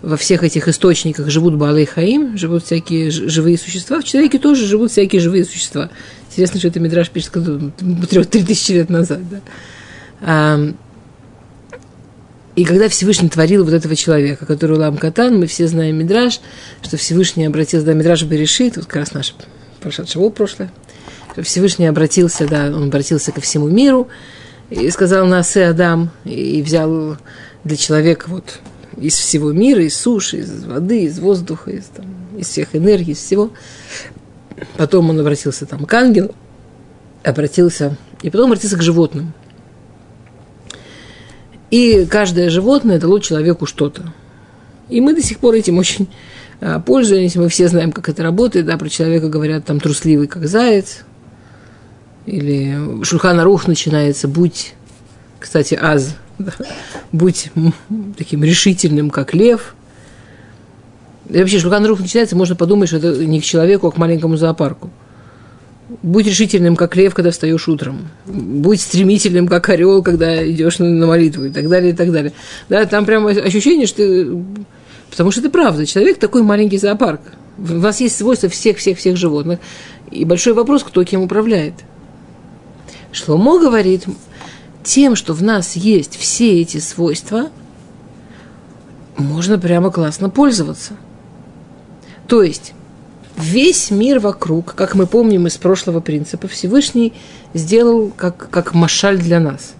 во 0.00 0.16
всех 0.16 0.42
этих 0.42 0.68
источниках 0.68 1.30
живут 1.30 1.54
Балы 1.54 1.86
Хаим, 1.86 2.36
живут 2.36 2.64
всякие 2.64 3.10
живые 3.10 3.58
существа, 3.58 4.00
в 4.00 4.04
человеке 4.04 4.38
тоже 4.38 4.66
живут 4.66 4.90
всякие 4.90 5.20
живые 5.20 5.44
существа. 5.44 5.90
Интересно, 6.30 6.58
что 6.58 6.68
это 6.68 6.80
Мидраж 6.80 7.10
пишет 7.10 7.32
три 8.30 8.42
тысячи 8.42 8.72
лет 8.72 8.88
назад. 8.88 9.20
Да? 10.20 10.74
И 12.54 12.64
когда 12.64 12.88
Всевышний 12.88 13.30
творил 13.30 13.64
вот 13.64 13.72
этого 13.72 13.96
человека, 13.96 14.44
который 14.44 14.76
Лам 14.76 14.98
Катан, 14.98 15.38
мы 15.38 15.46
все 15.46 15.66
знаем 15.66 15.96
Мидраж, 15.96 16.40
что 16.82 16.96
Всевышний 16.98 17.46
обратился, 17.46 17.86
да, 17.86 17.94
Мидраж 17.94 18.24
Берешит, 18.24 18.76
вот 18.76 18.86
как 18.86 18.96
раз 18.96 19.14
наш 19.14 19.34
прошедшего 19.80 20.28
прошлое, 20.28 20.70
что 21.32 21.42
Всевышний 21.42 21.86
обратился, 21.86 22.46
да, 22.46 22.66
он 22.66 22.84
обратился 22.84 23.32
ко 23.32 23.40
всему 23.40 23.68
миру 23.68 24.08
и 24.68 24.90
сказал 24.90 25.26
Насе 25.26 25.66
Адам, 25.66 26.10
и 26.24 26.62
взял 26.62 27.16
для 27.64 27.76
человека 27.76 28.26
вот 28.28 28.58
из 28.98 29.14
всего 29.14 29.50
мира, 29.52 29.82
из 29.82 29.96
суши, 29.96 30.38
из 30.38 30.64
воды, 30.64 31.04
из 31.04 31.18
воздуха, 31.20 31.70
из, 31.70 31.84
там, 31.84 32.04
из 32.36 32.48
всех 32.48 32.76
энергий, 32.76 33.14
из 33.14 33.18
всего. 33.18 33.50
Потом 34.76 35.08
он 35.08 35.18
обратился 35.18 35.64
там 35.64 35.86
к 35.86 35.94
ангелу, 35.94 36.34
обратился, 37.24 37.96
и 38.20 38.28
потом 38.28 38.46
обратился 38.46 38.76
к 38.76 38.82
животным– 38.82 39.32
и 41.72 42.04
каждое 42.04 42.50
животное 42.50 43.00
дало 43.00 43.18
человеку 43.18 43.64
что-то. 43.64 44.12
И 44.90 45.00
мы 45.00 45.14
до 45.14 45.22
сих 45.22 45.38
пор 45.38 45.54
этим 45.54 45.78
очень 45.78 46.06
а, 46.60 46.80
пользуемся. 46.80 47.40
Мы 47.40 47.48
все 47.48 47.66
знаем, 47.66 47.92
как 47.92 48.10
это 48.10 48.22
работает. 48.22 48.66
Да, 48.66 48.76
про 48.76 48.90
человека 48.90 49.30
говорят 49.30 49.64
там 49.64 49.80
трусливый, 49.80 50.26
как 50.26 50.46
заяц. 50.46 50.98
Или 52.26 53.02
Шульхана 53.02 53.42
Рух 53.44 53.66
начинается, 53.66 54.28
будь, 54.28 54.74
кстати, 55.40 55.72
аз, 55.80 56.14
да, 56.38 56.52
будь 57.10 57.50
таким 58.18 58.44
решительным, 58.44 59.08
как 59.08 59.32
лев. 59.32 59.74
И 61.30 61.38
вообще 61.38 61.58
Шульхан 61.58 61.86
Рух 61.86 62.00
начинается, 62.00 62.36
можно 62.36 62.54
подумать, 62.54 62.90
что 62.90 62.98
это 62.98 63.24
не 63.24 63.40
к 63.40 63.44
человеку, 63.44 63.86
а 63.88 63.92
к 63.92 63.96
маленькому 63.96 64.36
зоопарку. 64.36 64.90
Будь 66.02 66.26
решительным, 66.26 66.76
как 66.76 66.96
лев, 66.96 67.14
когда 67.14 67.30
встаешь 67.30 67.68
утром. 67.68 68.08
Будь 68.26 68.80
стремительным, 68.80 69.48
как 69.48 69.68
орел, 69.68 70.02
когда 70.02 70.48
идешь 70.48 70.78
на 70.78 71.06
молитву 71.06 71.44
и 71.44 71.50
так 71.50 71.68
далее, 71.68 71.92
и 71.92 71.94
так 71.94 72.12
далее. 72.12 72.32
Да, 72.68 72.84
там 72.86 73.04
прямо 73.04 73.30
ощущение, 73.30 73.86
что 73.86 73.96
ты... 73.96 74.44
Потому 75.10 75.30
что 75.30 75.40
это 75.40 75.50
правда. 75.50 75.84
Человек 75.84 76.18
такой 76.18 76.42
маленький 76.42 76.78
зоопарк. 76.78 77.20
У 77.58 77.80
вас 77.80 78.00
есть 78.00 78.16
свойства 78.16 78.48
всех-всех-всех 78.48 79.16
животных. 79.16 79.58
И 80.10 80.24
большой 80.24 80.54
вопрос, 80.54 80.82
кто 80.82 81.04
кем 81.04 81.22
управляет. 81.22 81.74
Шломо 83.10 83.58
говорит, 83.58 84.04
тем, 84.82 85.16
что 85.16 85.34
в 85.34 85.42
нас 85.42 85.76
есть 85.76 86.16
все 86.16 86.60
эти 86.60 86.78
свойства, 86.78 87.50
можно 89.18 89.58
прямо 89.58 89.90
классно 89.90 90.30
пользоваться. 90.30 90.94
То 92.26 92.42
есть, 92.42 92.72
весь 93.42 93.90
мир 93.90 94.18
вокруг, 94.18 94.74
как 94.74 94.94
мы 94.94 95.06
помним 95.06 95.46
из 95.46 95.56
прошлого 95.56 96.00
принципа, 96.00 96.48
Всевышний 96.48 97.12
сделал 97.54 98.10
как, 98.16 98.48
как 98.50 98.74
машаль 98.74 99.18
для 99.18 99.40
нас. 99.40 99.74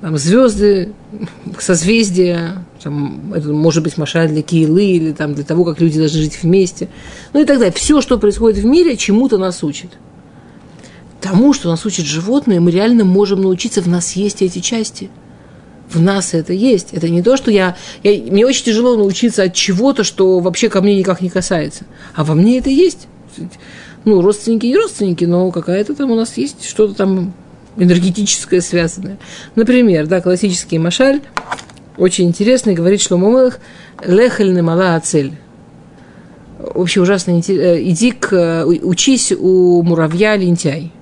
Там 0.00 0.16
звезды, 0.16 0.92
созвездия, 1.58 2.64
там, 2.82 3.32
это 3.34 3.48
может 3.48 3.82
быть 3.82 3.98
машаль 3.98 4.28
для 4.28 4.42
Киилы 4.42 4.84
или 4.84 5.12
там, 5.12 5.34
для 5.34 5.44
того, 5.44 5.64
как 5.64 5.80
люди 5.80 5.98
должны 5.98 6.20
жить 6.20 6.42
вместе. 6.42 6.88
Ну 7.32 7.40
и 7.40 7.44
так 7.44 7.58
далее. 7.58 7.72
Все, 7.72 8.00
что 8.00 8.18
происходит 8.18 8.62
в 8.62 8.66
мире, 8.66 8.96
чему-то 8.96 9.38
нас 9.38 9.64
учит. 9.64 9.90
Тому, 11.20 11.52
что 11.52 11.68
нас 11.68 11.84
учат 11.84 12.06
животные, 12.06 12.60
мы 12.60 12.70
реально 12.70 13.04
можем 13.04 13.42
научиться, 13.42 13.82
в 13.82 13.88
нас 13.88 14.12
есть 14.12 14.42
эти 14.42 14.60
части– 14.60 15.10
в 15.90 16.00
нас 16.00 16.34
это 16.34 16.52
есть. 16.52 16.88
Это 16.92 17.08
не 17.08 17.22
то, 17.22 17.36
что 17.36 17.50
я, 17.50 17.76
я... 18.02 18.12
Мне 18.30 18.46
очень 18.46 18.64
тяжело 18.64 18.96
научиться 18.96 19.44
от 19.44 19.54
чего-то, 19.54 20.04
что 20.04 20.40
вообще 20.40 20.68
ко 20.68 20.80
мне 20.80 20.96
никак 20.96 21.20
не 21.20 21.30
касается. 21.30 21.84
А 22.14 22.24
во 22.24 22.34
мне 22.34 22.58
это 22.58 22.70
есть. 22.70 23.08
Ну, 24.04 24.20
родственники 24.20 24.66
и 24.66 24.76
родственники, 24.76 25.24
но 25.24 25.50
какая-то 25.50 25.94
там 25.94 26.10
у 26.10 26.14
нас 26.14 26.36
есть 26.36 26.68
что-то 26.68 26.94
там 26.94 27.34
энергетическое 27.76 28.60
связанное. 28.60 29.18
Например, 29.54 30.06
да, 30.06 30.20
классический 30.20 30.78
машаль, 30.78 31.20
очень 31.96 32.26
интересный, 32.26 32.74
говорит, 32.74 33.00
что 33.00 33.16
Мамелах 33.16 33.58
лехельны 34.04 34.62
мала 34.62 34.94
ацель. 34.96 35.32
Вообще 36.58 37.00
ужасно. 37.00 37.40
Иди 37.40 38.10
к, 38.10 38.64
учись 38.66 39.32
у 39.32 39.82
муравья 39.82 40.36
лентяй. 40.36 40.92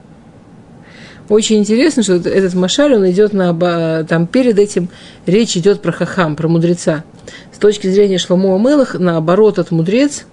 Очень 1.29 1.59
интересно, 1.59 2.03
что 2.03 2.15
этот 2.15 2.55
Машаль, 2.55 2.95
он 2.95 3.11
идет 3.11 3.33
на... 3.33 4.05
Там 4.05 4.27
перед 4.27 4.59
этим 4.59 4.89
речь 5.27 5.57
идет 5.57 5.83
про 5.83 5.93
хахам, 5.93 6.37
про 6.37 6.49
мудреца. 6.49 7.05
С 7.53 7.59
точки 7.59 7.89
зрения 7.89 8.19
Шломо 8.19 8.55
Амелах, 8.55 8.95
наоборот, 8.95 9.59
от 9.59 9.71
мудрец 9.71 10.25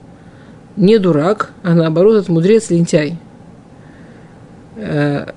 не 0.75 0.97
дурак, 0.99 1.51
а 1.63 1.73
наоборот, 1.73 2.17
от 2.23 2.29
мудрец 2.29 2.69
лентяй. 2.69 3.17
Э, 4.75 5.31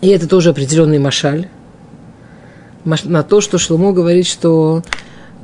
и 0.00 0.08
это 0.08 0.28
тоже 0.28 0.50
определенный 0.50 0.98
Машаль. 0.98 1.48
На 2.84 3.22
то, 3.22 3.40
что 3.40 3.58
Шломо 3.58 3.92
говорит, 3.92 4.26
что 4.26 4.82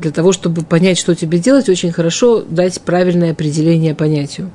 для 0.00 0.10
того, 0.10 0.32
чтобы 0.32 0.62
понять, 0.62 0.98
что 0.98 1.14
тебе 1.14 1.38
делать, 1.38 1.68
очень 1.68 1.92
хорошо 1.92 2.42
дать 2.42 2.80
правильное 2.80 3.32
определение 3.32 3.94
понятию. 3.94 4.50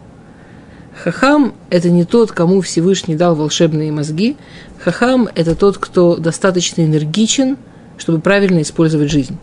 Хахам– 1.03 1.53
это 1.69 1.89
не 1.89 2.05
тот, 2.05 2.31
кому 2.31 2.61
Всевышний 2.61 3.15
дал 3.15 3.35
волшебные 3.35 3.91
мозги. 3.91 4.35
Хахам– 4.79 5.29
это 5.35 5.55
тот, 5.55 5.77
кто 5.77 6.15
достаточно 6.15 6.81
энергичен, 6.81 7.57
чтобы 7.97 8.19
правильно 8.19 8.61
использовать 8.61 9.11
жизнь. 9.11 9.37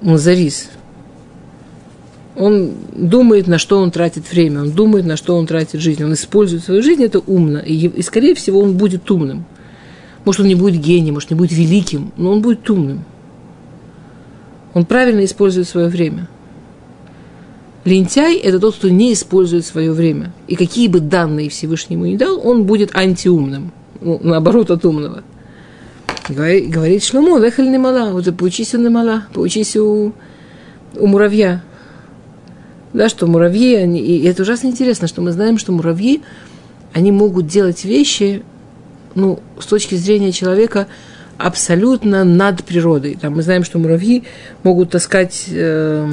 Мазарис. 0.00 0.70
Он 2.34 2.72
думает, 2.92 3.46
на 3.46 3.58
что 3.58 3.78
он 3.78 3.90
тратит 3.90 4.30
время, 4.32 4.62
он 4.62 4.70
думает, 4.70 5.04
на 5.04 5.18
что 5.18 5.36
он 5.36 5.46
тратит 5.46 5.80
жизнь, 5.80 6.02
он 6.02 6.14
использует 6.14 6.64
свою 6.64 6.82
жизнь, 6.82 7.04
это 7.04 7.18
умно. 7.18 7.58
И, 7.58 7.88
и 7.88 8.02
скорее 8.02 8.34
всего, 8.34 8.60
он 8.60 8.78
будет 8.78 9.10
умным. 9.10 9.44
Может, 10.24 10.40
он 10.40 10.46
не 10.46 10.54
будет 10.54 10.80
гением, 10.80 11.14
может, 11.14 11.30
не 11.30 11.36
будет 11.36 11.52
великим, 11.52 12.12
но 12.16 12.30
он 12.32 12.40
будет 12.40 12.68
умным. 12.70 13.04
Он 14.72 14.86
правильно 14.86 15.22
использует 15.24 15.68
свое 15.68 15.88
время– 15.88 16.28
Лентяй– 17.84 18.36
это 18.38 18.60
тот, 18.60 18.76
кто 18.76 18.88
не 18.88 19.12
использует 19.12 19.66
свое 19.66 19.92
время. 19.92 20.32
И 20.46 20.54
какие 20.54 20.86
бы 20.86 21.00
данные 21.00 21.50
Всевышний 21.50 21.96
ему 21.96 22.06
не 22.06 22.16
дал, 22.16 22.40
он 22.46 22.64
будет 22.64 22.94
антиумным. 22.94 23.72
Ну, 24.00 24.20
наоборот, 24.22 24.70
от 24.70 24.84
умного. 24.84 25.24
Говорит, 26.28 26.70
говорит 26.70 27.02
Шломо, 27.02 27.38
лехаль 27.38 27.68
не 27.68 27.78
мала, 27.78 28.12
вот 28.12 28.36
поучись 28.36 28.74
у 28.74 28.78
немала, 28.78 29.24
поучись 29.34 29.76
у, 29.76 30.12
у 30.94 31.06
муравья. 31.06 31.64
Да, 32.92 33.08
что 33.08 33.26
муравьи, 33.26 33.74
они, 33.74 34.00
и 34.00 34.24
это 34.24 34.42
ужасно 34.42 34.68
интересно, 34.68 35.08
что 35.08 35.20
мы 35.20 35.32
знаем, 35.32 35.58
что 35.58 35.72
муравьи, 35.72 36.22
они 36.92 37.10
могут 37.10 37.48
делать 37.48 37.84
вещи, 37.84 38.44
ну, 39.16 39.40
с 39.58 39.66
точки 39.66 39.96
зрения 39.96 40.30
человека, 40.30 40.86
абсолютно 41.38 42.22
над 42.22 42.62
природой. 42.62 43.18
Там 43.20 43.34
мы 43.34 43.42
знаем, 43.42 43.64
что 43.64 43.80
муравьи 43.80 44.22
могут 44.62 44.90
таскать... 44.90 45.46
Э, 45.48 46.08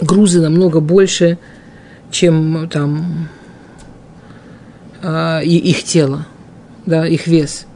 грузы 0.00 0.40
намного 0.40 0.80
больше, 0.80 1.38
чем 2.10 2.68
там 2.68 3.28
э, 5.02 5.44
их 5.44 5.84
тело, 5.84 6.26
да, 6.86 7.06
их 7.06 7.26
вес. 7.26 7.66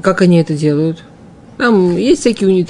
Как 0.00 0.22
они 0.22 0.38
это 0.38 0.54
делают? 0.54 1.02
Там 1.58 1.96
есть 1.96 2.20
всякие 2.20 2.48
у 2.48 2.52
них 2.52 2.66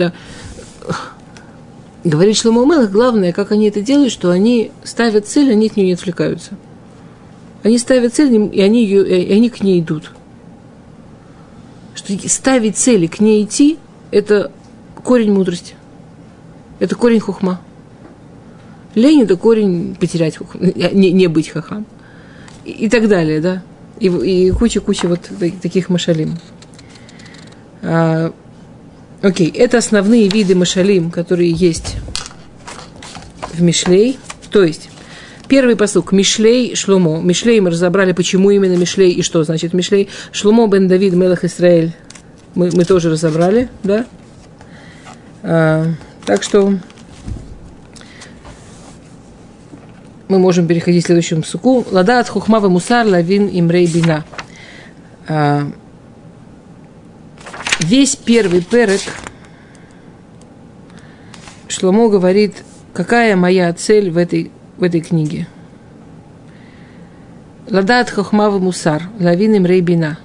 Говорит 2.04 2.36
Шломо 2.36 2.64
Мелах, 2.64 2.92
главное, 2.92 3.32
как 3.32 3.50
они 3.50 3.66
это 3.68 3.80
делают, 3.82 4.12
что 4.12 4.30
они 4.30 4.70
ставят 4.84 5.26
цель, 5.26 5.50
они 5.50 5.66
от 5.66 5.76
нее 5.76 5.88
не 5.88 5.94
отвлекаются. 5.94 6.52
Они 7.64 7.78
ставят 7.78 8.14
цель, 8.14 8.32
и 8.52 8.60
они, 8.62 8.84
ее, 8.84 9.24
и 9.24 9.32
они 9.32 9.50
к 9.50 9.60
ней 9.60 9.80
идут. 9.80 10.12
Что 11.96 12.28
ставить 12.28 12.76
цели, 12.76 13.08
к 13.08 13.18
ней 13.18 13.42
идти, 13.42 13.78
это 14.12 14.52
корень 15.02 15.32
мудрости. 15.32 15.74
Это 16.78 16.94
корень 16.94 17.20
хухма. 17.20 17.60
Лень– 18.94 19.22
это 19.24 19.36
корень 19.36 19.94
потерять 19.98 20.36
хухма, 20.36 20.60
не, 20.60 21.12
не 21.12 21.26
быть 21.26 21.48
хахам. 21.48 21.86
И, 22.64 22.70
и 22.70 22.88
так 22.88 23.08
далее, 23.08 23.40
да. 23.40 23.62
И, 24.00 24.50
куча-куча 24.50 25.08
вот 25.08 25.30
таких 25.62 25.88
машалим. 25.88 26.38
А, 27.82 28.32
окей, 29.22 29.48
это 29.48 29.78
основные 29.78 30.28
виды 30.28 30.54
машалим, 30.54 31.10
которые 31.10 31.50
есть 31.50 31.96
в 33.52 33.62
Мишлей. 33.62 34.18
То 34.50 34.64
есть, 34.64 34.88
первый 35.48 35.76
посук– 35.76 36.12
Мишлей 36.12 36.74
Шломо. 36.74 37.20
Мишлей 37.20 37.60
мы 37.60 37.70
разобрали, 37.70 38.12
почему 38.12 38.50
именно 38.50 38.76
Мишлей 38.76 39.12
и 39.12 39.22
что 39.22 39.44
значит 39.44 39.72
Мишлей. 39.72 40.08
Шломо 40.32 40.66
бен 40.68 40.88
Давид 40.88 41.14
Мелах 41.14 41.44
Исраэль 41.44 41.94
мы, 42.56 42.70
мы 42.72 42.84
тоже 42.84 43.10
разобрали, 43.10 43.68
да? 43.84 44.06
А, 45.42 45.86
так 46.26 46.42
что 46.42 46.74
мы 50.28 50.38
можем 50.38 50.66
переходить 50.66 51.04
к 51.04 51.06
следующему 51.06 51.44
суку. 51.44 51.86
Лада 51.90 52.18
от 52.18 52.28
хухмава 52.28 52.68
мусар 52.68 53.06
лавин 53.06 53.48
имрей 53.52 53.86
бина. 53.86 54.24
А, 55.28 55.70
весь 57.80 58.16
первый 58.16 58.60
перек 58.60 59.00
Шломо 61.68 62.08
говорит, 62.08 62.64
какая 62.92 63.36
моя 63.36 63.72
цель 63.72 64.10
в 64.10 64.16
этой, 64.16 64.50
в 64.78 64.82
этой 64.82 65.00
книге. 65.00 65.46
Ладат 67.68 68.10
хохмава 68.10 68.58
мусар, 68.58 69.02
лавин 69.20 69.54
им 69.54 69.66
рейбина. 69.66 70.18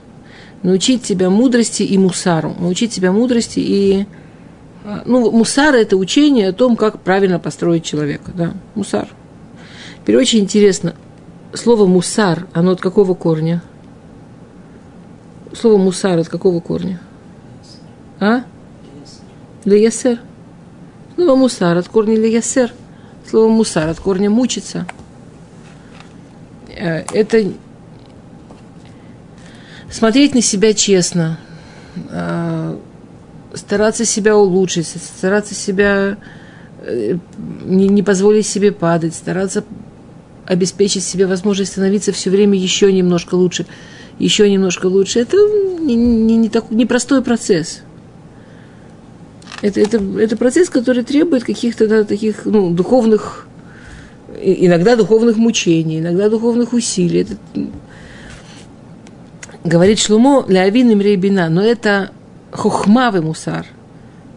Научить 0.63 1.03
тебя 1.03 1.29
мудрости 1.29 1.83
и 1.83 1.97
мусару. 1.97 2.55
Научить 2.59 2.93
тебя 2.93 3.11
мудрости 3.11 3.59
и 3.59 4.05
ну, 5.05 5.31
мусар– 5.31 5.75
это 5.75 5.97
учение 5.97 6.49
о 6.49 6.53
том, 6.53 6.75
как 6.75 6.99
правильно 6.99 7.39
построить 7.39 7.83
человека, 7.83 8.31
да, 8.33 8.53
мусар. 8.75 9.07
Теперь 10.01 10.17
очень 10.17 10.39
интересно, 10.39 10.95
слово 11.53 11.85
мусар, 11.85 12.47
оно 12.53 12.71
от 12.71 12.81
какого 12.81 13.13
корня? 13.13 13.61
Слово 15.53 15.77
мусар 15.77 16.17
от 16.17 16.29
какого 16.29 16.59
корня? 16.59 16.99
А? 18.19 18.43
Леясер. 19.65 20.19
Слово 21.15 21.35
мусар 21.35 21.77
от 21.77 21.87
корня 21.87 22.15
леясер. 22.15 22.73
Слово 23.29 23.49
мусар 23.49 23.89
от 23.89 23.99
корня 23.99 24.29
мучиться. 24.29 24.87
Э, 26.69 27.03
это 27.13 27.51
смотреть 29.91 30.33
на 30.33 30.41
себя 30.41 30.73
честно, 30.73 31.37
а, 32.09 32.79
стараться 33.53 34.05
себя 34.05 34.37
улучшить, 34.37 34.87
стараться 34.87 35.55
себя 35.55 36.17
э, 36.81 37.17
не, 37.65 37.87
не 37.87 38.03
позволить 38.03 38.47
себе 38.47 38.71
падать, 38.71 39.15
стараться 39.15 39.63
обеспечить 40.45 41.03
себе 41.03 41.27
возможность 41.27 41.71
становиться 41.71 42.11
все 42.11 42.29
время 42.29 42.57
еще 42.57 42.91
немножко 42.91 43.35
лучше, 43.35 43.65
еще 44.19 44.49
немножко 44.49 44.87
лучше. 44.87 45.19
Это 45.19 45.37
не, 45.79 45.95
не, 45.95 46.37
не 46.37 46.49
так, 46.49 46.71
непростой 46.71 47.21
процесс. 47.21 47.81
Это, 49.61 49.79
это, 49.79 50.01
это 50.19 50.35
процесс, 50.37 50.69
который 50.69 51.03
требует 51.03 51.43
каких-то 51.43 51.87
да, 51.87 52.03
таких 52.03 52.45
ну, 52.45 52.71
духовных, 52.71 53.47
иногда 54.41 54.95
духовных 54.95 55.37
мучений, 55.37 55.99
иногда 55.99 56.29
духовных 56.29 56.73
усилий. 56.73 57.21
Это, 57.21 57.33
говорит 59.63 59.99
Шлумо, 59.99 60.45
лявин 60.47 60.89
им 60.89 60.99
бина, 61.19 61.49
но 61.49 61.63
это 61.63 62.11
хухмавый 62.51 63.21
мусар, 63.21 63.65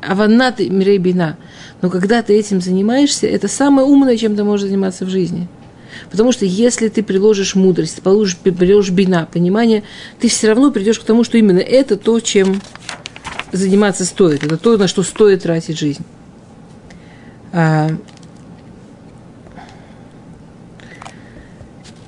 аванат 0.03 0.61
мирейбина. 0.61 1.37
Но 1.83 1.91
когда 1.91 2.23
ты 2.23 2.39
этим 2.39 2.61
занимаешься, 2.61 3.27
это 3.27 3.49
самое 3.49 3.87
умное, 3.87 4.17
чем 4.17 4.37
ты 4.37 4.45
можешь 4.45 4.67
заниматься 4.67 5.05
в 5.05 5.09
жизни. 5.09 5.49
Потому 6.11 6.33
что 6.33 6.45
если 6.45 6.89
ты 6.89 7.03
приложишь 7.03 7.55
мудрость, 7.55 8.03
приложишь, 8.03 8.37
приложишь 8.37 8.93
бина, 8.93 9.29
понимание, 9.31 9.85
ты 10.21 10.29
все 10.29 10.49
равно 10.49 10.71
придешь 10.71 10.99
к 10.99 11.05
тому, 11.05 11.25
что 11.25 11.39
именно 11.39 11.61
это 11.61 11.97
то, 11.97 12.19
чем 12.21 12.61
заниматься 13.53 14.05
стоит. 14.05 14.45
Это 14.45 14.57
то, 14.57 14.77
на 14.77 14.89
что 14.89 15.03
стоит 15.03 15.43
тратить 15.43 15.79
жизнь. 15.79 16.05
А, 17.53 17.91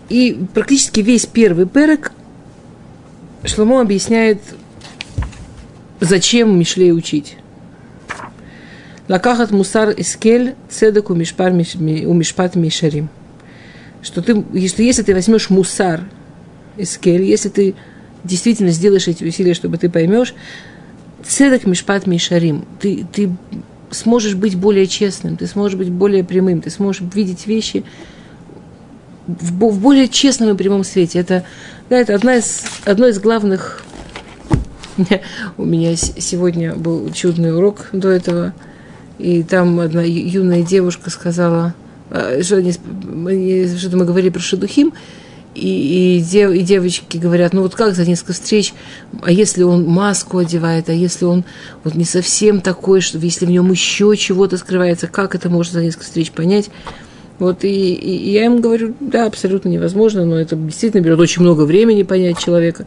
и 0.09 0.45
практически 0.55 1.01
весь 1.01 1.27
первый 1.27 1.67
перек 1.67 2.13
Шломо 3.45 3.81
объясняет 3.81 4.41
Зачем 6.01 6.59
Мишлей 6.59 6.93
учить? 6.93 7.37
Лакахат 9.09 9.51
мусар 9.51 9.91
искель 9.91 10.55
цедек 10.69 11.11
у 11.11 11.15
мишпат 11.15 12.57
мишарим. 12.57 13.09
Что 14.03 14.21
ты, 14.21 14.45
если, 14.53 14.83
если 14.83 15.03
ты 15.03 15.15
возьмешь 15.15 15.49
мусар 15.49 16.03
искель, 16.77 17.23
если 17.23 17.49
ты 17.49 17.75
действительно 18.25 18.71
сделаешь 18.71 19.09
эти 19.09 19.25
усилия, 19.25 19.55
чтобы 19.55 19.79
ты 19.79 19.89
поймешь, 19.89 20.35
цедек 21.25 21.67
мишпат 21.67 22.07
мишарим, 22.07 22.67
ты, 22.81 23.07
ты 23.13 23.31
сможешь 23.91 24.35
быть 24.35 24.57
более 24.57 24.87
честным, 24.87 25.37
ты 25.37 25.47
сможешь 25.47 25.79
быть 25.79 25.91
более 25.91 26.25
прямым, 26.25 26.61
ты 26.61 26.71
сможешь 26.71 27.03
видеть 27.15 27.47
вещи 27.47 27.85
в, 29.27 29.53
в 29.53 29.81
более 29.81 30.09
честном 30.09 30.51
и 30.51 30.57
прямом 30.57 30.83
свете. 30.85 31.21
Это, 31.21 31.45
да, 31.89 31.97
это 31.97 32.15
одна 32.15 32.37
из, 32.37 32.65
одно 32.85 33.07
из 33.07 33.21
главных 33.21 33.85
У 35.57 35.65
меня 35.65 35.97
сегодня 35.97 36.75
был 36.75 37.11
чудный 37.13 37.57
урок 37.57 37.89
до 37.93 38.09
этого, 38.09 38.55
и 39.19 39.43
там 39.43 39.81
одна 39.81 40.03
юная 40.03 40.63
девушка 40.63 41.11
сказала, 41.11 41.75
а, 42.11 42.43
что, 42.43 42.57
мы 43.13 44.05
говорили 44.05 44.31
про 44.31 44.41
Шедухим, 44.41 44.93
и, 45.55 46.19
и, 46.19 46.21
дев, 46.21 46.53
и 46.53 46.61
девочки 46.61 47.17
говорят, 47.17 47.55
ну 47.55 47.63
вот 47.63 47.75
как 47.75 47.95
за 47.95 48.07
несколько 48.07 48.35
встреч, 48.35 48.75
а 49.23 49.33
если 49.33 49.63
он 49.63 49.87
маску 49.87 50.39
одевает, 50.39 50.91
а 50.91 50.93
если 50.93 51.25
он 51.25 51.45
вот 51.83 51.95
не 51.95 52.05
совсем 52.05 52.61
такой, 52.61 53.01
что 53.01 53.19
если 53.19 53.47
в 53.47 53.51
нем 53.51 53.71
еще 53.71 54.15
чего-то 54.17 54.59
скрывается, 54.59 55.07
как 55.07 55.35
это 55.35 55.49
можно 55.49 55.75
за 55.75 55.85
несколько 55.85 56.05
встреч 56.05 56.31
понять? 56.31 56.71
Вот 57.39 57.65
и, 57.65 57.95
и 57.95 58.31
я 58.33 58.47
им 58.47 58.61
говорю, 58.61 58.95
да, 59.01 59.27
абсолютно 59.27 59.69
невозможно, 59.69 60.25
но 60.25 60.39
это 60.39 60.57
действительно 60.57 61.03
берет 61.03 61.19
очень 61.19 61.43
много 61.43 61.63
времени 61.63 62.03
понять 62.03 62.39
человека. 62.39 62.87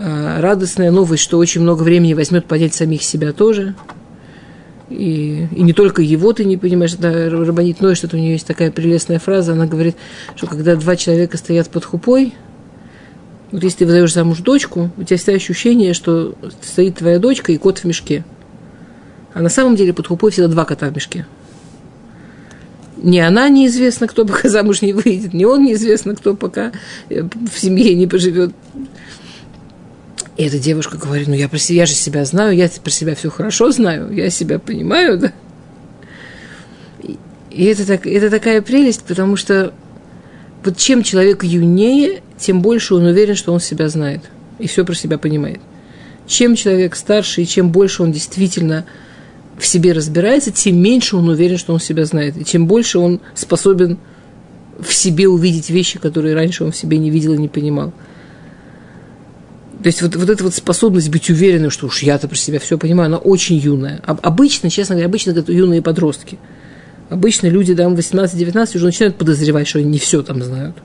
А 0.00 0.40
радостная 0.40 0.92
новость, 0.92 1.24
что 1.24 1.38
очень 1.38 1.60
много 1.60 1.82
времени 1.82 2.14
возьмет 2.14 2.46
понять 2.46 2.72
самих 2.72 3.02
себя 3.02 3.32
тоже. 3.32 3.74
И, 4.88 5.48
и 5.50 5.62
не 5.62 5.72
только 5.72 6.00
его 6.02 6.32
ты 6.32 6.44
не 6.44 6.56
понимаешь, 6.56 6.94
да, 6.94 7.28
Рабанит 7.28 7.80
Ной, 7.80 7.96
что 7.96 8.08
у 8.16 8.18
нее 8.18 8.32
есть 8.32 8.46
такая 8.46 8.70
прелестная 8.70 9.18
фраза, 9.18 9.52
она 9.52 9.66
говорит, 9.66 9.96
что 10.36 10.46
когда 10.46 10.76
два 10.76 10.96
человека 10.96 11.36
стоят 11.36 11.68
под 11.68 11.84
хупой, 11.84 12.32
вот 13.50 13.62
если 13.64 13.78
ты 13.78 13.86
выдаешь 13.86 14.12
замуж 14.12 14.38
дочку, 14.38 14.90
у 14.96 15.02
тебя 15.02 15.16
всегда 15.16 15.32
ощущение, 15.32 15.94
что 15.94 16.34
стоит 16.62 16.98
твоя 16.98 17.18
дочка 17.18 17.50
и 17.50 17.58
кот 17.58 17.78
в 17.78 17.84
мешке. 17.84 18.24
А 19.34 19.42
на 19.42 19.48
самом 19.48 19.74
деле 19.74 19.92
под 19.92 20.06
хупой 20.06 20.30
всегда 20.30 20.48
два 20.48 20.64
кота 20.64 20.88
в 20.88 20.94
мешке. 20.94 21.26
Не 22.96 23.20
она 23.20 23.48
неизвестно, 23.48 24.06
кто 24.06 24.24
пока 24.24 24.48
замуж 24.48 24.82
не 24.82 24.92
выйдет, 24.92 25.34
не 25.34 25.44
он 25.44 25.64
неизвестно, 25.64 26.14
кто 26.14 26.34
пока 26.34 26.72
э, 27.08 27.22
в 27.22 27.58
семье 27.58 27.94
не 27.94 28.06
поживет. 28.06 28.52
И 30.38 30.44
эта 30.44 30.58
девушка 30.60 30.96
говорит, 30.96 31.26
ну 31.26 31.34
я, 31.34 31.48
про 31.48 31.58
себя, 31.58 31.80
я 31.80 31.86
же 31.86 31.94
себя 31.94 32.24
знаю, 32.24 32.54
я 32.54 32.68
про 32.68 32.90
себя 32.90 33.16
все 33.16 33.28
хорошо 33.28 33.72
знаю, 33.72 34.12
я 34.12 34.30
себя 34.30 34.60
понимаю, 34.60 35.18
да. 35.18 35.32
И 37.50 37.64
это, 37.64 37.84
так, 37.84 38.06
это 38.06 38.30
такая 38.30 38.62
прелесть, 38.62 39.02
потому 39.02 39.34
что 39.34 39.74
вот 40.64 40.76
чем 40.76 41.02
человек 41.02 41.42
юнее, 41.42 42.22
тем 42.38 42.62
больше 42.62 42.94
он 42.94 43.06
уверен, 43.06 43.34
что 43.34 43.52
он 43.52 43.58
себя 43.58 43.88
знает 43.88 44.30
и 44.60 44.68
все 44.68 44.84
про 44.84 44.94
себя 44.94 45.18
понимает. 45.18 45.60
Чем 46.28 46.54
человек 46.54 46.94
старше 46.94 47.42
и 47.42 47.46
чем 47.46 47.72
больше 47.72 48.04
он 48.04 48.12
действительно 48.12 48.84
в 49.58 49.66
себе 49.66 49.92
разбирается, 49.92 50.52
тем 50.52 50.80
меньше 50.80 51.16
он 51.16 51.28
уверен, 51.28 51.58
что 51.58 51.72
он 51.72 51.80
себя 51.80 52.04
знает. 52.04 52.36
И 52.36 52.44
чем 52.44 52.68
больше 52.68 53.00
он 53.00 53.20
способен 53.34 53.98
в 54.78 54.92
себе 54.94 55.26
увидеть 55.26 55.68
вещи, 55.68 55.98
которые 55.98 56.36
раньше 56.36 56.62
он 56.62 56.70
в 56.70 56.76
себе 56.76 56.98
не 56.98 57.10
видел 57.10 57.32
и 57.32 57.38
не 57.38 57.48
понимал. 57.48 57.92
То 59.82 59.86
есть 59.86 60.02
вот, 60.02 60.16
вот 60.16 60.28
эта 60.28 60.42
вот 60.42 60.54
способность 60.54 61.08
быть 61.08 61.30
уверенным, 61.30 61.70
что 61.70 61.86
уж 61.86 62.02
я-то 62.02 62.26
про 62.26 62.36
себя 62.36 62.58
все 62.58 62.78
понимаю, 62.78 63.06
она 63.06 63.18
очень 63.18 63.56
юная. 63.56 64.02
Обычно, 64.04 64.70
честно 64.70 64.96
говоря, 64.96 65.08
обычно 65.08 65.30
это 65.30 65.52
юные 65.52 65.82
подростки. 65.82 66.38
Обычно 67.10 67.46
люди 67.46 67.74
там 67.74 67.94
18-19 67.94 68.76
уже 68.76 68.84
начинают 68.84 69.16
подозревать, 69.16 69.68
что 69.68 69.78
они 69.78 69.88
не 69.88 69.98
все 69.98 70.22
там 70.22 70.42
знают. 70.42 70.76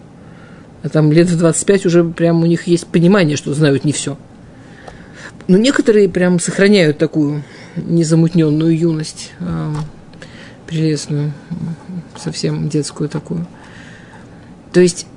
А 0.84 0.90
там 0.90 1.12
лет 1.12 1.28
в 1.30 1.38
25 1.38 1.86
уже 1.88 2.04
прям 2.04 2.44
у 2.44 2.46
них 2.46 2.68
есть 2.68 2.86
понимание, 2.88 3.36
что 3.36 3.54
знают 3.54 3.84
не 3.84 3.94
все. 3.94 4.18
Но 5.48 5.58
некоторые 5.58 6.08
прям 6.08 6.40
сохраняют 6.40 6.98
такую 6.98 7.44
незамутненную 7.76 8.78
юность, 8.78 9.32
э, 9.40 9.74
прелестную, 10.68 11.34
совсем 12.16 12.70
детскую 12.70 13.10
такую. 13.10 13.48
То 14.72 14.80
есть 14.80 15.08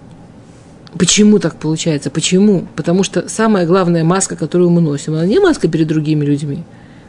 Почему 0.98 1.38
так 1.38 1.56
получается? 1.56 2.10
Почему? 2.10 2.66
Потому 2.74 3.02
что 3.02 3.28
самая 3.28 3.66
главная 3.66 4.04
маска, 4.04 4.36
которую 4.36 4.70
мы 4.70 4.80
носим, 4.80 5.14
она 5.14 5.26
не 5.26 5.38
маска 5.38 5.68
перед 5.68 5.88
другими 5.88 6.24
людьми, 6.24 6.64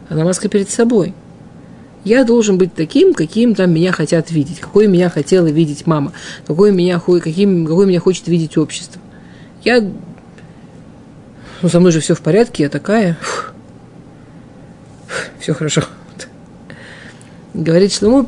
она 0.09 0.23
маска 0.23 0.49
перед 0.49 0.69
собой. 0.69 1.13
Я 2.03 2.23
должен 2.23 2.57
быть 2.57 2.73
таким, 2.73 3.13
каким 3.13 3.53
там 3.55 3.73
меня 3.73 3.91
хотят 3.91 4.32
видеть, 4.32 4.59
какой 4.59 4.88
меня 4.88 5.09
хотела 5.09 5.47
видеть 5.47 5.86
мама, 5.86 6.13
какой 6.45 6.71
меня, 6.71 6.99
каким, 6.99 7.65
какой 7.65 7.86
меня 7.86 7.99
хочет 7.99 8.28
видеть 8.28 8.57
общество. 8.57 9.01
Я, 9.63 9.82
ну, 11.61 11.69
со 11.69 11.80
мной 11.80 11.91
же 11.91 11.99
все 11.99 12.15
в 12.15 12.21
порядке, 12.21 12.63
я 12.63 12.69
такая, 12.69 13.17
фух, 13.21 13.53
все 15.39 15.53
хорошо. 15.53 15.84
Говорит, 17.53 17.91
что 17.93 18.05
ему 18.05 18.28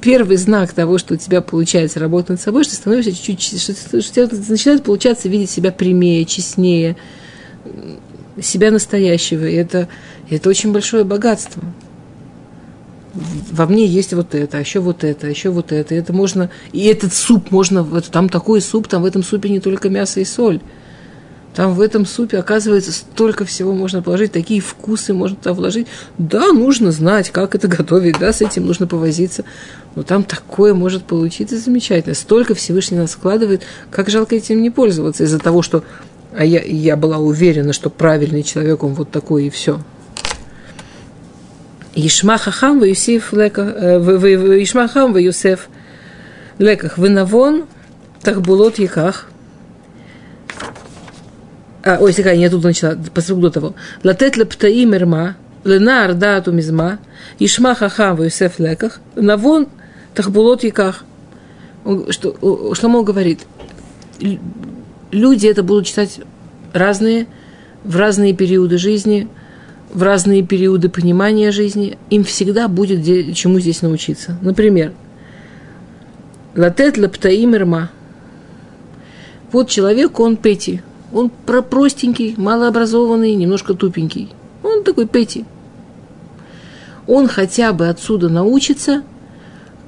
первый 0.00 0.36
знак 0.36 0.72
того, 0.72 0.98
что 0.98 1.14
у 1.14 1.16
тебя 1.16 1.40
получается 1.40 2.00
работать 2.00 2.30
над 2.30 2.40
собой, 2.40 2.64
что 2.64 2.74
становишься 2.74 3.14
чуть-чуть, 3.14 3.60
что, 3.60 4.00
что, 4.00 4.00
тебя 4.00 4.28
начинает 4.48 4.84
получаться 4.84 5.28
видеть 5.28 5.50
себя 5.50 5.72
прямее, 5.72 6.24
честнее, 6.24 6.96
себя 8.40 8.70
настоящего. 8.70 9.46
И 9.46 9.54
это, 9.54 9.88
это 10.30 10.48
очень 10.48 10.72
большое 10.72 11.04
богатство. 11.04 11.62
Во 13.14 13.66
мне 13.66 13.86
есть 13.86 14.12
вот 14.12 14.34
это, 14.34 14.58
а 14.58 14.60
еще 14.60 14.80
вот 14.80 15.02
это, 15.02 15.26
а 15.26 15.30
еще 15.30 15.50
вот 15.50 15.72
это. 15.72 15.94
И 15.94 15.98
это 15.98 16.12
можно, 16.12 16.50
и 16.72 16.84
этот 16.86 17.14
суп 17.14 17.50
можно, 17.50 17.84
там 18.02 18.28
такой 18.28 18.60
суп, 18.60 18.86
там 18.86 19.02
в 19.02 19.06
этом 19.06 19.22
супе 19.22 19.48
не 19.48 19.60
только 19.60 19.88
мясо 19.88 20.20
и 20.20 20.24
соль. 20.24 20.60
Там 21.58 21.74
в 21.74 21.80
этом 21.80 22.06
супе, 22.06 22.38
оказывается, 22.38 22.92
столько 22.92 23.44
всего 23.44 23.72
можно 23.72 24.00
положить, 24.00 24.30
такие 24.30 24.60
вкусы 24.60 25.12
можно 25.12 25.36
туда 25.36 25.54
вложить. 25.54 25.88
Да, 26.16 26.52
нужно 26.52 26.92
знать, 26.92 27.30
как 27.30 27.56
это 27.56 27.66
готовить, 27.76 28.16
да, 28.20 28.32
с 28.32 28.42
этим 28.42 28.64
нужно 28.64 28.86
повозиться. 28.86 29.42
Но 29.96 30.04
там 30.04 30.22
такое 30.22 30.72
может 30.72 31.02
получиться 31.02 31.58
замечательно. 31.58 32.14
Столько 32.14 32.54
Всевышний 32.54 32.96
нас 32.96 33.10
складывает, 33.10 33.62
как 33.90 34.08
жалко 34.08 34.36
этим 34.36 34.62
не 34.62 34.70
пользоваться 34.70 35.24
из-за 35.24 35.40
того, 35.40 35.62
что 35.62 35.82
а 36.32 36.44
я, 36.44 36.62
я 36.62 36.96
была 36.96 37.18
уверена, 37.18 37.72
что 37.72 37.90
правильный 37.90 38.44
человек, 38.44 38.84
он 38.84 38.94
вот 38.94 39.10
такой 39.10 39.46
и 39.46 39.50
все. 39.50 39.80
Ишма 41.96 42.38
хахам 42.38 42.84
леках, 42.84 43.72
э, 43.74 44.62
Ишма 44.62 44.86
хахам 44.86 45.12
в 45.12 45.18
Юсеф 45.18 45.68
леках, 46.60 46.98
вынавон 46.98 47.64
тахбулот 48.22 48.78
яках– 48.78 49.26
а, 51.88 51.98
ой, 52.00 52.12
сикай, 52.12 52.38
я 52.38 52.50
тут 52.50 52.64
начала, 52.64 52.98
посрук 53.14 53.40
до 53.40 53.50
того. 53.50 53.74
Латет 54.04 54.36
лептаи 54.36 54.84
мерма, 54.84 55.36
ленар 55.64 56.14
дату 56.14 56.52
мизма, 56.52 56.98
ишма 57.38 57.74
хахам 57.74 58.16
в 58.16 58.24
Юсеф 58.24 58.58
леках, 58.58 59.00
навон 59.14 59.68
тахбулот 60.14 60.64
яках. 60.64 61.04
Что, 62.10 62.74
Шломо 62.74 63.02
говорит, 63.02 63.46
люди 65.10 65.46
это 65.46 65.62
будут 65.62 65.86
читать 65.86 66.20
разные, 66.74 67.26
в 67.84 67.96
разные 67.96 68.34
периоды 68.34 68.76
жизни, 68.76 69.28
в 69.90 70.02
разные 70.02 70.42
периоды 70.42 70.90
понимания 70.90 71.50
жизни, 71.52 71.96
им 72.10 72.24
всегда 72.24 72.68
будет 72.68 73.00
где, 73.00 73.32
чему 73.32 73.60
здесь 73.60 73.80
научиться. 73.80 74.36
Например, 74.42 74.92
латет 76.54 76.98
лептаи 76.98 77.46
мерма. 77.46 77.90
Вот 79.52 79.70
человек, 79.70 80.20
он 80.20 80.36
пети, 80.36 80.82
он 81.12 81.30
простенький, 81.30 82.34
малообразованный, 82.36 83.34
немножко 83.34 83.74
тупенький. 83.74 84.28
Он 84.62 84.84
такой 84.84 85.06
Петти. 85.06 85.44
Он 87.06 87.26
хотя 87.26 87.72
бы 87.72 87.88
отсюда 87.88 88.28
научится, 88.28 89.02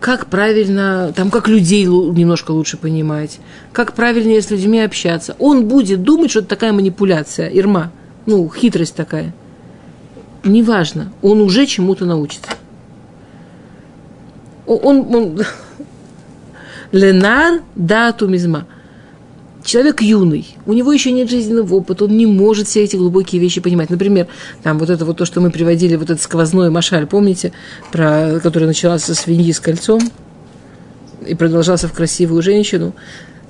как 0.01 0.27
правильно, 0.27 1.12
там, 1.14 1.31
как 1.31 1.49
людей 1.49 1.85
немножко 1.85 2.53
лучше 2.53 2.79
понимать, 2.79 3.39
как 3.73 3.93
правильнее 3.93 4.41
с 4.41 4.51
людьми 4.51 4.81
общаться. 4.81 5.37
Он 5.39 5.66
будет 5.66 6.03
думать, 6.03 6.31
что 6.31 6.39
это 6.41 6.49
такая 6.49 6.73
манипуляция, 6.73 7.49
ирма, 7.49 7.93
ну, 8.25 8.51
хитрость 8.51 8.95
такая. 8.95 9.35
Неважно, 10.43 11.12
он 11.21 11.43
уже 11.43 11.66
чему-то 11.66 12.07
научится. 12.07 12.51
Он, 14.66 15.14
он, 15.14 15.41
Ленар 16.93 17.61
да 17.75 18.12
тумизма– 18.12 18.66
человек 19.65 20.03
юный, 20.03 20.47
у 20.67 20.73
него 20.73 20.93
еще 20.93 21.13
нет 21.13 21.31
жизненного 21.31 21.75
опыта, 21.75 22.05
он 22.05 22.17
не 22.17 22.27
может 22.27 22.69
все 22.69 22.85
эти 22.85 22.97
глубокие 22.97 23.41
вещи 23.41 23.61
понимать. 23.61 23.91
Например, 23.91 24.27
там 24.63 24.79
вот 24.79 24.91
это 24.91 25.05
вот 25.05 25.19
то, 25.19 25.25
что 25.25 25.41
мы 25.41 25.51
приводили, 25.51 25.97
вот 25.97 26.11
этот 26.11 26.23
сквозной 26.23 26.71
машаль, 26.71 27.07
помните, 27.07 27.53
про, 27.93 28.41
который 28.43 28.67
начался 28.67 29.07
со 29.07 29.15
свиньи 29.15 29.53
с 29.53 29.61
кольцом 29.61 30.01
и 31.27 31.35
продолжался 31.35 31.89
в 31.89 31.93
красивую 31.93 32.43
женщину. 32.43 32.95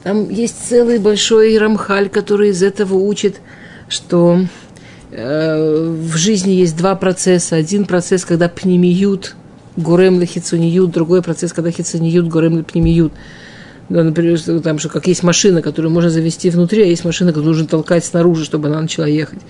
Там 0.03 0.31
есть 0.31 0.57
целый 0.69 0.99
большой 0.99 1.57
рамхаль, 1.59 2.09
который 2.09 2.51
из 2.51 2.63
этого 2.63 2.95
учит, 2.95 3.41
что 3.89 4.41
э, 5.11 5.89
в 5.91 6.17
жизни 6.17 6.53
есть 6.53 6.77
два 6.77 6.95
процесса. 6.95 7.57
Один 7.57 7.85
процесс, 7.85 8.25
когда 8.25 8.49
пнемиют, 8.49 9.37
горем 9.77 10.19
лехицуниют, 10.21 10.91
другой 10.91 11.23
процесс, 11.23 11.53
когда 11.53 11.71
хицуниют, 11.71 12.29
горем 12.29 12.59
лепнемиют. 12.59 13.13
Да, 13.91 14.05
например, 14.05 14.41
там 14.63 14.79
же 14.79 14.89
как 14.89 15.09
есть 15.09 15.25
машина, 15.25 15.63
которую 15.63 15.91
можно 15.91 16.11
завести 16.11 16.49
внутри, 16.49 16.85
а 16.85 16.87
есть 16.87 17.05
машина, 17.05 17.33
которую 17.33 17.51
нужно 17.51 17.67
толкать 17.67 18.05
снаружи, 18.05 18.45
чтобы 18.45 18.69
она 18.69 18.81
начала 18.81 19.05
ехать. 19.05 19.41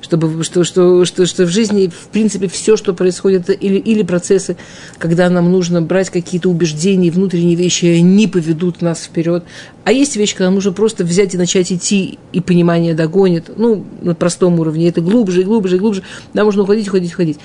Чтобы, 0.00 0.42
что, 0.42 0.64
что, 0.64 1.04
что, 1.04 1.26
что 1.26 1.44
в 1.44 1.50
жизни, 1.50 1.88
в 1.88 2.08
принципе, 2.08 2.48
все, 2.48 2.78
что 2.78 2.94
происходит, 2.94 3.50
или, 3.50 3.76
или 3.76 4.02
процессы, 4.02 4.56
когда 4.96 5.28
нам 5.28 5.52
нужно 5.52 5.82
брать 5.82 6.08
какие-то 6.08 6.48
убеждения, 6.48 7.10
внутренние 7.10 7.56
вещи, 7.56 7.84
они 7.84 8.26
поведут 8.26 8.80
нас 8.80 9.04
вперед. 9.04 9.44
А 9.84 9.92
есть 9.92 10.16
вещи, 10.16 10.34
когда 10.34 10.50
нужно 10.50 10.72
просто 10.72 11.04
взять 11.04 11.34
и 11.34 11.36
начать 11.38 11.70
идти, 11.70 12.18
и 12.32 12.40
понимание 12.40 12.94
догонит. 12.94 13.50
Ну, 13.54 13.84
на 14.00 14.14
простом 14.14 14.58
уровне. 14.60 14.88
Это 14.88 15.02
глубже 15.02 15.42
и 15.42 15.44
глубже 15.44 15.76
и 15.76 15.78
глубже. 15.78 16.04
Да, 16.32 16.44
можно 16.44 16.62
уходить, 16.62 16.88
уходить, 16.88 17.12
уходить. 17.12 17.38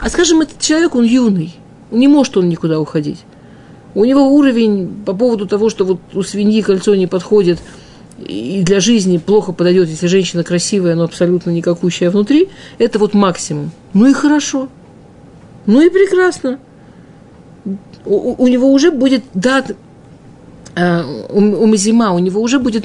А 0.00 0.10
скажем, 0.10 0.40
этот 0.40 0.58
человек, 0.58 0.96
он 0.96 1.04
юный. 1.04 1.54
Не 1.92 2.08
может 2.08 2.36
он 2.36 2.48
никуда 2.48 2.80
уходить. 2.80 3.20
У 3.94 4.04
него 4.04 4.28
уровень 4.28 5.04
по 5.04 5.14
поводу 5.14 5.46
того, 5.46 5.70
что 5.70 5.84
вот 5.84 6.00
у 6.14 6.22
свиньи 6.22 6.62
кольцо 6.62 6.94
не 6.94 7.06
подходит, 7.06 7.60
и 8.18 8.62
для 8.64 8.80
жизни 8.80 9.18
плохо 9.18 9.52
подойдет, 9.52 9.88
если 9.88 10.06
женщина 10.06 10.44
красивая, 10.44 10.94
но 10.94 11.04
абсолютно 11.04 11.50
никакущая 11.50 12.10
внутри, 12.10 12.48
это 12.78 12.98
вот 12.98 13.14
максимум. 13.14 13.70
Ну 13.92 14.06
и 14.06 14.12
хорошо. 14.12 14.68
Ну 15.66 15.80
и 15.80 15.90
прекрасно. 15.90 16.58
У, 18.04 18.42
у 18.42 18.46
него 18.48 18.70
уже 18.72 18.90
будет 18.90 19.24
дат, 19.34 19.76
э, 20.76 21.02
у, 21.30 21.66
Мазима, 21.66 22.12
у 22.12 22.18
него 22.18 22.40
уже 22.40 22.58
будет 22.58 22.84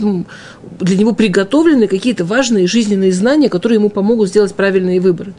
для 0.79 0.97
него 0.97 1.13
приготовлены 1.13 1.87
какие-то 1.87 2.25
важные 2.25 2.67
жизненные 2.67 3.11
знания, 3.11 3.49
которые 3.49 3.77
ему 3.77 3.89
помогут 3.89 4.29
сделать 4.29 4.55
правильные 4.55 4.99
выборы. 4.99 5.33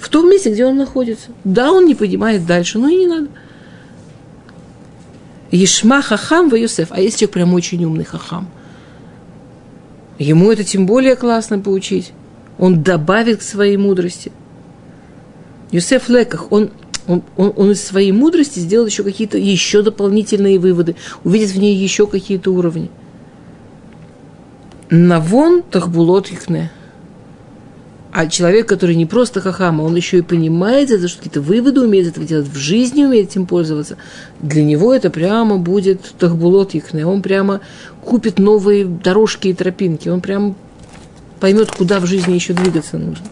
В 0.00 0.08
том 0.08 0.28
месте, 0.28 0.50
где 0.50 0.64
он 0.64 0.76
находится. 0.76 1.28
Да, 1.44 1.70
он 1.72 1.86
не 1.86 1.94
понимает 1.94 2.46
дальше, 2.46 2.78
но 2.78 2.88
и 2.88 2.96
не 2.96 3.06
надо. 3.06 3.28
Ешма 5.52 6.00
хахам 6.02 6.48
в 6.48 6.54
Юсеф. 6.56 6.88
А 6.90 7.00
есть 7.00 7.18
человек 7.18 7.34
прям 7.34 7.54
очень 7.54 7.84
умный 7.84 8.04
хахам. 8.04 8.48
Ему 10.18 10.50
это 10.50 10.64
тем 10.64 10.86
более 10.86 11.14
классно 11.14 11.58
поучить. 11.58 12.12
Он 12.58 12.82
добавит 12.82 13.40
к 13.40 13.42
своей 13.42 13.76
мудрости. 13.76 14.32
Юсеф 15.70 16.08
Леках, 16.08 16.50
он, 16.50 16.70
он, 17.06 17.22
он, 17.36 17.52
он 17.56 17.70
из 17.72 17.82
своей 17.82 18.12
мудрости 18.12 18.58
сделал 18.58 18.86
еще 18.86 19.04
какие-то 19.04 19.38
еще 19.38 19.82
дополнительные 19.82 20.58
выводы, 20.58 20.96
увидит 21.24 21.50
в 21.50 21.58
ней 21.58 21.74
еще 21.74 22.06
какие-то 22.06 22.50
уровни. 22.50 22.90
Навон 24.90 25.62
тахбулот 25.62 26.30
ихне. 26.30 26.70
А 28.12 28.26
человек, 28.26 28.68
который 28.68 28.94
не 28.94 29.06
просто 29.06 29.40
хахама, 29.40 29.82
он 29.82 29.96
еще 29.96 30.18
и 30.18 30.22
понимает 30.22 30.90
это, 30.90 31.08
что 31.08 31.16
какие-то 31.16 31.40
выводы 31.40 31.80
умеет 31.80 32.08
этого 32.08 32.26
делать, 32.26 32.46
в 32.46 32.56
жизни 32.56 33.06
умеет 33.06 33.30
этим 33.30 33.46
пользоваться, 33.46 33.96
для 34.40 34.62
него 34.62 34.92
это 34.92 35.08
прямо 35.08 35.56
будет 35.56 36.02
тахбулот 36.18 36.74
ихне. 36.74 37.06
Он 37.06 37.22
прямо 37.22 37.62
купит 38.04 38.38
новые 38.38 38.84
дорожки 38.84 39.48
и 39.48 39.54
тропинки. 39.54 40.10
Он 40.10 40.20
прямо 40.20 40.54
поймет, 41.40 41.70
куда 41.70 42.00
в 42.00 42.06
жизни 42.06 42.34
еще 42.34 42.52
двигаться 42.52 42.98
нужно. 42.98 43.24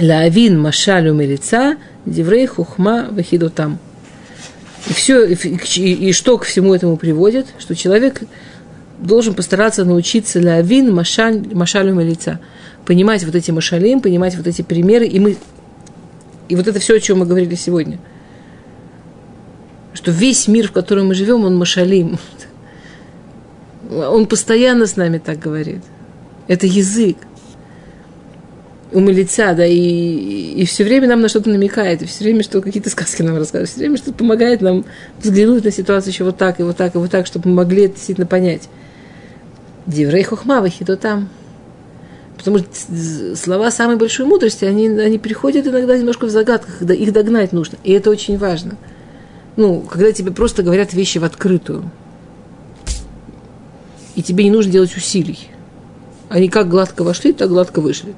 Лавин 0.00 0.58
машалю 0.58 1.12
мелица, 1.12 1.76
диврей 2.06 2.46
хухма 2.46 3.08
вахидотам. 3.10 3.78
И 4.88 4.94
все, 4.94 5.26
и, 5.26 5.34
и, 5.34 6.12
что 6.12 6.38
к 6.38 6.44
всему 6.44 6.74
этому 6.74 6.96
приводит? 6.96 7.48
Что 7.58 7.76
человек 7.76 8.22
должен 8.98 9.34
постараться 9.34 9.84
научиться 9.84 10.40
лавин 10.40 10.94
машаль, 10.94 11.42
машалю 11.52 11.92
мелица– 11.92 12.40
понимать 12.88 13.22
вот 13.22 13.34
эти 13.34 13.50
машалим, 13.50 14.00
понимать 14.00 14.34
вот 14.34 14.46
эти 14.46 14.62
примеры, 14.62 15.06
и 15.06 15.20
мы, 15.20 15.36
и 16.48 16.56
вот 16.56 16.66
это 16.66 16.80
все, 16.80 16.96
о 16.96 17.00
чем 17.00 17.18
мы 17.18 17.26
говорили 17.26 17.54
сегодня, 17.54 17.98
что 19.92 20.10
весь 20.10 20.48
мир, 20.48 20.68
в 20.68 20.72
котором 20.72 21.08
мы 21.08 21.14
живем, 21.14 21.44
он 21.44 21.58
машалим. 21.58 22.18
Он 23.90 24.24
постоянно 24.24 24.86
с 24.86 24.96
нами 24.96 25.18
так 25.18 25.38
говорит. 25.38 25.82
Это 26.46 26.66
язык. 26.66 27.18
У 28.90 29.00
лица, 29.00 29.52
да, 29.52 29.66
и, 29.66 29.74
и 29.74 30.64
все 30.64 30.84
время 30.84 31.08
нам 31.08 31.20
на 31.20 31.28
что-то 31.28 31.50
намекает, 31.50 32.00
и 32.00 32.06
все 32.06 32.24
время 32.24 32.42
что 32.42 32.62
какие-то 32.62 32.88
сказки 32.88 33.20
нам 33.20 33.36
рассказывает, 33.36 33.68
все 33.68 33.80
время 33.80 33.98
что-то 33.98 34.14
помогает 34.14 34.62
нам 34.62 34.86
взглянуть 35.22 35.62
на 35.62 35.70
ситуацию 35.70 36.12
еще 36.12 36.24
вот 36.24 36.38
так, 36.38 36.58
и 36.58 36.62
вот 36.62 36.78
так, 36.78 36.94
и 36.94 36.98
вот 36.98 37.10
так, 37.10 37.26
чтобы 37.26 37.50
мы 37.50 37.56
могли 37.56 37.82
это 37.82 37.96
действительно 37.96 38.26
понять. 38.26 38.62
Диврей 39.84 40.22
хухма, 40.22 40.66
то 40.70 40.96
там. 40.96 41.28
Потому 42.38 42.58
что 42.58 43.36
слова 43.36 43.70
самой 43.72 43.96
большой 43.96 44.24
мудрости, 44.24 44.64
они, 44.64 44.88
они 44.88 45.18
приходят 45.18 45.66
иногда 45.66 45.98
немножко 45.98 46.26
в 46.26 46.30
загадках, 46.30 46.78
когда 46.78 46.94
их 46.94 47.12
догнать 47.12 47.52
нужно. 47.52 47.78
И 47.82 47.92
это 47.92 48.10
очень 48.10 48.38
важно. 48.38 48.76
Ну, 49.56 49.80
когда 49.80 50.12
тебе 50.12 50.30
просто 50.30 50.62
говорят 50.62 50.94
вещи 50.94 51.18
в 51.18 51.24
открытую. 51.24 51.90
И 54.14 54.22
тебе 54.22 54.44
не 54.44 54.52
нужно 54.52 54.70
делать 54.70 54.96
усилий. 54.96 55.48
Они 56.28 56.48
как 56.48 56.68
гладко 56.68 57.02
вошли, 57.02 57.32
так 57.32 57.48
гладко 57.48 57.80
вышли. 57.80 58.14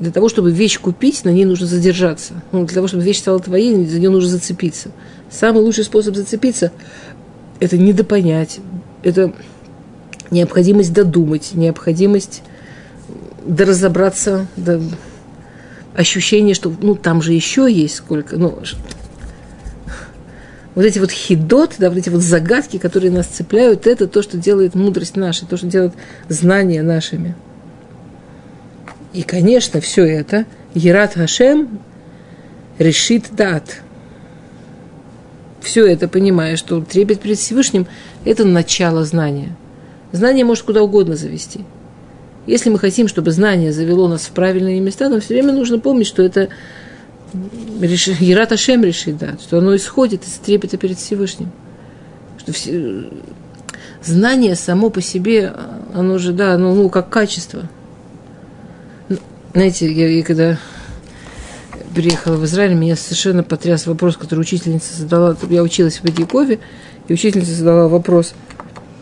Для 0.00 0.10
того, 0.10 0.28
чтобы 0.28 0.50
вещь 0.50 0.78
купить, 0.80 1.24
на 1.24 1.30
ней 1.30 1.44
нужно 1.44 1.68
задержаться. 1.68 2.34
Ну, 2.50 2.64
для 2.64 2.74
того, 2.74 2.88
чтобы 2.88 3.04
вещь 3.04 3.18
стала 3.18 3.38
твоей, 3.38 3.86
за 3.86 4.00
нее 4.00 4.10
нужно 4.10 4.30
зацепиться. 4.30 4.90
Самый 5.30 5.62
лучший 5.62 5.84
способ 5.84 6.16
зацепиться– 6.16 6.72
это 7.60 7.78
недопонять, 7.78 8.58
это 9.02 9.32
необходимость 10.30 10.92
додумать, 10.92 11.52
необходимость 11.54 12.42
до 13.46 13.64
разобраться, 13.64 14.46
до 14.56 14.80
ощущения, 15.94 16.54
что 16.54 16.74
ну 16.80 16.94
там 16.94 17.22
же 17.22 17.32
еще 17.32 17.72
есть 17.72 17.96
сколько, 17.96 18.36
ну 18.36 18.58
вот 20.74 20.84
эти 20.84 20.98
вот 20.98 21.10
хидот, 21.10 21.76
да, 21.78 21.88
вот 21.88 21.96
эти 21.96 22.10
вот 22.10 22.20
загадки, 22.20 22.76
которые 22.76 23.10
нас 23.10 23.26
цепляют, 23.26 23.86
это 23.86 24.06
то, 24.06 24.22
что 24.22 24.36
делает 24.36 24.74
мудрость 24.74 25.16
наша, 25.16 25.46
то, 25.46 25.56
что 25.56 25.66
делает 25.66 25.94
знания 26.28 26.82
нашими. 26.82 27.34
И, 29.14 29.22
конечно, 29.22 29.80
все 29.80 30.04
это 30.04 30.44
Ерат 30.74 31.14
Хашем 31.14 31.80
решит 32.78 33.34
дат. 33.34 33.80
Все 35.62 35.86
это, 35.86 36.08
понимая, 36.08 36.56
что 36.56 36.82
трепет 36.82 37.20
перед 37.20 37.38
Всевышним– 37.38 37.86
это 38.26 38.44
начало 38.44 39.04
знания. 39.06 39.56
Знание 40.12 40.44
может 40.44 40.64
куда 40.64 40.82
угодно 40.82 41.16
завести– 41.16 41.60
если 42.46 42.70
мы 42.70 42.78
хотим, 42.78 43.08
чтобы 43.08 43.32
знание 43.32 43.72
завело 43.72 44.08
нас 44.08 44.22
в 44.22 44.30
правильные 44.30 44.80
места, 44.80 45.08
нам 45.08 45.20
все 45.20 45.34
время 45.34 45.52
нужно 45.52 45.78
помнить, 45.78 46.06
что 46.06 46.22
это 46.22 46.48
Ерат 47.80 48.52
Ашем 48.52 48.84
решит, 48.84 49.18
да, 49.18 49.36
что 49.40 49.58
оно 49.58 49.74
исходит 49.74 50.24
из 50.24 50.34
трепета 50.34 50.76
перед 50.76 50.98
Всевышним. 50.98 51.50
Что 52.38 52.52
все, 52.52 53.10
знание 54.02 54.54
само 54.54 54.90
по 54.90 55.02
себе, 55.02 55.52
оно 55.92 56.18
же, 56.18 56.32
да, 56.32 56.54
оно, 56.54 56.74
ну, 56.74 56.88
как 56.88 57.10
качество. 57.10 57.68
Знаете, 59.52 59.90
я, 59.92 60.08
я 60.08 60.22
когда 60.22 60.58
приехала 61.94 62.36
в 62.36 62.44
Израиль, 62.44 62.74
меня 62.74 62.94
совершенно 62.94 63.42
потряс 63.42 63.86
вопрос, 63.86 64.16
который 64.16 64.40
учительница 64.40 64.94
задала. 64.96 65.36
Я 65.48 65.62
училась 65.62 65.98
в 65.98 66.04
Бадьякове, 66.04 66.60
и 67.08 67.12
учительница 67.12 67.52
задала 67.52 67.88
вопрос, 67.88 68.34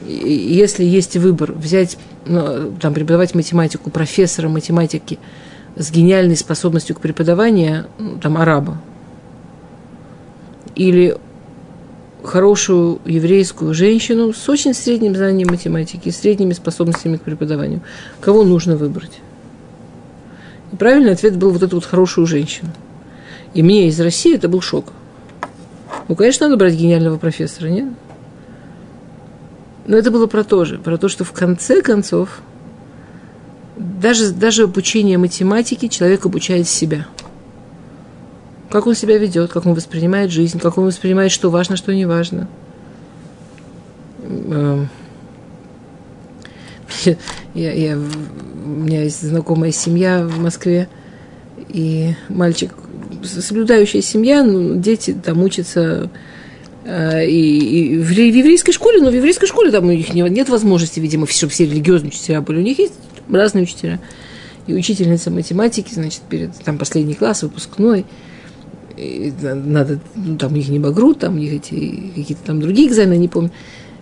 если 0.06 0.84
есть 0.84 1.16
выбор 1.16 1.52
взять 1.52 1.96
ну, 1.96 2.13
там, 2.24 2.94
преподавать 2.94 3.34
математику 3.34 3.90
профессора 3.90 4.48
математики 4.48 5.18
с 5.76 5.90
гениальной 5.90 6.36
способностью 6.36 6.96
к 6.96 7.00
преподаванию, 7.00 7.86
ну, 7.98 8.18
там, 8.18 8.36
араба, 8.36 8.78
или 10.74 11.16
хорошую 12.22 13.00
еврейскую 13.04 13.74
женщину 13.74 14.32
с 14.32 14.48
очень 14.48 14.74
средним 14.74 15.14
знанием 15.14 15.48
математики, 15.50 16.08
средними 16.08 16.52
способностями 16.52 17.16
к 17.16 17.22
преподаванию. 17.22 17.82
Кого 18.20 18.44
нужно 18.44 18.76
выбрать? 18.76 19.20
И 20.72 20.76
правильный 20.76 21.12
ответ 21.12 21.36
был 21.36 21.50
вот 21.50 21.62
эту 21.62 21.76
вот 21.76 21.84
хорошую 21.84 22.26
женщину. 22.26 22.70
И 23.52 23.62
мне 23.62 23.88
из 23.88 24.00
России 24.00 24.34
это 24.34 24.48
был 24.48 24.60
шок. 24.60 24.92
Ну, 26.08 26.16
конечно, 26.16 26.46
надо 26.46 26.56
брать 26.58 26.74
гениального 26.74 27.18
профессора, 27.18 27.68
нет? 27.68 27.88
Но 29.86 29.96
это 29.96 30.10
было 30.10 30.26
про 30.26 30.44
то 30.44 30.64
же, 30.64 30.78
про 30.78 30.96
то, 30.96 31.08
что 31.08 31.24
в 31.24 31.32
конце 31.32 31.82
концов 31.82 32.40
даже, 33.76 34.32
даже 34.32 34.64
обучение 34.64 35.18
математики 35.18 35.88
человек 35.88 36.24
обучает 36.26 36.68
себя. 36.68 37.06
Как 38.70 38.86
он 38.86 38.94
себя 38.94 39.18
ведет, 39.18 39.52
как 39.52 39.66
он 39.66 39.74
воспринимает 39.74 40.30
жизнь, 40.30 40.58
как 40.58 40.78
он 40.78 40.86
воспринимает, 40.86 41.30
что 41.30 41.50
важно, 41.50 41.76
что 41.76 41.94
не 41.94 42.06
важно. 42.06 42.48
Эм, 44.22 44.88
я, 47.54 47.72
я, 47.72 47.96
у 47.96 48.68
меня 48.68 49.04
есть 49.04 49.22
знакомая 49.22 49.70
семья 49.70 50.26
в 50.26 50.38
Москве, 50.38 50.88
и 51.68 52.14
мальчик, 52.28 52.72
соблюдающая 53.22 54.00
семья, 54.00 54.42
ну, 54.42 54.76
дети 54.76 55.12
там 55.12 55.42
учатся 55.42 56.10
и, 56.84 57.94
и 57.94 57.98
в, 57.98 58.10
еврейской 58.10 58.72
школе, 58.72 59.00
но 59.00 59.10
в 59.10 59.14
еврейской 59.14 59.46
школе 59.46 59.70
там 59.70 59.86
у 59.86 59.92
них 59.92 60.12
нет 60.12 60.48
возможности, 60.48 61.00
видимо, 61.00 61.26
чтобы 61.26 61.52
все 61.52 61.64
религиозные 61.64 62.10
учителя 62.10 62.40
были. 62.40 62.58
У 62.58 62.62
них 62.62 62.78
есть 62.78 62.94
разные 63.30 63.64
учителя. 63.64 64.00
И 64.66 64.74
учительница 64.74 65.30
математики, 65.30 65.92
значит, 65.92 66.22
перед 66.22 66.54
там 66.58 66.78
последний 66.78 67.14
класс, 67.14 67.42
выпускной, 67.42 68.04
и 68.96 69.32
надо, 69.42 69.98
ну, 70.14 70.36
там 70.36 70.52
у 70.52 70.56
них 70.56 70.68
не 70.68 70.78
багрут, 70.78 71.20
там 71.20 71.34
у 71.34 71.38
них 71.38 71.52
эти 71.52 72.12
какие-то 72.14 72.44
там 72.44 72.60
другие 72.60 72.88
экзамены, 72.88 73.18
не 73.18 73.28
помню. 73.28 73.50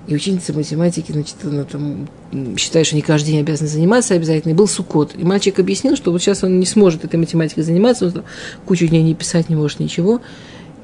И 0.09 0.15
ученица 0.15 0.53
математики, 0.53 1.13
значит, 1.13 1.37
она 1.45 1.65
там 1.65 2.09
считает, 2.57 2.87
что 2.87 2.97
не 2.97 3.03
каждый 3.03 3.31
день 3.31 3.41
обязан 3.41 3.69
заниматься 3.69 4.15
обязательно. 4.15 4.51
И 4.51 4.55
был 4.55 4.67
сукот. 4.67 5.13
И 5.17 5.23
мальчик 5.23 5.61
объяснил, 5.61 5.97
что 5.97 6.11
вот 6.11 6.21
сейчас 6.21 6.43
он 6.43 6.59
не 6.59 6.67
сможет 6.67 7.05
этой 7.05 7.17
математикой 7.17 7.63
заниматься, 7.63 8.07
он 8.07 8.25
кучу 8.67 8.89
дней 8.89 9.03
не 9.03 9.15
писать 9.15 9.49
не 9.49 9.55
может 9.55 9.79
ничего. 9.79 10.21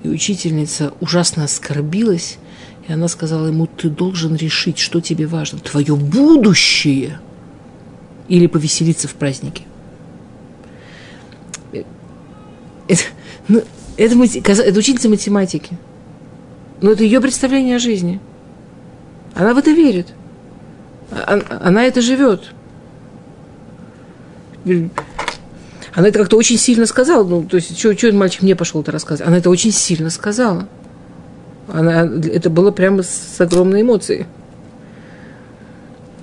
И 0.02 0.08
учительница 0.08 0.92
ужасно 1.00 1.44
оскорбилась, 1.44 2.38
и 2.86 2.92
она 2.92 3.08
сказала 3.08 3.46
ему, 3.48 3.66
ты 3.66 3.90
должен 3.90 4.36
решить, 4.36 4.78
что 4.78 5.00
тебе 5.00 5.26
важно, 5.26 5.58
твое 5.58 5.96
будущее 5.96 7.20
или 8.28 8.46
повеселиться 8.46 9.08
в 9.08 9.14
празднике. 9.14 9.64
Это, 12.86 13.02
ну, 13.48 13.62
это, 13.96 14.14
это 14.62 14.78
учительница 14.78 15.08
математики. 15.08 15.76
Но 16.80 16.92
это 16.92 17.04
ее 17.04 17.20
представление 17.20 17.76
о 17.76 17.80
жизни. 17.80 18.20
Она 19.34 19.52
в 19.52 19.58
это 19.58 19.72
верит. 19.72 20.08
Она, 21.10 21.42
она 21.60 21.84
это 21.84 22.00
живет. 22.00 22.52
Она 25.94 26.08
это 26.08 26.18
как-то 26.18 26.36
очень 26.36 26.58
сильно 26.58 26.86
сказала. 26.86 27.24
Ну, 27.24 27.42
то 27.42 27.56
есть, 27.56 27.78
что 27.78 27.90
этот 27.90 28.14
мальчик 28.14 28.42
мне 28.42 28.56
пошел 28.56 28.80
это 28.80 28.92
рассказывать? 28.92 29.28
Она 29.28 29.38
это 29.38 29.50
очень 29.50 29.72
сильно 29.72 30.10
сказала. 30.10 30.68
Она, 31.68 32.02
это 32.02 32.50
было 32.50 32.70
прямо 32.70 33.02
с 33.02 33.40
огромной 33.40 33.82
эмоцией. 33.82 34.26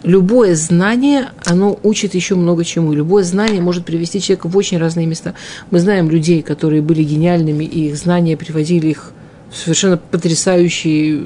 Любое 0.04 0.54
знание, 0.56 1.30
оно 1.46 1.80
учит 1.82 2.14
еще 2.14 2.36
много 2.36 2.64
чему. 2.64 2.94
Любое 2.94 3.24
знание 3.24 3.60
может 3.60 3.86
привести 3.86 4.22
человека 4.22 4.48
в 4.48 4.56
очень 4.56 4.78
разные 4.78 5.08
места. 5.08 5.34
Мы 5.72 5.80
знаем 5.80 6.12
людей, 6.12 6.44
которые 6.44 6.84
были 6.84 7.04
гениальными, 7.04 7.64
и 7.64 7.90
их 7.90 7.98
знания 7.98 8.38
приводили 8.38 8.90
их 8.90 9.12
в 9.52 9.58
совершенно 9.58 9.98
потрясающие 9.98 11.24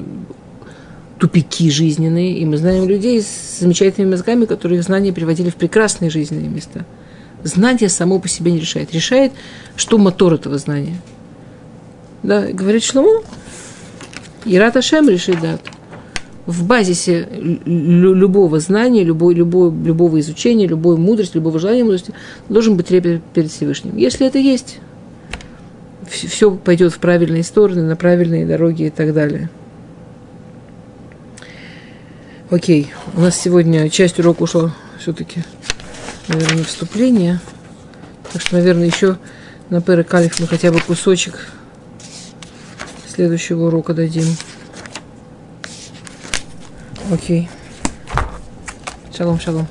тупики 1.18 1.70
жизненные. 1.70 2.38
И 2.38 2.46
мы 2.46 2.56
знаем 2.56 2.88
людей 2.88 3.20
с 3.20 3.60
замечательными 3.60 4.12
мозгами, 4.12 4.46
которые 4.46 4.78
их 4.78 4.84
знания 4.84 5.12
приводили 5.12 5.50
в 5.50 5.56
прекрасные 5.56 6.10
жизненные 6.10 6.48
места. 6.48 6.86
Знание 7.42 7.88
само 7.88 8.18
по 8.18 8.28
себе 8.28 8.52
не 8.52 8.60
решает. 8.60 8.92
Решает, 8.92 9.32
что 9.76 9.98
мотор 9.98 10.34
этого 10.34 10.58
знания. 10.58 10.96
Да, 12.22 12.46
говорит 12.52 12.82
Шлому, 12.82 13.22
Ират 14.44 14.76
Ашем 14.76 15.08
решит 15.08 15.40
дату. 15.40 15.62
В 16.46 16.64
базисе 16.64 17.28
любого 17.64 18.58
знания, 18.60 19.04
любой, 19.04 19.34
любой, 19.34 19.70
любого 19.70 20.18
изучения, 20.20 20.66
любой 20.66 20.96
мудрости, 20.96 21.36
любого 21.36 21.58
желания 21.58 21.84
мудрости 21.84 22.12
должен 22.48 22.76
быть 22.76 22.88
трепет 22.88 23.22
перед 23.34 23.50
Всевышним. 23.50 23.96
Если 23.96 24.26
это 24.26 24.38
есть, 24.38 24.80
все 26.10 26.50
пойдет 26.50 26.92
в 26.92 26.98
правильные 26.98 27.44
стороны, 27.44 27.82
на 27.82 27.94
правильные 27.94 28.46
дороги 28.46 28.84
и 28.84 28.90
так 28.90 29.14
далее. 29.14 29.48
Окей, 32.50 32.92
у 33.14 33.20
нас 33.20 33.38
сегодня 33.38 33.88
часть 33.90 34.18
урока 34.18 34.42
ушла 34.42 34.74
все-таки, 34.98 35.44
наверное, 36.34 36.64
вступление. 36.64 37.40
Так 38.32 38.42
что, 38.42 38.54
наверное, 38.54 38.86
еще 38.86 39.18
на 39.68 39.80
Пера 39.80 40.02
Калиф 40.02 40.38
мы 40.40 40.46
хотя 40.46 40.72
бы 40.72 40.80
кусочек 40.80 41.48
следующего 43.08 43.66
урока 43.66 43.92
дадим. 43.92 44.36
Окей. 47.12 47.48
Шалом, 49.16 49.40
шалом. 49.40 49.66